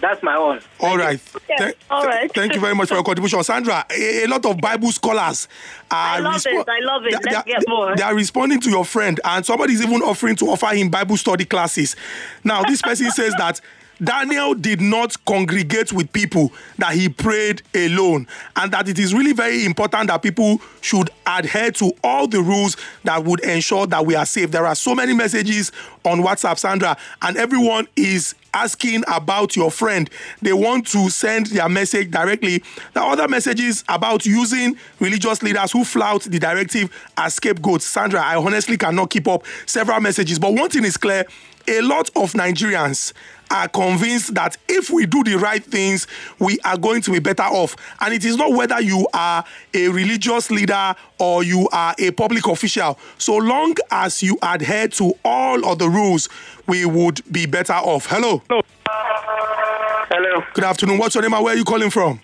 That's 0.06 0.22
my 0.22 0.36
own. 0.36 0.60
All 0.82 0.98
right. 0.98 1.20
Yeah, 1.50 1.56
Thank- 1.58 1.78
all 1.90 2.06
right. 2.06 2.32
Thank 2.32 2.54
you 2.54 2.62
very 2.62 2.76
much 2.76 2.90
for 2.90 2.94
your 2.94 3.04
contribution, 3.04 3.44
Sandra. 3.44 3.84
A, 3.90 4.24
a 4.26 4.28
lot 4.28 4.46
of 4.46 4.62
Bible 4.62 4.92
scholars 4.92 5.48
are 5.90 6.18
I 6.18 6.20
love 6.20 6.44
it. 6.46 6.70
I 6.70 6.80
love 6.86 7.06
it. 7.06 7.12
they- 7.24 7.32
Let's 7.32 7.44
they- 7.46 7.52
get 7.54 7.64
more. 7.68 7.96
They 7.96 8.04
are 8.04 8.14
responding 8.14 8.62
to 8.62 8.70
your 8.70 8.86
friend, 8.86 9.20
and 9.26 9.44
somebody 9.44 9.74
is 9.74 9.82
even 9.82 10.04
offering 10.04 10.36
to 10.36 10.46
offer 10.52 10.68
him 10.76 10.90
Bible 10.90 11.18
study 11.18 11.44
classes. 11.46 11.96
Now, 12.44 12.62
this 12.62 12.84
person 12.84 13.10
says 13.12 13.34
that 13.40 13.62
Daniel 14.04 14.54
did 14.54 14.82
not 14.82 15.16
congregate 15.26 15.94
with 15.94 16.12
people, 16.12 16.52
that 16.78 16.94
he 16.94 17.10
prayed 17.10 17.62
alone, 17.74 18.28
and 18.56 18.72
that 18.72 18.90
it 18.90 19.00
is 19.00 19.14
really 19.14 19.34
very 19.34 19.66
important 19.66 20.08
that 20.08 20.22
people 20.22 20.62
should 20.82 21.10
adhere 21.26 21.72
to 21.72 21.92
all 22.04 22.28
the 22.28 22.42
rules 22.42 22.78
that 23.04 23.24
would 23.24 23.40
ensure 23.42 23.88
that 23.88 24.06
we 24.06 24.16
are 24.16 24.26
safe. 24.26 24.52
There 24.52 24.66
are 24.66 24.76
so 24.76 24.96
many 24.96 25.14
messages 25.14 25.72
on 26.04 26.20
WhatsApp, 26.22 26.58
Sandra, 26.58 26.98
and 27.22 27.38
everyone 27.38 27.88
is 27.96 28.36
asking 28.54 29.04
about 29.08 29.56
your 29.56 29.70
friend. 29.70 30.10
They 30.42 30.54
want 30.54 30.88
to 30.88 31.10
send 31.10 31.48
their 31.48 31.68
message 31.68 32.10
directly. 32.10 32.64
Are 32.96 33.12
other 33.12 33.28
messages 33.28 33.84
about 33.90 34.26
using 34.26 34.78
religious 35.00 35.44
leaders 35.44 35.72
who 35.74 35.84
flout 35.84 36.22
the 36.24 36.40
directive 36.40 36.90
as 37.18 37.34
scapegoats. 37.34 37.86
Sandra, 37.86 38.22
I 38.22 38.36
honestly 38.38 38.78
cannot 38.78 39.10
keep 39.10 39.28
up 39.28 39.44
several 39.66 40.00
messages. 40.00 40.40
But 40.40 40.54
one 40.54 40.70
thing 40.70 40.86
is 40.86 40.96
clear 40.96 41.26
a 41.68 41.82
lot 41.82 42.10
of 42.16 42.34
Nigerians 42.34 43.14
are 43.52 43.68
convinced 43.68 44.34
that 44.36 44.58
if 44.68 44.90
we 44.90 45.06
do 45.06 45.24
the 45.24 45.36
right 45.36 45.64
things, 45.64 46.08
we 46.40 46.60
are 46.66 46.78
going 46.78 47.02
to 47.02 47.12
be 47.12 47.20
better 47.20 47.44
off. 47.44 47.76
And 48.02 48.14
it 48.14 48.26
is 48.26 48.38
not 48.38 48.54
whether 48.54 48.82
you 48.82 49.08
are 49.14 49.44
a 49.74 49.88
religious 49.90 50.50
leader 50.52 50.96
or 51.20 51.44
you 51.44 51.70
are 51.72 51.96
a 52.00 52.12
public 52.12 52.48
official. 52.48 52.98
So 53.18 53.38
long 53.38 53.76
as 53.92 54.24
you 54.24 54.38
adhere 54.42 54.88
to 54.90 55.14
all 55.24 55.66
of 55.66 55.80
the 55.80 55.90
rules, 55.90 56.28
we 56.68 56.86
would 56.86 57.22
be 57.32 57.46
better 57.46 57.74
off. 57.74 58.08
Hello. 58.08 58.42
Hello. 58.48 60.44
Good 60.54 60.64
afternoon. 60.64 60.98
What's 60.98 61.16
your 61.16 61.22
name 61.22 61.34
and 61.34 61.44
where 61.44 61.54
are 61.54 61.58
you 61.58 61.66
calling 61.66 61.90
from? 61.90 62.20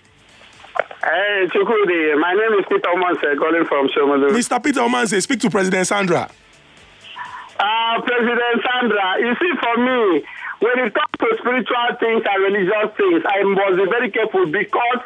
Hey, 1.04 1.48
Chukwudi. 1.48 2.20
My 2.20 2.34
name 2.34 2.60
is 2.60 2.66
Peter 2.70 2.90
Omanse, 2.90 3.38
calling 3.40 3.66
from 3.66 3.88
Shomolu. 3.90 4.30
Mr. 4.32 4.64
Peter 4.64 4.82
Omanse, 4.82 5.22
speak 5.22 5.40
to 5.40 5.50
President 5.50 5.88
Sandra. 5.88 6.30
Uh, 7.62 8.02
President 8.02 8.58
Sandra, 8.66 9.22
you 9.22 9.38
see, 9.38 9.54
for 9.62 9.76
me, 9.78 10.26
when 10.66 10.76
it 10.82 10.90
comes 10.98 11.14
to 11.22 11.30
spiritual 11.38 11.90
things 12.02 12.26
and 12.26 12.38
religious 12.42 12.90
things, 12.98 13.22
I 13.22 13.46
must 13.46 13.78
be 13.78 13.86
very 13.86 14.10
careful 14.10 14.50
because 14.50 15.02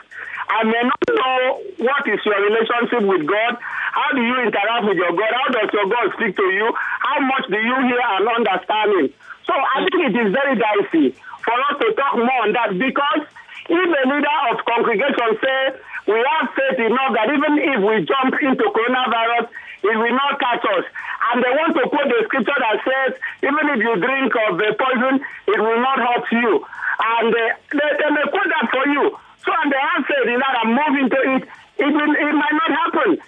I 0.47 0.63
may 0.63 0.83
not 0.87 1.03
know 1.11 1.59
what 1.83 2.07
is 2.07 2.23
your 2.23 2.39
relationship 2.39 3.03
with 3.03 3.27
God. 3.27 3.59
How 3.59 4.15
do 4.15 4.23
you 4.23 4.39
interact 4.39 4.87
with 4.87 4.95
your 4.95 5.11
God? 5.19 5.31
How 5.35 5.47
does 5.51 5.69
your 5.75 5.87
God 5.91 6.15
speak 6.15 6.39
to 6.39 6.47
you? 6.47 6.71
How 7.03 7.19
much 7.27 7.43
do 7.51 7.59
you 7.59 7.75
hear 7.91 7.99
and 7.99 8.23
understand 8.23 8.87
Him? 9.03 9.07
So 9.43 9.51
I 9.51 9.83
think 9.91 9.99
it 10.11 10.15
is 10.15 10.31
very 10.31 10.55
dicey 10.55 11.11
for 11.43 11.55
us 11.59 11.75
to 11.83 11.87
talk 11.99 12.15
more 12.15 12.39
on 12.47 12.55
that 12.55 12.71
because 12.71 13.27
if 13.67 13.89
a 13.91 14.03
leader 14.07 14.37
of 14.47 14.63
congregation 14.63 15.29
say 15.43 15.59
we 16.07 16.23
have 16.23 16.55
faith 16.55 16.79
enough 16.87 17.11
that 17.19 17.27
even 17.35 17.53
if 17.59 17.79
we 17.83 18.05
jump 18.07 18.31
into 18.39 18.63
coronavirus, 18.63 19.51
it 19.85 19.97
will 19.97 20.15
not 20.17 20.39
catch 20.39 20.65
us. 20.65 20.85
And 21.31 21.43
they 21.43 21.53
want 21.53 21.77
to 21.77 21.83
quote 21.89 22.09
the 22.09 22.21
scripture 22.25 22.57
that 22.57 22.77
says, 22.81 23.11
even 23.45 23.63
if 23.73 23.79
you 23.81 23.93
drink 24.01 24.33
of 24.49 24.57
the 24.57 24.73
poison, 24.73 25.21
it 25.21 25.59
will 25.61 25.81
not 25.81 25.97
hurt 26.01 26.25
you. 26.33 26.65
And 26.95 27.29
uh, 27.29 27.41
they, 27.69 27.89
they 28.01 28.09
may 28.09 28.25
quote 28.29 28.49
that 28.49 28.67
for 28.73 28.85
you. 28.89 29.13
So, 29.45 29.49
and 29.53 29.69
they 29.69 29.77
have 29.77 30.01
faith 30.09 30.25
in 30.25 30.39
that 30.41 30.55
and 30.65 30.69
move 30.73 30.93
into 31.05 31.19
it, 31.37 31.43
it, 31.77 31.91
will, 31.93 32.13
it 32.17 32.33
might 32.33 32.55
not 32.57 32.71
happen. 32.73 33.21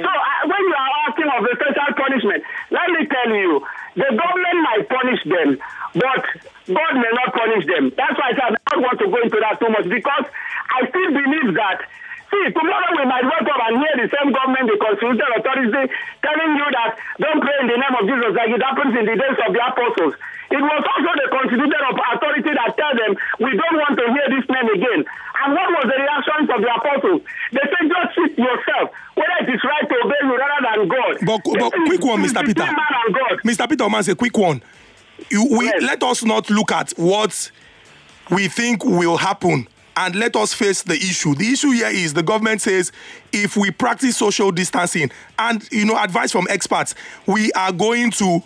So, 0.00 0.06
uh, 0.08 0.40
when 0.48 0.62
you 0.64 0.76
are 0.78 0.92
asking 1.10 1.28
of 1.28 1.44
a 1.44 1.52
special 1.58 1.90
punishment, 1.92 2.40
let 2.70 2.88
me 2.94 3.02
tell 3.04 3.30
you, 3.34 3.66
the 3.98 4.08
government 4.14 4.58
might 4.64 4.84
punish 4.88 5.20
them, 5.26 5.48
but 5.92 6.22
God 6.70 6.92
may 6.94 7.12
not 7.12 7.34
punish 7.34 7.66
them. 7.66 7.92
That's 7.98 8.16
why 8.16 8.30
I 8.30 8.34
said 8.38 8.54
I 8.54 8.78
don't 8.78 8.86
want 8.86 8.98
to 9.00 9.08
go 9.10 9.18
into 9.18 9.40
that 9.42 9.58
too 9.58 9.68
much 9.74 9.90
because 9.90 10.24
I 10.70 10.86
still 10.88 11.10
believe 11.10 11.52
that 11.58 11.82
See, 12.28 12.44
tomorrow 12.52 12.90
we 12.92 13.04
might 13.08 13.24
wake 13.24 13.48
up 13.48 13.60
and 13.68 13.80
hear 13.80 13.94
the 14.04 14.08
same 14.12 14.28
government, 14.36 14.68
the 14.68 14.76
constitutional 14.76 15.32
authority, 15.40 15.82
telling 16.20 16.52
you 16.60 16.66
that 16.76 16.90
don't 17.16 17.40
pray 17.40 17.56
in 17.64 17.66
the 17.72 17.78
name 17.80 17.94
of 17.96 18.04
Jesus 18.04 18.32
like 18.36 18.52
it 18.52 18.60
happens 18.60 18.92
in 18.92 19.04
the 19.08 19.16
days 19.16 19.38
of 19.40 19.50
the 19.56 19.62
apostles. 19.64 20.12
It 20.52 20.60
was 20.64 20.82
also 20.84 21.10
the 21.16 21.28
constitutional 21.32 21.92
authority 21.92 22.52
that 22.52 22.70
tell 22.76 22.94
them 22.96 23.12
we 23.40 23.52
don't 23.56 23.76
want 23.80 23.96
to 23.96 24.04
hear 24.12 24.26
this 24.28 24.44
name 24.44 24.68
again. 24.76 25.00
And 25.08 25.48
what 25.56 25.68
was 25.72 25.84
the 25.88 25.96
reaction 25.96 26.40
of 26.52 26.60
the 26.60 26.70
apostles? 26.72 27.20
They 27.52 27.64
said, 27.64 27.84
just 27.88 28.08
sit 28.12 28.32
yourself, 28.36 28.92
whether 29.16 29.38
it 29.44 29.48
is 29.48 29.60
right 29.64 29.86
to 29.88 29.96
obey 30.04 30.20
you 30.28 30.34
rather 30.36 30.60
than 30.68 30.80
God. 30.88 31.14
But, 31.24 31.40
but 31.48 31.72
quick 31.88 32.04
one, 32.04 32.20
Mr. 32.20 32.44
Peter. 32.44 32.64
Mr. 33.44 33.64
Peter 33.68 33.84
Omanse, 33.88 34.12
quick 34.16 34.36
one. 34.36 34.60
You, 35.32 35.48
we, 35.48 35.72
Let 35.80 36.02
us 36.04 36.24
not 36.24 36.48
look 36.50 36.72
at 36.72 36.92
what 36.96 37.50
we 38.30 38.48
think 38.48 38.84
will 38.84 39.16
happen 39.16 39.68
and 39.98 40.14
let 40.14 40.36
us 40.36 40.54
face 40.54 40.82
the 40.82 40.94
issue. 40.94 41.34
The 41.34 41.48
issue 41.52 41.70
here 41.72 41.88
is 41.88 42.14
the 42.14 42.22
government 42.22 42.62
says 42.62 42.92
if 43.32 43.56
we 43.56 43.72
practice 43.72 44.16
social 44.16 44.52
distancing 44.52 45.10
and 45.38 45.68
you 45.72 45.84
know 45.84 45.98
advice 45.98 46.30
from 46.30 46.46
experts, 46.48 46.94
we 47.26 47.50
are 47.52 47.72
going 47.72 48.12
to 48.12 48.40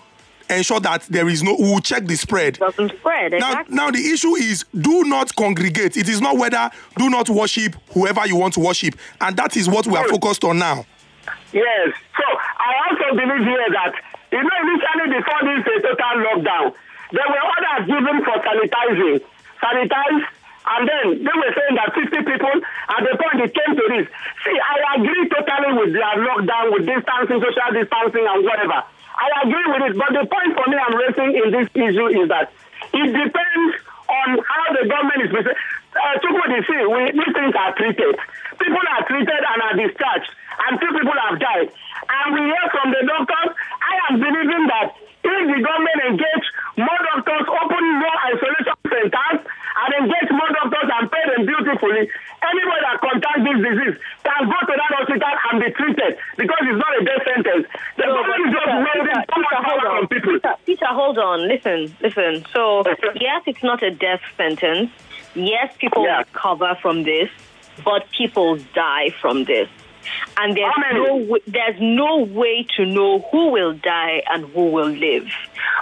ensure 0.48 0.80
that 0.80 1.02
there 1.02 1.28
is 1.28 1.42
no 1.42 1.54
we 1.58 1.64
will 1.70 1.80
check 1.80 2.06
the 2.06 2.16
spread. 2.16 2.58
Doesn't 2.58 2.92
spread. 2.98 3.32
Now, 3.32 3.36
Exactly. 3.50 3.76
now 3.76 3.90
the 3.90 3.98
issue 3.98 4.34
is 4.36 4.64
do 4.80 5.04
not 5.04 5.36
congregate. 5.36 5.96
It 5.98 6.08
is 6.08 6.22
not 6.22 6.38
whether 6.38 6.70
do 6.96 7.10
not 7.10 7.28
worship 7.28 7.76
whoever 7.92 8.26
you 8.26 8.36
want 8.36 8.54
to 8.54 8.60
worship, 8.60 8.94
and 9.20 9.36
that 9.36 9.54
is 9.56 9.68
what 9.68 9.86
we 9.86 9.96
are 9.96 10.08
focused 10.08 10.44
on 10.44 10.58
now. 10.58 10.86
Yes. 11.52 11.92
So 12.16 12.24
I 12.58 12.88
also 12.88 13.14
believe 13.14 13.46
here 13.46 13.66
that, 13.76 13.92
you 14.32 14.42
know, 14.42 14.56
initially 14.64 15.20
before 15.20 15.40
this 15.44 15.82
total 15.84 16.16
lockdown, 16.24 16.74
there 17.12 17.28
were 17.28 17.44
orders 17.44 17.86
given 17.86 18.24
for 18.24 18.40
sanitizing. 18.40 19.20
Sanitize, 19.62 20.24
and 20.62 20.82
then 20.86 21.04
they 21.26 21.34
were 21.34 21.52
saying 21.52 21.74
that 21.74 21.90
50 21.90 22.22
people, 22.22 22.54
at 22.62 23.02
the 23.02 23.14
point 23.18 23.38
it 23.42 23.50
came 23.50 23.74
to 23.74 23.86
this. 23.90 24.06
See, 24.46 24.54
I 24.54 24.94
agree 24.98 25.26
totally 25.26 25.72
with 25.74 25.90
their 25.90 26.14
lockdown, 26.22 26.70
with 26.70 26.86
distancing, 26.86 27.42
social 27.42 27.70
distancing, 27.74 28.26
and 28.26 28.40
whatever. 28.46 28.78
I 29.12 29.26
agree 29.42 29.66
with 29.74 29.82
it. 29.90 29.94
But 29.98 30.10
the 30.14 30.24
point 30.30 30.50
for 30.54 30.66
me 30.70 30.76
I'm 30.78 30.94
raising 30.94 31.30
in 31.34 31.48
this 31.50 31.68
issue 31.74 32.08
is 32.14 32.26
that 32.30 32.54
it 32.94 33.08
depends 33.10 33.72
on 34.06 34.28
how 34.38 34.64
the 34.78 34.84
government 34.86 35.20
is. 35.26 35.32
Uh, 35.92 36.16
Chukwudi, 36.24 36.58
see, 36.64 36.82
we, 36.88 37.00
these 37.12 37.34
things 37.36 37.52
are 37.52 37.72
treated. 37.76 38.16
People 38.56 38.84
are 38.96 39.04
treated 39.04 39.42
and 39.44 39.58
are 39.60 39.76
discharged, 39.76 40.30
and 40.64 40.80
two 40.80 40.88
people 40.88 41.18
have 41.28 41.36
died. 41.36 41.68
And 41.68 42.26
we 42.32 42.40
hear 42.48 42.66
from 42.72 42.96
the 42.96 43.02
doctors, 43.04 43.50
I 43.52 43.94
am 44.08 44.14
believing 44.16 44.64
that 44.72 44.96
if 45.22 45.42
the 45.52 45.60
government 45.60 45.98
engage 46.08 46.46
more 46.80 47.00
doctors, 47.12 47.44
open 47.44 47.84
more 48.00 48.16
isolation 48.32 48.76
centers, 48.88 49.40
engage 49.92 50.30
more 50.32 50.48
doctors 50.52 50.88
and 50.88 51.04
pay 51.10 51.24
them 51.30 51.46
beautifully, 51.46 52.08
anybody 52.42 52.80
that 52.82 52.96
contacts 53.00 53.42
this 53.44 53.58
disease 53.62 53.96
can 54.24 54.42
go 54.48 54.58
to 54.66 54.74
that 54.76 54.90
hospital 54.96 55.34
and 55.50 55.56
be 55.60 55.68
treated 55.72 56.12
because 56.36 56.62
it's 56.64 56.80
not 56.80 56.92
a 56.96 57.02
death 57.04 57.22
sentence. 57.26 57.64
The 57.96 58.06
No, 58.06 58.14
government 58.16 58.42
is 58.46 58.52
just 58.52 58.66
Peter, 58.66 59.20
too 59.34 59.40
much 59.42 59.58
hold 59.62 59.80
power 59.82 59.96
on. 59.98 60.06
people. 60.08 60.32
Peter, 60.32 60.54
Peter, 60.66 60.86
hold 60.90 61.18
on. 61.18 61.48
Listen, 61.48 61.80
listen. 62.00 62.44
So, 62.52 62.84
yes, 63.20 63.42
it's 63.46 63.62
not 63.62 63.82
a 63.82 63.90
death 63.90 64.22
sentence. 64.36 64.90
Yes, 65.34 65.74
people 65.78 66.04
recover 66.04 66.76
from 66.82 67.04
this, 67.04 67.30
but 67.84 68.04
people 68.16 68.56
die 68.74 69.10
from 69.20 69.44
this. 69.44 69.68
And 70.36 70.56
there's 70.56 70.74
no 70.94 71.38
there's 71.46 71.80
no 71.80 72.24
way 72.24 72.66
to 72.76 72.84
know 72.84 73.20
who 73.30 73.50
will 73.52 73.72
die 73.74 74.22
and 74.30 74.44
who 74.52 74.66
will 74.70 74.88
live. 74.88 75.28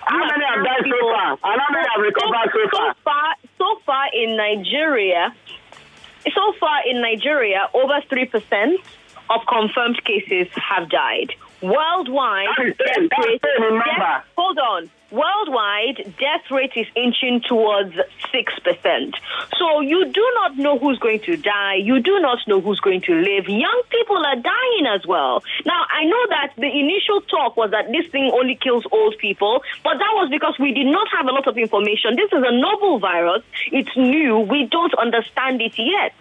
How 0.04 0.18
many 0.18 0.44
have 0.44 0.64
died 0.64 0.84
so 0.84 0.98
far? 1.14 1.30
And 1.42 1.60
how 1.60 1.70
many 1.72 1.86
have 1.94 2.02
recovered 2.02 2.50
so? 2.52 2.58
So 2.64 2.68
far, 2.70 2.94
so 2.94 2.98
far 3.04 3.34
in 4.12 4.36
Nigeria, 4.36 5.34
so 6.24 6.52
far 6.58 6.86
in 6.86 7.00
Nigeria, 7.00 7.68
over 7.74 8.00
three 8.08 8.26
percent 8.26 8.80
of 9.28 9.40
confirmed 9.46 10.02
cases 10.04 10.48
have 10.54 10.88
died. 10.88 11.34
Worldwide, 11.62 12.46
death 12.56 12.96
rate, 13.24 13.42
death- 13.42 14.24
hold 14.36 14.58
on. 14.58 14.90
Worldwide, 15.10 16.14
death 16.18 16.50
rate 16.52 16.72
is 16.76 16.86
inching 16.94 17.40
towards 17.40 17.94
six 18.30 18.56
percent. 18.60 19.16
So 19.58 19.80
you 19.80 20.06
do 20.06 20.24
not 20.34 20.56
know 20.56 20.78
who's 20.78 20.98
going 21.00 21.20
to 21.20 21.36
die. 21.36 21.74
You 21.74 22.00
do 22.00 22.20
not 22.20 22.38
know 22.46 22.60
who's 22.60 22.78
going 22.80 23.00
to 23.02 23.14
live. 23.14 23.48
Young 23.48 23.82
people 23.90 24.16
are 24.24 24.36
dying 24.36 24.86
as 24.94 25.04
well. 25.06 25.42
Now 25.66 25.84
I 25.90 26.04
know 26.04 26.26
that 26.30 26.52
the 26.56 26.70
initial 26.70 27.20
talk 27.22 27.56
was 27.56 27.72
that 27.72 27.90
this 27.90 28.06
thing 28.12 28.30
only 28.32 28.54
kills 28.54 28.86
old 28.92 29.18
people, 29.18 29.62
but 29.82 29.94
that 29.94 30.12
was 30.14 30.28
because 30.30 30.54
we 30.60 30.72
did 30.72 30.86
not 30.86 31.08
have 31.16 31.26
a 31.26 31.32
lot 31.32 31.46
of 31.48 31.58
information. 31.58 32.14
This 32.16 32.30
is 32.32 32.44
a 32.46 32.52
novel 32.56 33.00
virus. 33.00 33.42
It's 33.72 33.94
new. 33.96 34.38
We 34.38 34.66
don't 34.70 34.94
understand 34.94 35.60
it 35.60 35.74
yet. 35.76 36.14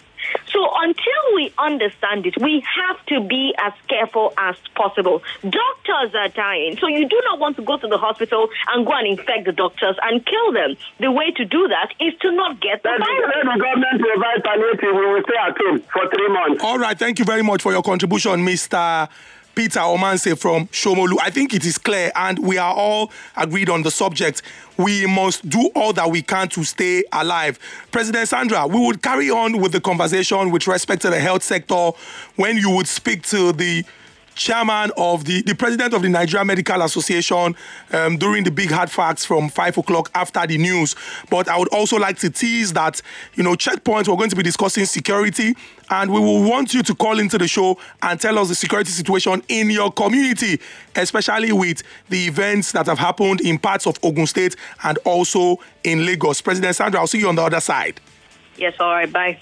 So 0.51 0.59
until 0.81 1.23
we 1.35 1.53
understand 1.57 2.25
it, 2.25 2.35
we 2.41 2.63
have 2.75 3.05
to 3.07 3.21
be 3.21 3.53
as 3.63 3.73
careful 3.87 4.33
as 4.37 4.55
possible. 4.75 5.21
Doctors 5.41 6.13
are 6.15 6.29
dying, 6.29 6.77
so 6.79 6.87
you 6.87 7.07
do 7.07 7.21
not 7.25 7.39
want 7.39 7.55
to 7.57 7.61
go 7.63 7.77
to 7.77 7.87
the 7.87 7.97
hospital 7.97 8.49
and 8.73 8.85
go 8.85 8.93
and 8.93 9.07
infect 9.07 9.45
the 9.45 9.51
doctors 9.51 9.95
and 10.03 10.25
kill 10.25 10.51
them. 10.53 10.75
The 10.99 11.11
way 11.11 11.31
to 11.31 11.45
do 11.45 11.67
that 11.67 11.93
is 11.99 12.13
to 12.21 12.31
not 12.31 12.59
get 12.59 12.83
the 12.83 12.89
Let 12.89 12.99
virus. 12.99 13.35
the 13.43 13.59
government 13.59 14.01
provide 14.01 14.43
palliative. 14.43 14.95
We 14.95 15.05
will 15.13 15.23
stay 15.23 15.37
at 15.39 15.57
home 15.57 15.79
for 15.93 16.09
three 16.09 16.29
months. 16.29 16.63
All 16.63 16.77
right, 16.79 16.97
thank 16.97 17.19
you 17.19 17.25
very 17.25 17.43
much 17.43 17.61
for 17.61 17.71
your 17.71 17.83
contribution, 17.83 18.45
Mr. 18.45 19.07
Peter 19.59 19.81
Omanse 19.81 20.39
from 20.39 20.67
Shomolu. 20.67 21.17
I 21.21 21.29
think 21.31 21.53
it 21.53 21.65
is 21.65 21.77
clear, 21.77 22.13
and 22.15 22.39
we 22.39 22.57
are 22.57 22.73
all 22.73 23.11
agreed 23.35 23.69
on 23.69 23.83
the 23.83 23.91
subject. 23.91 24.41
We 24.77 25.05
must 25.05 25.49
do 25.49 25.69
all 25.75 25.91
that 25.91 26.09
we 26.09 26.21
can 26.21 26.47
to 26.47 26.63
stay 26.63 27.03
alive. 27.11 27.59
President 27.91 28.29
Sandra, 28.29 28.65
we 28.67 28.79
would 28.79 29.01
carry 29.01 29.29
on 29.29 29.59
with 29.59 29.73
the 29.73 29.81
conversation 29.81 30.51
with 30.51 30.65
respect 30.65 31.01
to 31.01 31.09
the 31.09 31.19
health 31.19 31.43
sector 31.43 31.91
when 32.37 32.55
you 32.55 32.69
would 32.69 32.87
speak 32.87 33.23
to 33.23 33.51
the 33.51 33.83
chairman 34.39 34.91
of 34.97 35.25
the, 35.25 35.41
the 35.43 35.53
president 35.53 35.93
of 35.93 36.01
the 36.01 36.09
Nigeria 36.09 36.45
Medical 36.45 36.81
Association 36.81 37.55
um, 37.91 38.17
during 38.17 38.43
the 38.45 38.49
big 38.51 38.71
hard 38.71 38.89
facts 38.89 39.25
from 39.25 39.49
five 39.49 39.77
o'clock 39.77 40.09
after 40.15 40.47
the 40.47 40.57
news. 40.57 40.95
But 41.29 41.49
I 41.49 41.57
would 41.59 41.67
also 41.67 41.97
like 41.97 42.17
to 42.19 42.29
tease 42.29 42.73
that, 42.73 43.01
you 43.35 43.43
know, 43.43 43.53
checkpoints, 43.53 44.07
we're 44.07 44.15
going 44.15 44.29
to 44.29 44.35
be 44.35 44.43
discussing 44.43 44.85
security 44.85 45.55
and 45.89 46.11
we 46.11 46.19
will 46.19 46.49
want 46.49 46.73
you 46.73 46.81
to 46.83 46.95
call 46.95 47.19
into 47.19 47.37
the 47.37 47.47
show 47.47 47.77
and 48.01 48.19
tell 48.19 48.39
us 48.39 48.47
the 48.47 48.55
security 48.55 48.91
situation 48.91 49.43
in 49.49 49.69
your 49.69 49.91
community, 49.91 50.59
especially 50.95 51.51
with 51.51 51.83
the 52.07 52.25
events 52.25 52.71
that 52.71 52.85
have 52.85 52.97
happened 52.99 53.41
in 53.41 53.59
parts 53.59 53.85
of 53.85 53.99
Ogun 54.03 54.25
State 54.25 54.55
and 54.83 54.97
also 54.99 55.57
in 55.83 56.05
Lagos. 56.05 56.39
President 56.41 56.75
Sandra, 56.75 57.01
I'll 57.01 57.07
see 57.07 57.19
you 57.19 57.27
on 57.27 57.35
the 57.35 57.43
other 57.43 57.59
side. 57.59 57.99
Yes, 58.57 58.75
all 58.79 58.91
right, 58.91 59.11
bye. 59.11 59.39